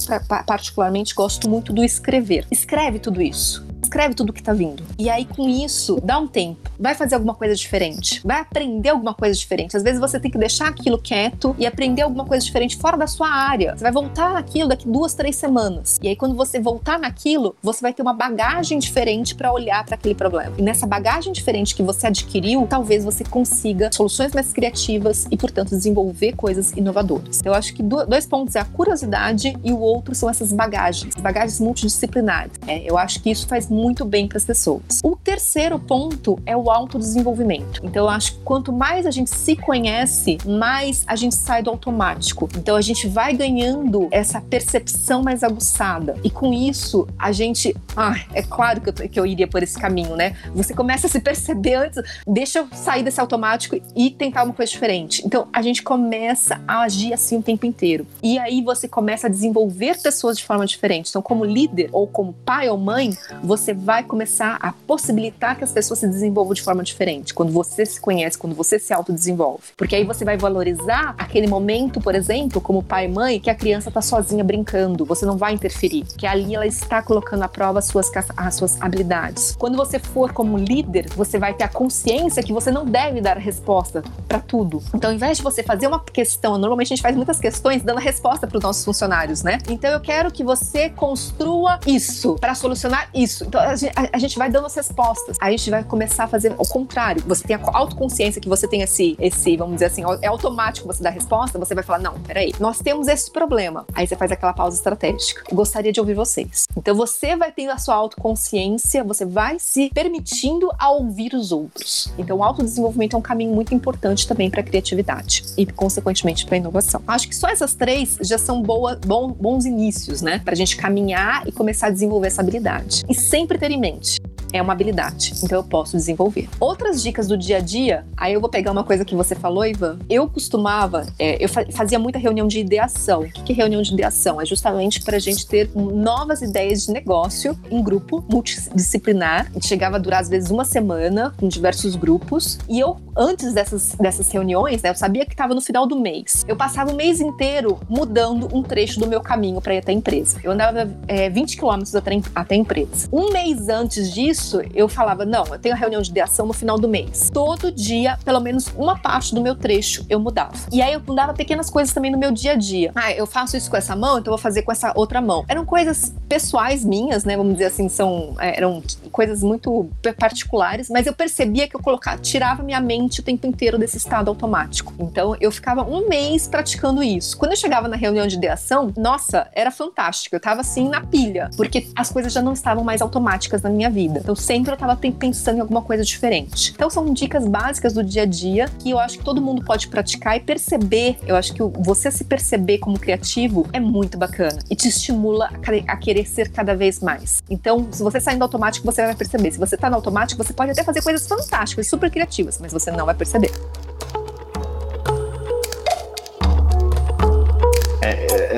particularmente 0.47 1.15
gosto 1.15 1.49
muito 1.49 1.73
do 1.73 1.85
escrever. 1.85 2.47
Escreve 2.51 2.99
tudo 2.99 3.23
isso. 3.23 3.65
Escreve 3.83 4.15
tudo 4.15 4.33
que 4.33 4.43
tá 4.43 4.53
vindo. 4.53 4.83
E 4.99 5.09
aí, 5.09 5.25
com 5.25 5.49
isso, 5.49 6.01
dá 6.03 6.19
um 6.19 6.27
tempo. 6.27 6.66
Vai 6.79 6.95
fazer 6.95 7.15
alguma 7.15 7.35
coisa 7.35 7.55
diferente. 7.55 8.21
Vai 8.25 8.41
aprender 8.41 8.91
alguma 8.91 9.15
coisa 9.15 9.39
diferente. 9.39 9.77
Às 9.77 9.83
vezes 9.83 10.01
você 10.01 10.19
tem 10.21 10.31
que 10.31 10.39
deixar 10.39 10.69
aquilo 10.69 10.99
quieto 10.99 11.55
e 11.59 11.67
aprender 11.67 12.03
alguma 12.03 12.25
coisa 12.25 12.45
diferente 12.45 12.77
fora 12.77 12.97
da 12.97 13.07
sua 13.07 13.29
área. 13.29 13.75
Você 13.77 13.83
vai 13.83 13.93
voltar 13.93 14.35
naquilo 14.35 14.69
daqui 14.69 14.87
duas, 14.89 15.15
três 15.15 15.37
semanas. 15.37 15.99
E 16.03 16.09
aí, 16.09 16.17
quando 16.17 16.35
você 16.35 16.61
voltar 16.61 16.99
naquilo, 16.99 17.55
você 17.63 17.81
vai 17.81 17.93
ter 17.93 18.03
uma 18.03 18.13
bagagem 18.13 18.79
diferente 18.79 19.35
para 19.35 19.53
olhar 19.53 19.85
para 19.85 19.95
aquele 19.95 20.15
problema. 20.15 20.53
E 20.59 20.63
nessa 20.63 20.87
bagagem 20.87 21.33
diferente 21.33 21.75
que 21.75 21.83
você 21.83 22.07
adquiriu, 22.09 22.67
talvez 22.69 23.05
você 23.05 23.25
consiga 23.25 23.91
soluções 23.93 24.33
mais 24.33 24.53
criativas 24.53 25.27
e, 25.31 25.37
portanto, 25.37 25.71
desenvolver 25.71 26.33
coisas 26.35 26.73
inovadoras. 26.73 27.41
Eu 27.45 27.55
acho 27.55 27.75
que 27.75 27.83
do- 27.83 28.07
dois 28.07 28.27
pontos 28.27 28.55
é 28.57 28.61
a 28.61 28.65
curiosidade 28.65 29.57
e 29.65 29.73
o 29.73 29.79
outro 29.79 30.15
são 30.15 30.29
essas 30.29 30.53
bagagens, 30.53 31.15
bagagens 31.17 31.61
multidisciplinares. 31.61 32.53
É, 32.67 32.79
eu 32.89 32.97
acho 32.99 33.23
que 33.23 33.31
isso 33.31 33.47
faz 33.47 33.69
muito 33.69 34.05
bem 34.05 34.27
para 34.27 34.39
as 34.39 34.45
pessoas. 34.45 34.83
O 35.03 35.17
terceiro 35.17 35.79
ponto 35.79 36.39
é 36.45 36.57
o 36.57 36.66
autodesenvolvimento. 36.71 37.81
Então, 37.83 38.05
eu 38.05 38.11
acho 38.11 38.33
que 38.33 38.39
quanto 38.41 38.73
mais 38.73 39.07
a 39.07 39.11
gente 39.11 39.31
se 39.31 39.57
conhece, 39.57 40.39
mais 40.47 41.05
a 41.07 41.17
gente 41.17 41.35
sai 41.35 41.63
do 41.63 41.71
automático. 41.71 42.49
Então, 42.57 42.77
a 42.77 42.81
gente 42.81 43.09
vai 43.09 43.35
ganhando 43.35 44.09
essa 44.11 44.41
percepção 44.41 45.23
mais 45.23 45.43
aguçada. 45.43 46.17
E 46.23 46.31
com 46.31 46.53
isso, 46.53 47.07
a 47.19 47.33
gente. 47.33 47.75
Ah, 47.97 48.17
é 48.33 48.43
claro 48.43 48.81
que 48.81 48.89
eu, 48.89 49.09
que 49.09 49.21
eu 49.21 49.27
iria 49.27 49.47
por 49.47 49.63
esse 49.63 49.79
caminho, 49.79 50.17
né? 50.17 50.37
Você 50.55 50.75
começa 50.75 51.07
a 51.07 51.11
se 51.11 51.21
perceber 51.21 51.75
antes, 51.75 52.03
deixa 52.27 52.61
eu 52.61 52.69
sair 52.73 53.03
desse 53.03 53.21
automático 53.21 53.81
e 53.95 54.11
tentar 54.11 54.45
uma 54.45 54.53
coisa 54.53 54.71
diferente. 54.71 55.23
Então, 55.25 55.49
a 55.53 55.63
gente 55.63 55.83
começa 55.83 56.61
a 56.67 56.83
agir 56.83 57.13
assim 57.13 57.39
o 57.39 57.43
tempo 57.43 57.67
inteiro. 57.67 58.07
E 58.23 58.39
aí 58.39 58.63
você 58.63 58.89
começa 58.89 59.27
a 59.27 59.31
desenvolver 59.31 60.01
pessoas 60.03 60.37
de 60.39 60.45
forma 60.45 60.67
diferente. 60.67 61.11
Então, 61.11 61.23
como 61.23 61.45
líder 61.45 61.89
ou 61.93 62.07
como 62.07 62.33
pai 62.33 62.69
ou 62.69 62.79
mãe, 62.79 63.17
você 63.43 63.73
vai 63.73 64.03
começar 64.03 64.59
a 64.61 64.73
possibilitar 64.73 65.57
que 65.57 65.65
as 65.65 65.73
pessoas 65.73 66.01
se 66.01 66.09
desenvolvam 66.09 66.55
de 66.57 66.63
forma 66.63 66.83
diferente. 66.83 67.33
Quando 67.33 67.53
você 67.53 67.87
se 67.87 68.01
conhece, 68.01 68.37
quando 68.37 68.55
você 68.57 68.79
se 68.79 68.93
autodesenvolve. 68.93 69.63
Porque 69.77 69.95
aí 69.95 70.05
você 70.05 70.25
vai 70.25 70.37
valorizar 70.37 71.15
aquele 71.19 71.47
momento, 71.47 72.01
por 72.01 72.15
exemplo, 72.15 72.61
como 72.61 72.83
pai 72.83 73.05
e 73.07 73.09
mãe, 73.09 73.39
que 73.41 73.49
a 73.51 73.55
criança 73.55 73.91
tá 73.91 74.03
sozinha 74.03 74.43
brincando. 74.43 75.05
Você 75.05 75.25
não 75.25 75.37
vai 75.37 75.53
interferir. 75.55 76.05
Que 76.17 76.27
ali 76.27 76.55
ela 76.55 76.67
está 76.67 77.01
colocando 77.03 77.43
à 77.43 77.49
prova 77.49 77.79
as 77.79 77.85
suas, 77.87 78.11
as 78.37 78.55
suas 78.55 78.81
habilidades. 78.81 79.55
Quando 79.59 79.77
você 79.77 79.99
for 79.99 80.33
como 80.33 80.57
líder, 80.57 81.07
você 81.15 81.39
vai 81.39 81.55
ter 81.55 81.65
a 81.65 81.69
consciência 81.69 82.43
que 82.43 82.53
você 82.53 82.71
não 82.71 82.85
deve 82.85 83.21
dar 83.21 83.37
resposta 83.37 84.03
para 84.27 84.39
tudo. 84.41 84.83
Então, 84.95 85.11
ao 85.11 85.17
invés 85.17 85.37
de 85.39 85.43
você 85.43 85.63
fazer 85.63 85.87
uma 85.87 86.01
questão, 86.01 86.59
normalmente 86.59 86.89
a 86.89 86.97
gente 86.97 87.03
faz 87.03 87.15
muitas 87.15 87.39
questões 87.39 87.83
dando 87.83 87.99
resposta 88.01 88.47
para 88.47 88.57
os 88.57 88.63
nossos 88.63 88.85
funcionários, 88.85 89.43
né? 89.43 89.59
Então, 89.69 89.91
eu 89.91 90.01
quero 90.01 90.31
que 90.31 90.43
você 90.43 90.89
construa 90.91 91.79
isso 91.87 92.37
para 92.41 92.55
solucionar 92.55 93.09
isso. 93.15 93.45
Então, 93.45 93.61
a 93.61 93.77
gente, 93.77 93.93
a- 93.97 94.09
a 94.13 94.19
gente 94.19 94.39
vai 94.39 94.51
dando 94.51 94.67
as 94.67 94.75
respostas. 94.75 95.37
Aí 95.41 95.55
a 95.55 95.57
gente 95.57 95.71
vai 95.71 95.85
começar 95.85 96.25
a 96.25 96.29
fazer 96.29 96.46
o 96.59 96.67
contrário. 96.67 97.23
Você 97.27 97.47
tem 97.47 97.57
a 97.57 97.61
autoconsciência 97.73 98.41
que 98.41 98.49
você 98.49 98.67
tem 98.69 98.83
esse, 98.83 99.17
esse, 99.19 99.57
vamos 99.57 99.75
dizer 99.75 99.87
assim, 99.87 100.03
é 100.23 100.27
automático 100.27 100.87
você 100.87 101.03
dar 101.03 101.11
a 101.11 101.13
resposta, 101.13 101.59
você 101.59 101.75
vai 101.75 101.85
falar: 101.85 101.99
não, 101.99 102.19
peraí, 102.21 102.53
nós 102.61 102.79
temos 102.79 103.09
esse 103.09 103.31
problema. 103.31 103.85
Aí 103.95 104.07
você 104.07 104.17
faz 104.17 104.31
aquela 104.31 104.53
pausa 104.53 104.77
estratégica. 104.77 105.43
Gostaria 105.53 105.93
de 105.93 106.01
ouvir 106.01 106.15
vocês. 106.15 106.65
Então, 106.77 106.95
você 106.95 107.37
vai 107.37 107.53
tendo 107.53 107.71
a 107.71 107.79
sua 107.79 107.95
autoconsciência, 107.95 109.03
você 109.05 109.25
vai 109.25 109.59
se 109.59 109.91
permitindo 109.95 110.71
a 110.79 110.91
ouvir 110.91 111.35
os 111.35 111.53
outros. 111.53 112.13
Então, 112.19 112.39
o 112.39 112.43
autodesenvolvimento 112.43 113.17
é 113.17 113.19
um 113.19 113.23
caminho 113.23 113.55
muito 113.55 113.75
importante 113.75 114.27
também 114.27 114.51
para 114.51 114.61
a 114.61 114.65
criatividade 114.65 115.45
e, 115.57 115.67
consequentemente, 115.67 116.45
para 116.45 116.57
a 116.57 116.59
inovação. 116.59 117.03
Acho 117.07 117.29
que 117.29 117.37
só 117.37 117.49
essas 117.49 117.75
três 117.75 118.19
já 118.21 118.39
são 118.39 118.63
boa, 118.63 118.99
bom- 119.07 119.33
bons 119.33 119.65
inícios, 119.65 120.23
né? 120.23 120.39
Para 120.39 120.53
a 120.53 120.57
gente 120.57 120.77
caminhar 120.77 121.47
e 121.47 121.53
começar 121.53 121.89
a 121.89 121.91
desenvolver 121.91 122.29
essa 122.29 122.43
habilidade. 122.43 123.05
E 123.09 123.15
sempre 123.15 123.59
ter 123.59 123.71
em 123.71 123.81
mente. 123.81 124.21
É 124.53 124.63
uma 124.63 124.73
habilidade, 124.73 125.33
então 125.43 125.59
eu 125.59 125.65
posso 125.65 125.97
desenvolver. 125.97 126.49
Outras 126.59 127.03
dicas 127.03 127.27
do 127.27 127.37
dia 127.37 127.59
a 127.59 127.61
dia, 127.61 128.07
aí 128.17 128.33
eu 128.33 128.41
vou 128.41 128.49
pegar 128.49 128.71
uma 128.73 128.85
coisa 128.85 129.05
que 129.05 129.15
você 129.15 129.35
falou, 129.35 129.67
Ivan. 129.67 129.99
Eu 130.09 130.29
costumava, 130.29 131.07
é, 131.19 131.43
eu 131.45 131.49
fa- 131.49 131.67
fazia 131.73 131.99
muita 131.99 132.19
reunião 132.19 132.47
de 132.47 132.61
ideação. 132.61 133.23
O 133.23 133.29
que 133.45 133.53
é 133.53 133.55
reunião 133.55 133.83
de 133.83 133.93
ideação? 133.93 134.41
É 134.41 134.47
justamente 134.47 135.03
para 135.03 135.17
a 135.17 135.21
gente 135.21 135.47
ter 135.47 135.71
novas 135.75 136.43
ideias 136.43 136.87
de 136.87 136.93
negócio 136.93 137.59
em 137.71 137.83
grupo 137.83 138.25
multidisciplinar. 138.31 139.51
Chegava 139.63 139.97
a 139.97 139.99
durar 139.99 140.21
às 140.21 140.29
vezes 140.29 140.51
uma 140.51 140.65
semana 140.65 141.33
com 141.37 141.49
diversos 141.49 141.97
grupos. 141.97 142.59
E 142.69 142.79
eu, 142.81 142.97
antes 143.17 143.53
dessas, 143.53 143.95
dessas 144.01 144.31
reuniões, 144.31 144.83
né, 144.83 144.91
eu 144.91 144.95
sabia 144.95 145.25
que 145.27 145.33
estava 145.33 145.55
no 145.55 145.61
final 145.61 145.87
do 145.87 145.99
mês. 145.99 146.45
Eu 146.47 146.57
passava 146.57 146.91
o 146.93 146.95
mês 146.95 147.21
inteiro 147.21 147.79
mudando 147.89 148.49
um 148.55 148.63
trecho 148.63 148.99
do 149.01 149.07
meu 149.07 149.21
caminho 149.21 149.61
para 149.61 149.75
ir 149.75 149.79
até 149.79 149.93
a 149.93 149.95
empresa. 149.95 150.39
Eu 150.43 150.53
andava 150.53 150.89
é, 151.09 151.29
20 151.29 151.57
quilômetros 151.57 151.95
até, 151.95 152.11
até 152.35 152.55
a 152.55 152.59
empresa. 152.59 153.09
Um 153.13 153.31
mês 153.33 153.69
antes 153.69 154.13
disso, 154.13 154.36
isso, 154.37 154.61
eu 154.75 154.89
falava: 154.89 155.25
não, 155.25 155.45
eu 155.47 155.59
tenho 155.59 155.75
a 155.75 155.79
reunião 155.79 156.03
de 156.03 156.11
ideação 156.11 156.47
no 156.47 156.53
final 156.53 156.79
do 156.79 156.87
mês. 156.87 157.31
Todo 157.33 157.73
dia, 157.73 158.19
pelo 158.25 158.41
menos 158.41 158.69
uma 158.77 158.99
parte 158.99 159.35
do 159.35 159.41
meu 159.41 159.55
trecho 159.55 160.05
eu 160.09 160.21
mudava. 160.21 160.55
E 160.71 160.83
aí 160.83 160.93
eu 160.93 161.01
mudava 161.01 161.33
pequenas 161.33 161.71
coisas 161.71 161.93
também 161.95 162.11
no 162.11 162.19
meu 162.19 162.31
dia 162.31 162.53
a 162.53 162.55
dia. 162.55 162.93
Ah, 162.95 163.13
eu 163.13 163.27
faço 163.27 163.57
isso 163.57 163.71
com 163.71 163.77
essa 163.77 163.97
mão, 163.97 164.19
então 164.19 164.33
eu 164.33 164.37
vou 164.37 164.43
fazer 164.43 164.63
com 164.63 164.71
essa 164.71 164.93
outra 164.95 165.21
mão. 165.21 165.45
Eram 165.49 165.65
coisas 165.65 166.15
pessoais 166.29 166.85
minhas, 166.85 167.25
né? 167.25 167.37
Vamos 167.37 167.55
dizer 167.55 167.67
assim, 167.67 167.89
são 167.89 168.35
é, 168.39 168.57
eram 168.59 168.83
coisas 169.11 169.43
muito 169.43 169.89
particulares, 170.19 170.91
mas 170.91 171.07
eu 171.07 171.15
percebia 171.15 171.67
que 171.67 171.75
eu 171.75 171.81
colocava, 171.81 172.19
tirava 172.19 172.63
minha 172.63 172.81
mente 172.81 173.21
o 173.21 173.23
tempo 173.23 173.47
inteiro 173.47 173.79
desse 173.79 173.97
estado 173.97 174.29
automático. 174.29 174.93
Então 174.99 175.35
eu 175.41 175.51
ficava 175.51 175.83
um 175.83 176.09
mês 176.09 176.47
praticando 176.47 177.03
isso. 177.03 177.37
Quando 177.39 177.53
eu 177.53 177.57
chegava 177.57 177.89
na 177.89 177.97
reunião 177.97 178.27
de 178.27 178.37
ideação, 178.37 178.93
nossa, 178.97 179.49
era 179.53 179.71
fantástico. 179.71 180.37
Eu 180.37 180.41
tava 180.41 180.61
assim 180.61 180.89
na 180.89 181.01
pilha, 181.01 181.51
porque 181.57 181.89
as 181.97 182.11
coisas 182.11 182.33
já 182.33 182.43
não 182.43 182.53
estavam 182.53 182.85
mais 182.85 183.01
automáticas 183.01 183.63
na 183.63 183.71
minha 183.71 183.91
vida. 183.91 184.23
Então 184.27 184.35
sempre 184.35 184.73
eu 184.73 184.77
tava 184.77 184.97
ten- 184.97 185.13
pensando 185.13 185.59
em 185.59 185.61
alguma 185.61 185.81
coisa 185.83 186.03
diferente. 186.03 186.73
Então 186.75 186.91
são 186.91 187.15
dicas 187.15 187.47
básicas 187.47 187.93
do 187.93 188.03
dia 188.03 188.23
a 188.23 188.27
dia 188.27 188.69
que 188.81 188.91
eu 188.91 188.99
acho 188.99 189.19
que 189.19 189.25
todo 189.25 189.41
mundo 189.41 189.63
pode 189.65 189.87
praticar 189.87 190.37
e 190.37 190.41
perceber. 190.41 191.17
Eu 191.25 191.37
acho 191.37 191.55
que 191.55 191.63
você 191.63 192.11
se 192.11 192.25
perceber 192.25 192.79
como 192.79 192.99
criativo 192.99 193.69
é 193.73 193.79
muito 193.79 194.19
bacana 194.19 194.59
e 194.69 194.75
te 194.75 194.89
estimula 194.89 195.49
a 195.87 195.97
querer- 195.97 196.27
ser 196.27 196.51
cada 196.51 196.75
vez 196.75 196.99
mais. 196.99 197.41
Então, 197.49 197.87
se 197.93 198.03
você 198.03 198.19
sair 198.19 198.37
do 198.37 198.43
automático, 198.43 198.85
você 198.85 199.01
vai 199.05 199.15
perceber. 199.15 199.53
Se 199.53 199.61
você 199.61 199.77
tá 199.77 199.89
no 199.89 199.95
automático, 199.95 200.43
você 200.43 200.53
pode 200.53 200.73
até 200.73 200.83
fazer 200.83 201.03
coisas 201.03 201.25
fantásticas, 201.25 201.87
super 201.87 202.11
criativas, 202.11 202.59
mas 202.61 202.73
você 202.73 202.91
não 202.91 203.07
vai 203.07 203.15
perceber. 203.15 203.53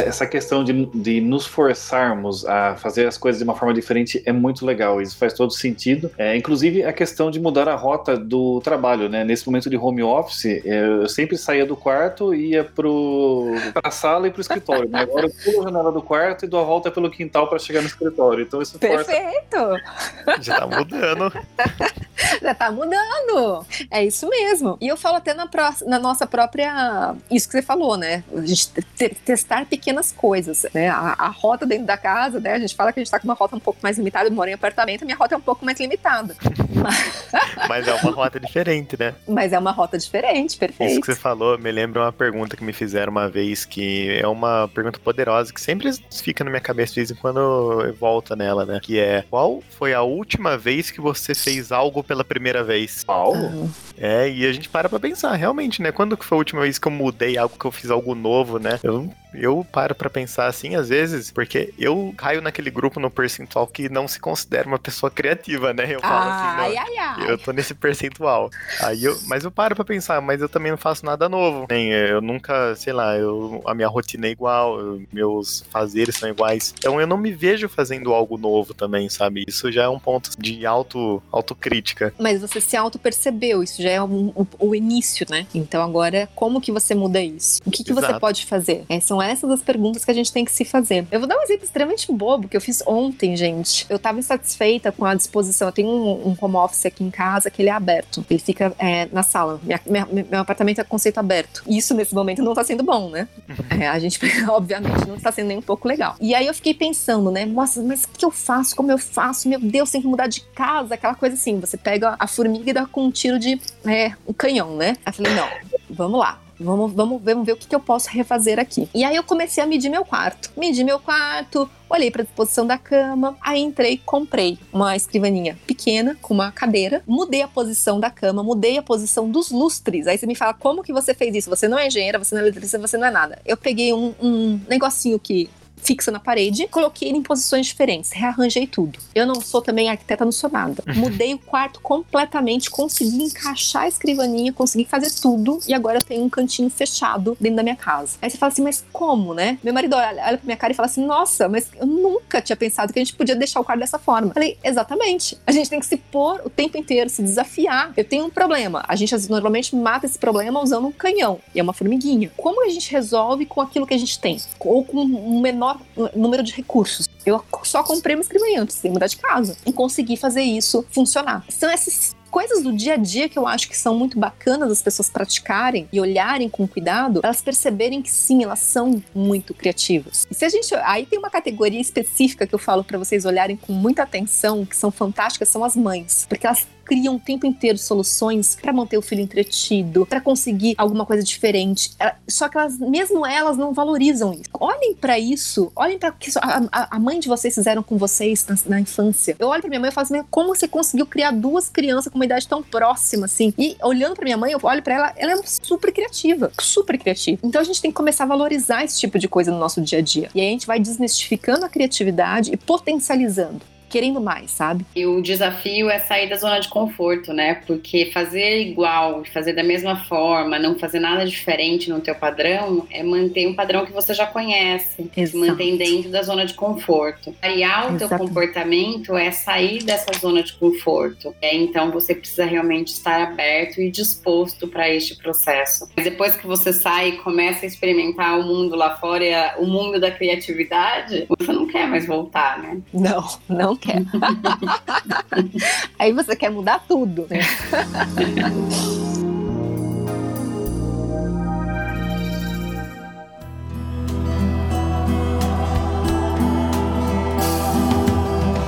Essa 0.06 0.26
questão 0.26 0.62
de, 0.64 0.86
de 0.94 1.20
nos 1.20 1.46
forçarmos 1.46 2.44
a 2.46 2.76
fazer 2.76 3.06
as 3.06 3.16
coisas 3.18 3.38
de 3.38 3.44
uma 3.44 3.54
forma 3.54 3.74
diferente 3.74 4.22
é 4.24 4.32
muito 4.32 4.64
legal. 4.64 5.00
Isso 5.00 5.16
faz 5.16 5.32
todo 5.32 5.52
sentido. 5.52 6.10
É, 6.18 6.36
inclusive 6.36 6.84
a 6.84 6.92
questão 6.92 7.30
de 7.30 7.40
mudar 7.40 7.68
a 7.68 7.74
rota 7.74 8.16
do 8.16 8.60
trabalho, 8.60 9.08
né? 9.08 9.24
Nesse 9.24 9.46
momento 9.46 9.68
de 9.70 9.76
home 9.76 10.02
office, 10.02 10.46
é, 10.46 10.62
eu 11.02 11.08
sempre 11.08 11.36
saía 11.36 11.64
do 11.66 11.76
quarto 11.76 12.34
e 12.34 12.50
ia 12.52 12.64
pro 12.64 13.46
para 13.74 13.88
a 13.88 13.90
sala 13.90 14.28
e 14.28 14.30
pro 14.30 14.40
escritório. 14.40 14.88
Né? 14.88 15.00
Agora 15.00 15.26
eu 15.26 15.32
pulo 15.44 15.60
a 15.60 15.64
janela 15.70 15.92
do 15.92 16.02
quarto 16.02 16.44
e 16.44 16.48
dou 16.48 16.60
a 16.60 16.64
volta 16.64 16.90
pelo 16.90 17.10
quintal 17.10 17.48
para 17.48 17.58
chegar 17.58 17.80
no 17.80 17.86
escritório. 17.86 18.42
Então 18.42 18.60
isso 18.62 18.78
força. 18.78 19.04
Perfeito! 19.04 20.42
Já 20.42 20.60
tá 20.60 20.66
mudando. 20.66 21.32
Já 22.42 22.54
tá 22.54 22.70
mudando. 22.70 23.64
É 23.90 24.04
isso 24.04 24.28
mesmo. 24.28 24.76
E 24.80 24.88
eu 24.88 24.96
falo 24.96 25.16
até 25.16 25.32
na, 25.34 25.46
pró- 25.46 25.72
na 25.86 25.98
nossa 25.98 26.26
própria. 26.26 27.14
Isso 27.30 27.46
que 27.48 27.52
você 27.52 27.62
falou, 27.62 27.96
né? 27.96 28.22
A 28.36 28.40
gente 28.44 28.70
te- 28.96 29.08
testar 29.38 29.66
pequenas 29.66 30.10
coisas, 30.10 30.66
né? 30.74 30.88
A, 30.88 31.14
a 31.18 31.28
rota 31.28 31.64
dentro 31.64 31.86
da 31.86 31.96
casa, 31.96 32.40
né? 32.40 32.54
A 32.54 32.58
gente 32.58 32.74
fala 32.74 32.92
que 32.92 32.98
a 32.98 33.02
gente 33.02 33.10
tá 33.10 33.18
com 33.18 33.24
uma 33.24 33.34
rota 33.34 33.54
um 33.54 33.60
pouco 33.60 33.78
mais 33.82 33.96
limitada. 33.96 34.28
Eu 34.28 34.32
moro 34.32 34.50
em 34.50 34.54
apartamento, 34.54 35.02
a 35.02 35.04
minha 35.04 35.16
rota 35.16 35.34
é 35.34 35.38
um 35.38 35.42
pouco 35.42 35.64
mais 35.64 35.78
limitada. 35.78 36.36
Mas 37.68 37.86
é 37.86 37.94
uma 37.94 38.10
rota 38.10 38.40
diferente, 38.40 38.96
né? 38.98 39.14
Mas 39.26 39.52
é 39.52 39.58
uma 39.58 39.70
rota 39.70 39.96
diferente, 39.96 40.50
Isso 40.50 40.58
perfeito. 40.58 41.00
que 41.00 41.06
você 41.06 41.14
falou 41.14 41.58
me 41.58 41.70
lembra 41.70 42.02
uma 42.02 42.12
pergunta 42.12 42.56
que 42.56 42.64
me 42.64 42.72
fizeram 42.72 43.10
uma 43.12 43.28
vez, 43.28 43.64
que 43.64 44.18
é 44.18 44.26
uma 44.26 44.68
pergunta 44.68 44.98
poderosa, 44.98 45.52
que 45.52 45.60
sempre 45.60 45.90
fica 46.10 46.42
na 46.42 46.50
minha 46.50 46.60
cabeça 46.60 46.94
de 46.94 47.00
vez 47.00 47.10
em 47.10 47.14
quando 47.14 47.38
eu 47.82 47.94
volto 47.94 48.34
nela, 48.34 48.64
né? 48.64 48.80
Que 48.82 48.98
é, 48.98 49.24
qual 49.30 49.62
foi 49.70 49.94
a 49.94 50.02
última 50.02 50.56
vez 50.56 50.90
que 50.90 51.00
você 51.00 51.34
fez 51.34 51.70
algo 51.70 52.02
pela 52.02 52.24
primeira 52.24 52.64
vez? 52.64 53.04
Algo? 53.06 53.70
É, 53.96 54.28
e 54.28 54.46
a 54.46 54.52
gente 54.52 54.68
para 54.68 54.88
pra 54.88 55.00
pensar, 55.00 55.34
realmente, 55.34 55.82
né? 55.82 55.92
Quando 55.92 56.16
que 56.16 56.24
foi 56.24 56.36
a 56.36 56.40
última 56.40 56.62
vez 56.62 56.78
que 56.78 56.88
eu 56.88 56.92
mudei 56.92 57.36
algo, 57.36 57.58
que 57.58 57.64
eu 57.64 57.72
fiz 57.72 57.90
algo 57.90 58.14
novo, 58.14 58.58
né? 58.58 58.78
Eu, 58.82 59.10
eu 59.34 59.66
paro 59.70 59.94
pra 59.94 60.08
pensar 60.10 60.46
assim, 60.46 60.74
às 60.74 60.88
vezes, 60.88 61.30
porque 61.30 61.72
eu 61.78 62.12
caio 62.16 62.40
naquele 62.40 62.70
grupo 62.70 62.98
no 63.00 63.10
percentual 63.10 63.66
que 63.66 63.88
não 63.88 64.08
se 64.08 64.18
considera 64.20 64.66
uma 64.66 64.78
pessoa 64.78 65.10
criativa, 65.10 65.72
né? 65.72 65.94
Eu 65.94 66.00
falo 66.00 66.28
assim, 66.30 66.46
não, 66.56 66.64
Ai, 66.64 66.76
ai, 66.76 66.96
ai. 66.98 67.30
eu 67.30 67.38
tô 67.38 67.52
nesse 67.52 67.74
percentual. 67.74 68.50
Aí 68.80 69.04
eu, 69.04 69.18
mas 69.26 69.44
eu 69.44 69.50
paro 69.50 69.74
pra 69.76 69.84
pensar, 69.84 70.20
mas 70.20 70.40
eu 70.40 70.48
também 70.48 70.70
não 70.70 70.78
faço 70.78 71.04
nada 71.04 71.28
novo. 71.28 71.66
Nem, 71.70 71.90
eu 71.90 72.20
nunca, 72.20 72.74
sei 72.76 72.92
lá, 72.92 73.16
eu, 73.16 73.62
a 73.66 73.74
minha 73.74 73.88
rotina 73.88 74.26
é 74.26 74.30
igual, 74.30 74.78
eu- 74.80 75.02
meus 75.12 75.64
fazeres 75.70 76.16
são 76.16 76.28
iguais. 76.28 76.74
Então 76.78 77.00
eu 77.00 77.06
não 77.06 77.16
me 77.18 77.30
vejo 77.32 77.68
fazendo 77.68 78.12
algo 78.14 78.36
novo 78.38 78.72
também, 78.74 79.08
sabe? 79.08 79.44
Isso 79.46 79.70
já 79.70 79.84
é 79.84 79.88
um 79.88 79.98
ponto 79.98 80.30
de 80.38 80.64
auto, 80.66 81.22
autocrítica. 81.30 82.12
Mas 82.18 82.40
você 82.40 82.60
se 82.60 82.76
auto-percebeu, 82.76 83.62
isso 83.62 83.82
já 83.82 83.90
é 83.90 84.02
um- 84.02 84.32
um- 84.36 84.46
o 84.58 84.74
início, 84.74 85.26
né? 85.30 85.46
Então 85.54 85.82
agora, 85.82 86.28
como 86.34 86.60
que 86.60 86.70
você 86.72 86.94
muda 86.94 87.20
isso? 87.22 87.60
O 87.64 87.70
que, 87.70 87.84
que 87.84 87.92
você 87.92 88.18
pode 88.18 88.46
fazer? 88.46 88.84
É, 88.88 89.00
são 89.18 89.22
essas 89.22 89.50
as 89.50 89.62
perguntas 89.62 90.04
que 90.04 90.10
a 90.10 90.14
gente 90.14 90.32
tem 90.32 90.44
que 90.44 90.52
se 90.52 90.64
fazer. 90.64 91.06
Eu 91.10 91.18
vou 91.20 91.28
dar 91.28 91.36
um 91.36 91.42
exemplo 91.42 91.64
extremamente 91.64 92.10
bobo 92.12 92.48
que 92.48 92.56
eu 92.56 92.60
fiz 92.60 92.82
ontem, 92.86 93.36
gente. 93.36 93.84
Eu 93.88 93.98
tava 93.98 94.18
insatisfeita 94.18 94.92
com 94.92 95.04
a 95.04 95.14
disposição. 95.14 95.68
Eu 95.68 95.72
tenho 95.72 95.88
um, 95.88 96.28
um 96.28 96.36
home 96.40 96.56
office 96.56 96.86
aqui 96.86 97.02
em 97.02 97.10
casa 97.10 97.50
que 97.50 97.60
ele 97.62 97.68
é 97.68 97.72
aberto. 97.72 98.24
Ele 98.30 98.38
fica 98.38 98.72
é, 98.78 99.08
na 99.12 99.22
sala. 99.22 99.60
Minha- 99.62 99.80
minha- 99.86 100.24
meu 100.30 100.40
apartamento 100.40 100.80
é 100.80 100.84
conceito 100.84 101.18
aberto. 101.18 101.62
Isso 101.66 101.94
nesse 101.94 102.14
momento 102.14 102.42
não 102.42 102.54
tá 102.54 102.62
sendo 102.62 102.82
bom, 102.84 103.10
né? 103.10 103.28
É, 103.70 103.88
a 103.88 103.98
gente, 103.98 104.18
obviamente, 104.48 105.06
não 105.06 105.16
está 105.16 105.32
sendo 105.32 105.48
nem 105.48 105.58
um 105.58 105.62
pouco 105.62 105.88
legal. 105.88 106.14
E 106.20 106.34
aí 106.34 106.46
eu 106.46 106.54
fiquei 106.54 106.74
pensando, 106.74 107.30
né? 107.30 107.44
Nossa, 107.44 107.82
mas 107.82 108.04
o 108.04 108.08
que 108.08 108.24
eu 108.24 108.30
faço? 108.30 108.76
Como 108.76 108.90
eu 108.92 108.98
faço? 108.98 109.48
Meu 109.48 109.58
Deus, 109.60 109.90
tem 109.90 110.00
que 110.00 110.06
mudar 110.06 110.26
de 110.28 110.40
casa. 110.54 110.94
Aquela 110.94 111.14
coisa 111.14 111.34
assim. 111.34 111.58
Você 111.60 111.76
pega 111.76 112.14
a 112.18 112.26
formiga 112.26 112.70
e 112.70 112.72
dá 112.72 112.86
com 112.86 113.04
um 113.06 113.10
tiro 113.10 113.38
de 113.38 113.60
é, 113.86 114.12
um 114.26 114.32
canhão, 114.32 114.76
né? 114.76 114.90
Aí 115.04 115.10
eu 115.10 115.12
falei, 115.12 115.34
não, 115.34 115.48
vamos 115.90 116.20
lá. 116.20 116.40
Vamos, 116.60 116.92
vamos, 116.92 117.22
vamos 117.22 117.46
ver 117.46 117.52
o 117.52 117.56
que, 117.56 117.68
que 117.68 117.74
eu 117.74 117.80
posso 117.80 118.08
refazer 118.10 118.58
aqui. 118.58 118.88
E 118.94 119.04
aí 119.04 119.14
eu 119.14 119.22
comecei 119.22 119.62
a 119.62 119.66
medir 119.66 119.88
meu 119.88 120.04
quarto. 120.04 120.50
Medi 120.56 120.82
meu 120.82 120.98
quarto, 120.98 121.70
olhei 121.88 122.10
para 122.10 122.22
a 122.22 122.24
disposição 122.24 122.66
da 122.66 122.76
cama, 122.76 123.36
aí 123.40 123.60
entrei, 123.60 124.00
comprei 124.04 124.58
uma 124.72 124.96
escrivaninha 124.96 125.58
pequena 125.66 126.16
com 126.20 126.34
uma 126.34 126.50
cadeira, 126.50 127.02
mudei 127.06 127.42
a 127.42 127.48
posição 127.48 128.00
da 128.00 128.10
cama, 128.10 128.42
mudei 128.42 128.76
a 128.76 128.82
posição 128.82 129.30
dos 129.30 129.50
lustres. 129.50 130.06
Aí 130.06 130.18
você 130.18 130.26
me 130.26 130.34
fala, 130.34 130.52
como 130.52 130.82
que 130.82 130.92
você 130.92 131.14
fez 131.14 131.34
isso? 131.34 131.50
Você 131.50 131.68
não 131.68 131.78
é 131.78 131.86
engenheira, 131.86 132.18
você 132.18 132.34
não 132.34 132.42
é 132.42 132.44
eletricista, 132.44 132.78
você 132.78 132.96
não 132.96 133.06
é 133.06 133.10
nada. 133.10 133.38
Eu 133.46 133.56
peguei 133.56 133.92
um, 133.92 134.14
um 134.20 134.60
negocinho 134.68 135.18
que 135.18 135.48
fixa 135.78 136.10
na 136.10 136.20
parede, 136.20 136.66
coloquei 136.68 137.08
ele 137.08 137.18
em 137.18 137.22
posições 137.22 137.66
diferentes, 137.66 138.12
rearranjei 138.12 138.66
tudo. 138.66 138.98
Eu 139.14 139.26
não 139.26 139.40
sou 139.40 139.62
também 139.62 139.88
arquiteta, 139.88 140.24
não 140.24 140.32
sou 140.32 140.50
nada. 140.50 140.82
Mudei 140.94 141.34
o 141.34 141.38
quarto 141.38 141.80
completamente, 141.80 142.70
consegui 142.70 143.24
encaixar 143.24 143.82
a 143.82 143.88
escrivaninha, 143.88 144.52
consegui 144.52 144.84
fazer 144.84 145.10
tudo 145.20 145.60
e 145.66 145.74
agora 145.74 145.98
eu 145.98 146.02
tenho 146.02 146.24
um 146.24 146.28
cantinho 146.28 146.70
fechado 146.70 147.36
dentro 147.40 147.56
da 147.56 147.62
minha 147.62 147.76
casa. 147.76 148.18
Aí 148.20 148.30
você 148.30 148.36
fala 148.36 148.52
assim, 148.52 148.62
mas 148.62 148.84
como, 148.92 149.34
né? 149.34 149.58
Meu 149.62 149.72
marido 149.72 149.94
olha, 149.96 150.22
olha 150.26 150.38
pra 150.38 150.44
minha 150.44 150.56
cara 150.56 150.72
e 150.72 150.76
fala 150.76 150.86
assim, 150.86 151.04
nossa, 151.04 151.48
mas 151.48 151.68
eu 151.78 151.86
nunca 151.86 152.40
tinha 152.40 152.56
pensado 152.56 152.92
que 152.92 152.98
a 152.98 153.04
gente 153.04 153.14
podia 153.14 153.36
deixar 153.36 153.60
o 153.60 153.64
quarto 153.64 153.80
dessa 153.80 153.98
forma. 153.98 154.32
Falei, 154.32 154.58
exatamente. 154.62 155.38
A 155.46 155.52
gente 155.52 155.68
tem 155.68 155.80
que 155.80 155.86
se 155.86 155.96
pôr 155.96 156.40
o 156.44 156.50
tempo 156.50 156.76
inteiro, 156.76 157.08
se 157.10 157.22
desafiar. 157.22 157.92
Eu 157.96 158.04
tenho 158.04 158.26
um 158.26 158.30
problema. 158.30 158.84
A 158.86 158.96
gente 158.96 159.14
normalmente 159.28 159.74
mata 159.74 160.06
esse 160.06 160.18
problema 160.18 160.62
usando 160.62 160.86
um 160.86 160.92
canhão. 160.92 161.40
E 161.54 161.60
é 161.60 161.62
uma 161.62 161.72
formiguinha. 161.72 162.30
Como 162.36 162.64
a 162.64 162.68
gente 162.68 162.90
resolve 162.90 163.46
com 163.46 163.60
aquilo 163.60 163.86
que 163.86 163.94
a 163.94 163.98
gente 163.98 164.18
tem? 164.18 164.40
Ou 164.60 164.84
com 164.84 164.98
um 164.98 165.40
menor 165.40 165.67
número 166.14 166.42
de 166.42 166.52
recursos? 166.52 167.08
Eu 167.24 167.44
só 167.64 167.82
comprei 167.82 168.16
uma 168.16 168.22
escrivaninha, 168.22 168.64
precisei 168.64 168.90
mudar 168.90 169.06
de 169.06 169.16
casa. 169.16 169.56
E 169.66 169.72
consegui 169.72 170.16
fazer 170.16 170.42
isso 170.42 170.84
funcionar. 170.90 171.44
São 171.48 171.68
essas 171.68 172.16
coisas 172.30 172.62
do 172.62 172.72
dia 172.72 172.94
a 172.94 172.96
dia 172.96 173.28
que 173.28 173.38
eu 173.38 173.46
acho 173.46 173.68
que 173.68 173.76
são 173.76 173.94
muito 173.94 174.18
bacanas 174.18 174.70
as 174.70 174.82
pessoas 174.82 175.08
praticarem 175.08 175.88
e 175.92 176.00
olharem 176.00 176.48
com 176.48 176.68
cuidado, 176.68 177.20
elas 177.22 177.42
perceberem 177.42 178.02
que 178.02 178.10
sim, 178.10 178.44
elas 178.44 178.60
são 178.60 179.02
muito 179.14 179.54
criativas. 179.54 180.26
E 180.30 180.34
se 180.34 180.44
a 180.44 180.48
gente, 180.48 180.74
aí 180.74 181.06
tem 181.06 181.18
uma 181.18 181.30
categoria 181.30 181.80
específica 181.80 182.46
que 182.46 182.54
eu 182.54 182.58
falo 182.58 182.84
para 182.84 182.98
vocês 182.98 183.24
olharem 183.24 183.56
com 183.56 183.72
muita 183.72 184.02
atenção, 184.02 184.64
que 184.64 184.76
são 184.76 184.90
fantásticas, 184.90 185.48
são 185.48 185.64
as 185.64 185.74
mães, 185.74 186.26
porque 186.28 186.46
elas 186.46 186.66
criam 186.88 187.16
o 187.16 187.20
tempo 187.20 187.46
inteiro 187.46 187.76
soluções 187.76 188.56
para 188.60 188.72
manter 188.72 188.96
o 188.96 189.02
filho 189.02 189.20
entretido, 189.20 190.06
para 190.06 190.20
conseguir 190.20 190.74
alguma 190.78 191.04
coisa 191.04 191.22
diferente. 191.22 191.90
Ela- 191.98 192.16
Só 192.26 192.48
que 192.48 192.56
elas, 192.56 192.78
mesmo 192.78 193.26
elas, 193.26 193.56
não 193.58 193.72
valorizam 193.74 194.32
isso. 194.32 194.44
Olhem 194.58 194.94
para 194.94 195.18
isso, 195.18 195.70
olhem 195.76 195.98
para 195.98 196.08
o 196.10 196.12
que 196.14 196.30
a 196.72 196.98
mãe 196.98 197.20
de 197.20 197.28
vocês 197.28 197.54
fizeram 197.54 197.82
com 197.82 197.98
vocês 197.98 198.46
na, 198.46 198.56
na 198.66 198.80
infância. 198.80 199.36
Eu 199.38 199.48
olho 199.48 199.60
para 199.60 199.68
minha 199.68 199.80
mãe 199.80 199.90
e 199.90 199.92
falo 199.92 200.06
assim: 200.06 200.22
como 200.30 200.54
você 200.54 200.66
conseguiu 200.66 201.04
criar 201.06 201.30
duas 201.32 201.68
crianças 201.68 202.10
com 202.10 202.18
uma 202.18 202.24
idade 202.24 202.48
tão 202.48 202.62
próxima 202.62 203.26
assim? 203.26 203.52
E 203.58 203.76
olhando 203.82 204.14
para 204.14 204.24
minha 204.24 204.36
mãe, 204.36 204.52
eu 204.52 204.60
olho 204.62 204.82
para 204.82 204.94
ela, 204.94 205.12
ela 205.16 205.32
é 205.32 205.40
super 205.44 205.92
criativa, 205.92 206.50
super 206.60 206.98
criativa. 206.98 207.40
Então 207.44 207.60
a 207.60 207.64
gente 207.64 207.82
tem 207.82 207.90
que 207.90 207.96
começar 207.96 208.24
a 208.24 208.26
valorizar 208.26 208.84
esse 208.84 208.98
tipo 208.98 209.18
de 209.18 209.28
coisa 209.28 209.50
no 209.50 209.58
nosso 209.58 209.80
dia 209.80 209.98
a 209.98 210.02
dia. 210.02 210.30
E 210.34 210.40
aí 210.40 210.48
a 210.48 210.50
gente 210.50 210.66
vai 210.66 210.78
desmistificando 210.80 211.64
a 211.64 211.68
criatividade 211.68 212.50
e 212.52 212.56
potencializando. 212.56 213.60
Querendo 213.88 214.20
mais, 214.20 214.50
sabe? 214.50 214.84
E 214.94 215.06
o 215.06 215.20
desafio 215.22 215.88
é 215.88 215.98
sair 215.98 216.28
da 216.28 216.36
zona 216.36 216.60
de 216.60 216.68
conforto, 216.68 217.32
né? 217.32 217.54
Porque 217.66 218.10
fazer 218.12 218.60
igual, 218.60 219.24
fazer 219.32 219.52
da 219.52 219.62
mesma 219.62 220.04
forma, 220.04 220.58
não 220.58 220.78
fazer 220.78 221.00
nada 221.00 221.24
diferente 221.24 221.88
no 221.88 222.00
teu 222.00 222.14
padrão, 222.14 222.86
é 222.90 223.02
manter 223.02 223.46
um 223.46 223.54
padrão 223.54 223.86
que 223.86 223.92
você 223.92 224.12
já 224.12 224.26
conhece. 224.26 225.10
Se 225.14 225.20
Exato. 225.20 225.38
manter 225.38 225.76
dentro 225.76 226.10
da 226.10 226.22
zona 226.22 226.44
de 226.44 226.54
conforto. 226.54 227.34
Variar 227.40 227.94
o 227.94 227.98
teu 227.98 228.08
comportamento 228.08 229.16
é 229.16 229.30
sair 229.30 229.82
dessa 229.82 230.12
zona 230.18 230.42
de 230.42 230.52
conforto. 230.54 231.34
É, 231.40 231.54
então 231.54 231.90
você 231.90 232.14
precisa 232.14 232.44
realmente 232.44 232.88
estar 232.88 233.22
aberto 233.22 233.80
e 233.80 233.90
disposto 233.90 234.68
para 234.68 234.88
este 234.88 235.16
processo. 235.16 235.88
Mas 235.96 236.04
depois 236.04 236.34
que 236.34 236.46
você 236.46 236.72
sai 236.72 237.10
e 237.10 237.12
começa 237.18 237.64
a 237.64 237.68
experimentar 237.68 238.38
o 238.38 238.42
mundo 238.42 238.76
lá 238.76 238.96
fora, 238.96 239.54
o 239.58 239.66
mundo 239.66 240.00
da 240.00 240.10
criatividade, 240.10 241.26
você 241.38 241.52
não 241.52 241.66
quer 241.66 241.86
mais 241.88 242.06
voltar, 242.06 242.58
né? 242.58 242.80
Não, 242.92 243.26
não 243.48 243.76
quer. 243.78 244.02
Aí 245.98 246.12
você 246.12 246.36
quer 246.36 246.50
mudar 246.50 246.84
tudo, 246.86 247.26
né? 247.30 247.40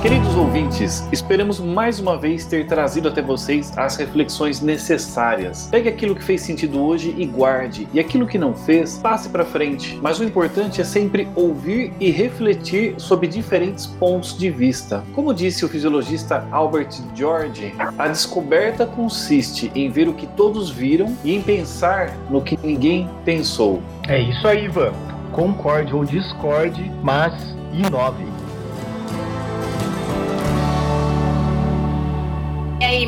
Queridos 0.01 0.35
ouvintes, 0.35 1.07
esperamos 1.11 1.59
mais 1.59 1.99
uma 1.99 2.17
vez 2.17 2.43
ter 2.43 2.65
trazido 2.65 3.07
até 3.07 3.21
vocês 3.21 3.71
as 3.77 3.97
reflexões 3.97 4.59
necessárias. 4.59 5.67
Pegue 5.69 5.87
aquilo 5.89 6.15
que 6.15 6.23
fez 6.23 6.41
sentido 6.41 6.81
hoje 6.81 7.13
e 7.15 7.23
guarde, 7.23 7.87
e 7.93 7.99
aquilo 7.99 8.25
que 8.25 8.39
não 8.39 8.55
fez, 8.55 8.97
passe 8.97 9.29
para 9.29 9.45
frente. 9.45 9.99
Mas 10.01 10.19
o 10.19 10.23
importante 10.23 10.81
é 10.81 10.83
sempre 10.83 11.27
ouvir 11.35 11.93
e 11.99 12.09
refletir 12.09 12.95
sobre 12.97 13.27
diferentes 13.27 13.85
pontos 13.85 14.35
de 14.35 14.49
vista. 14.49 15.03
Como 15.13 15.35
disse 15.35 15.63
o 15.63 15.69
fisiologista 15.69 16.47
Albert 16.51 16.99
George, 17.13 17.71
a 17.77 18.07
descoberta 18.07 18.87
consiste 18.87 19.71
em 19.75 19.91
ver 19.91 20.09
o 20.09 20.15
que 20.15 20.25
todos 20.25 20.71
viram 20.71 21.15
e 21.23 21.35
em 21.35 21.43
pensar 21.43 22.17
no 22.27 22.41
que 22.41 22.57
ninguém 22.63 23.07
pensou. 23.23 23.83
É 24.07 24.19
isso 24.19 24.47
aí, 24.47 24.65
Ivan. 24.65 24.93
Concorde 25.31 25.93
ou 25.93 26.03
discorde, 26.03 26.91
mas 27.03 27.33
inove. 27.71 28.25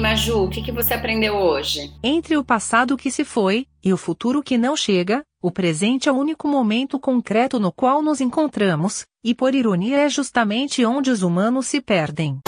Maju, 0.04 0.44
o 0.44 0.50
que, 0.50 0.62
que 0.62 0.70
você 0.70 0.94
aprendeu 0.94 1.34
hoje? 1.38 1.90
Entre 2.04 2.36
o 2.36 2.44
passado 2.44 2.98
que 2.98 3.10
se 3.10 3.24
foi 3.24 3.68
e 3.82 3.94
o 3.94 3.96
futuro 3.96 4.44
que 4.44 4.58
não 4.58 4.76
chega, 4.76 5.24
o 5.42 5.50
presente 5.50 6.10
é 6.10 6.12
o 6.12 6.16
único 6.16 6.46
momento 6.46 7.00
concreto 7.00 7.58
no 7.58 7.72
qual 7.72 8.02
nos 8.02 8.20
encontramos, 8.20 9.06
e 9.24 9.34
por 9.34 9.56
ironia 9.56 10.00
é 10.00 10.10
justamente 10.10 10.84
onde 10.84 11.10
os 11.10 11.24
humanos 11.24 11.68
se 11.68 11.80
perdem. 11.80 12.40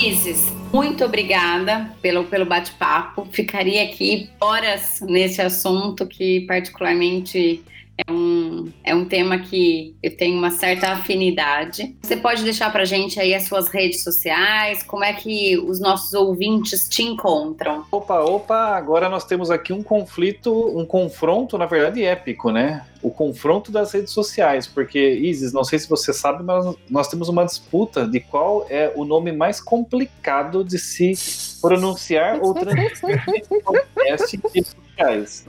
Isis, 0.00 0.50
muito 0.72 1.04
obrigada 1.04 1.94
pelo, 2.00 2.24
pelo 2.24 2.46
bate-papo. 2.46 3.28
Ficaria 3.30 3.82
aqui 3.84 4.30
horas 4.40 5.02
nesse 5.02 5.42
assunto 5.42 6.06
que 6.06 6.40
particularmente 6.46 7.62
é 8.06 8.12
um, 8.12 8.70
é 8.84 8.94
um 8.94 9.04
tema 9.04 9.38
que 9.38 9.96
eu 10.02 10.16
tenho 10.16 10.38
uma 10.38 10.50
certa 10.50 10.92
afinidade. 10.92 11.96
Você 12.00 12.16
pode 12.16 12.44
deixar 12.44 12.70
pra 12.70 12.84
gente 12.84 13.18
aí 13.18 13.34
as 13.34 13.44
suas 13.44 13.68
redes 13.68 14.04
sociais, 14.04 14.82
como 14.82 15.04
é 15.04 15.12
que 15.12 15.58
os 15.58 15.80
nossos 15.80 16.14
ouvintes 16.14 16.88
te 16.88 17.02
encontram? 17.02 17.84
Opa, 17.90 18.20
opa, 18.20 18.76
agora 18.76 19.08
nós 19.08 19.24
temos 19.24 19.50
aqui 19.50 19.72
um 19.72 19.82
conflito, 19.82 20.52
um 20.78 20.86
confronto, 20.86 21.58
na 21.58 21.66
verdade, 21.66 22.04
épico, 22.04 22.52
né? 22.52 22.84
O 23.02 23.10
confronto 23.10 23.70
das 23.70 23.92
redes 23.92 24.12
sociais, 24.12 24.66
porque, 24.66 24.98
Isis, 24.98 25.52
não 25.52 25.64
sei 25.64 25.78
se 25.78 25.88
você 25.88 26.12
sabe, 26.12 26.42
mas 26.42 26.64
nós 26.88 27.08
temos 27.08 27.28
uma 27.28 27.44
disputa 27.44 28.06
de 28.06 28.20
qual 28.20 28.66
é 28.68 28.92
o 28.94 29.04
nome 29.04 29.32
mais 29.32 29.60
complicado 29.60 30.64
de 30.64 30.78
se 30.78 31.12
pronunciar 31.60 32.40
ou 32.40 32.54
transmitir. 32.54 33.12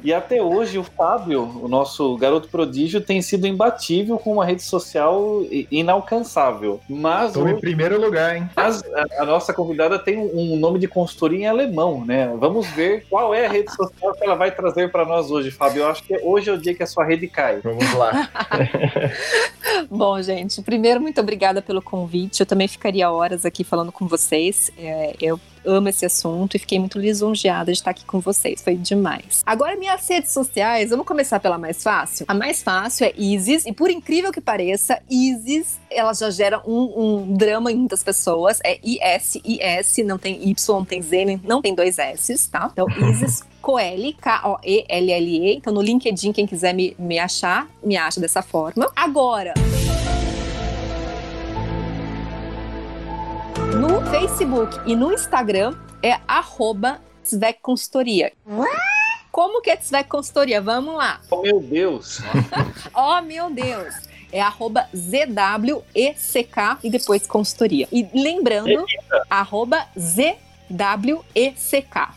E 0.04 0.14
até 0.14 0.42
hoje 0.42 0.78
o 0.78 0.84
Fábio, 0.84 1.42
o 1.42 1.68
nosso 1.68 2.16
garoto 2.18 2.48
prodígio, 2.50 3.02
tem 3.02 3.20
sido 3.20 3.48
imbatível 3.48 4.20
com 4.20 4.34
uma 4.34 4.46
rede 4.46 4.62
social 4.62 5.44
inalcançável. 5.72 6.80
Mas 6.88 7.30
Estou 7.30 7.48
em 7.48 7.60
primeiro 7.60 8.00
lugar, 8.00 8.38
hein? 8.38 8.48
mas 8.56 8.84
a, 8.84 9.24
a 9.24 9.26
nossa 9.26 9.52
convidada 9.52 9.98
tem 9.98 10.20
um, 10.20 10.54
um 10.54 10.56
nome 10.56 10.78
de 10.78 10.88
consultoria 10.88 11.40
em 11.40 11.48
alemão, 11.48 12.06
né? 12.06 12.32
Vamos 12.38 12.68
ver 12.68 13.06
qual 13.10 13.34
é 13.34 13.48
a 13.48 13.50
rede 13.50 13.74
social 13.74 14.14
que 14.14 14.24
ela 14.24 14.36
vai 14.36 14.52
trazer 14.52 14.92
para 14.92 15.04
nós 15.04 15.32
hoje, 15.32 15.50
Fábio. 15.50 15.82
Eu 15.82 15.88
acho 15.88 16.04
que 16.04 16.16
hoje 16.18 16.50
é 16.50 16.54
o 16.54 16.58
dia 16.58 16.76
que 16.76 16.84
a 16.84 16.88
sua 16.88 17.04
rede 17.04 17.28
cai. 17.40 17.62
Vamos 17.62 17.94
lá. 17.94 18.30
Bom, 19.90 20.22
gente, 20.22 20.62
primeiro, 20.62 21.00
muito 21.00 21.22
obrigada 21.22 21.62
pelo 21.62 21.82
convite. 21.82 22.42
Eu 22.42 22.46
também 22.46 22.68
ficaria 22.68 23.10
horas 23.10 23.46
aqui 23.46 23.64
falando 23.64 23.92
com 23.92 24.08
vocês. 24.08 24.70
É, 24.78 25.16
eu 25.22 25.40
amo 25.66 25.90
esse 25.90 26.06
assunto 26.06 26.56
e 26.56 26.60
fiquei 26.60 26.80
muito 26.80 27.00
lisonjeada 27.00 27.72
de 27.72 27.78
estar 27.78 27.92
aqui 27.92 28.06
com 28.06 28.20
vocês. 28.20 28.62
Foi 28.62 28.76
demais. 28.76 29.44
Agora, 29.46 29.76
minhas 29.76 30.08
redes 30.08 30.32
sociais, 30.32 30.90
vamos 30.90 31.06
começar 31.06 31.40
pela 31.40 31.58
mais 31.58 31.82
fácil? 31.84 32.26
A 32.28 32.34
mais 32.34 32.62
fácil 32.64 33.06
é 33.06 33.14
Isis, 33.18 33.66
e 33.66 33.74
por 33.74 33.90
incrível 33.90 34.32
que 34.32 34.42
pareça, 34.42 35.02
Isis, 35.10 35.80
ela 35.90 36.14
já 36.14 36.30
gera 36.30 36.62
um, 36.66 36.94
um 36.98 37.38
drama 37.38 37.72
em 37.72 37.76
muitas 37.76 38.04
pessoas. 38.04 38.60
É 38.64 38.80
I-S-I-S, 38.84 40.04
não 40.04 40.18
tem 40.18 40.50
Y, 40.50 40.76
não 40.78 40.86
tem 40.86 41.02
Z, 41.02 41.40
não 41.44 41.62
tem 41.62 41.76
dois 41.76 41.98
S, 41.98 42.50
tá? 42.50 42.70
Então, 42.72 42.88
Isis 43.12 43.44
Coeli, 43.62 44.14
K-O-E-L-L-E. 44.14 45.56
Então, 45.56 45.74
no 45.74 45.82
LinkedIn, 45.82 46.32
quem 46.32 46.46
quiser 46.46 46.74
me, 46.74 46.96
me 46.98 47.20
achar, 47.20 47.68
me 47.84 47.98
acha 47.98 48.20
dessa 48.20 48.42
forma. 48.42 48.90
Agora, 48.96 49.54
no 53.76 54.02
Facebook 54.10 54.80
e 54.86 54.96
no 54.96 55.12
Instagram 55.12 55.76
é 56.02 56.20
arroba 56.28 57.00
Svec 57.24 57.60
Consultoria. 57.62 58.32
Como 59.32 59.62
que 59.62 59.70
é 59.70 59.78
Svec 59.78 60.08
Consultoria? 60.10 60.62
Vamos 60.62 60.96
lá. 60.96 61.22
Oh, 61.30 61.42
meu 61.42 61.60
Deus! 61.60 62.20
Oh, 62.94 63.22
meu 63.22 63.50
Deus. 63.50 63.94
É 64.32 64.42
arroba 64.42 64.88
ZWECK 64.96 66.78
e 66.84 66.90
depois 66.90 67.26
consultoria. 67.26 67.88
E 67.92 68.08
lembrando, 68.14 68.86
arroba 69.30 69.88
ZWECK, 69.98 70.49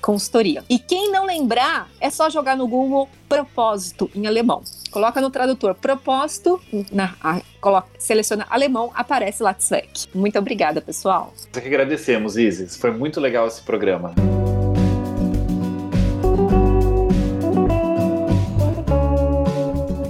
consultoria. 0.00 0.64
E 0.68 0.78
quem 0.78 1.11
não 1.11 1.24
lembrar, 1.24 1.88
é 2.00 2.11
só 2.11 2.28
jogar 2.28 2.57
no 2.57 2.66
Google 2.68 3.09
propósito 3.28 4.11
em 4.14 4.26
alemão. 4.26 4.62
Coloca 4.90 5.20
no 5.20 5.30
tradutor 5.30 5.74
propósito, 5.74 6.61
na, 6.92 7.14
a- 7.22 7.40
coloca, 7.61 7.88
seleciona 7.98 8.46
alemão, 8.50 8.90
aparece 8.94 9.42
lá 9.42 9.55
Zweck. 9.55 10.07
Muito 10.14 10.38
obrigada, 10.38 10.80
pessoal. 10.82 11.32
Nós 11.55 11.62
que 11.62 11.68
agradecemos, 11.68 12.36
Isis. 12.36 12.76
Foi 12.76 12.90
muito 12.90 13.20
legal 13.20 13.46
esse 13.46 13.62
programa. 13.62 14.14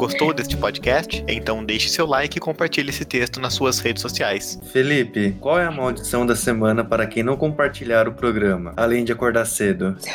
Gostou 0.02 0.34
deste 0.34 0.56
podcast? 0.56 1.24
Então 1.28 1.64
deixe 1.64 1.88
seu 1.88 2.04
like 2.04 2.36
e 2.36 2.40
compartilhe 2.40 2.90
esse 2.90 3.04
texto 3.04 3.38
nas 3.38 3.54
suas 3.54 3.78
redes 3.78 4.02
sociais. 4.02 4.58
Felipe, 4.72 5.36
qual 5.38 5.60
é 5.60 5.64
a 5.64 5.70
maldição 5.70 6.26
da 6.26 6.34
semana 6.34 6.82
para 6.82 7.06
quem 7.06 7.22
não 7.22 7.36
compartilhar 7.36 8.08
o 8.08 8.12
programa, 8.12 8.72
além 8.76 9.04
de 9.04 9.12
acordar 9.12 9.44
cedo? 9.44 9.96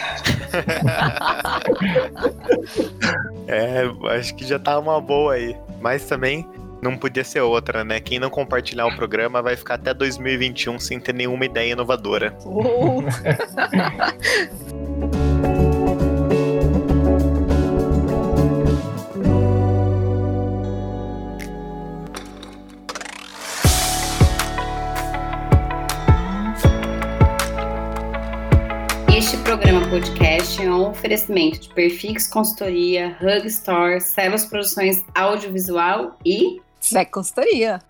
É, 3.47 3.83
acho 4.17 4.35
que 4.35 4.45
já 4.45 4.59
tá 4.59 4.77
uma 4.77 4.99
boa 4.99 5.35
aí. 5.35 5.55
Mas 5.79 6.05
também 6.05 6.45
não 6.81 6.97
podia 6.97 7.23
ser 7.23 7.39
outra, 7.39 7.81
né? 7.81 8.01
Quem 8.01 8.19
não 8.19 8.29
compartilhar 8.29 8.85
o 8.87 8.93
programa 8.93 9.41
vai 9.41 9.55
ficar 9.55 9.75
até 9.75 9.93
2021 9.93 10.77
sem 10.79 10.99
ter 10.99 11.13
nenhuma 11.13 11.45
ideia 11.45 11.71
inovadora. 11.71 12.37
Oh. 12.43 13.01
podcast 29.97 30.61
é 30.61 30.69
um 30.69 30.91
oferecimento 30.91 31.59
de 31.59 31.69
Perfix 31.73 32.27
Consultoria, 32.27 33.17
Hug 33.19 33.47
Store, 33.47 33.99
Celos 33.99 34.45
Produções 34.45 35.03
Audiovisual 35.15 36.15
e 36.23 36.61
Zweck 36.79 37.11
Consultoria. 37.11 37.81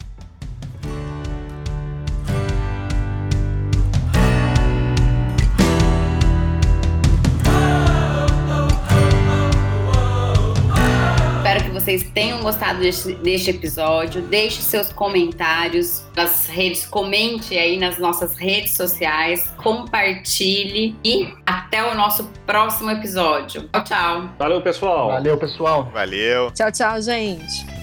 Vocês 11.88 12.04
tenham 12.14 12.42
gostado 12.42 12.80
deste, 12.80 13.14
deste 13.14 13.50
episódio. 13.50 14.22
Deixe 14.24 14.62
seus 14.62 14.92
comentários 14.92 16.04
nas 16.14 16.46
redes, 16.46 16.86
comente 16.86 17.58
aí 17.58 17.78
nas 17.80 17.98
nossas 17.98 18.36
redes 18.36 18.74
sociais, 18.76 19.50
compartilhe 19.56 20.98
e 21.02 21.34
até 21.46 21.90
o 21.90 21.96
nosso 21.96 22.26
próximo 22.46 22.92
episódio. 22.92 23.70
Tchau, 23.72 23.84
tchau. 23.86 24.30
Valeu, 24.38 24.62
pessoal! 24.62 25.08
Valeu, 25.08 25.38
pessoal. 25.38 25.90
Valeu! 25.94 26.52
Tchau, 26.52 26.72
tchau, 26.74 27.02
gente. 27.02 27.77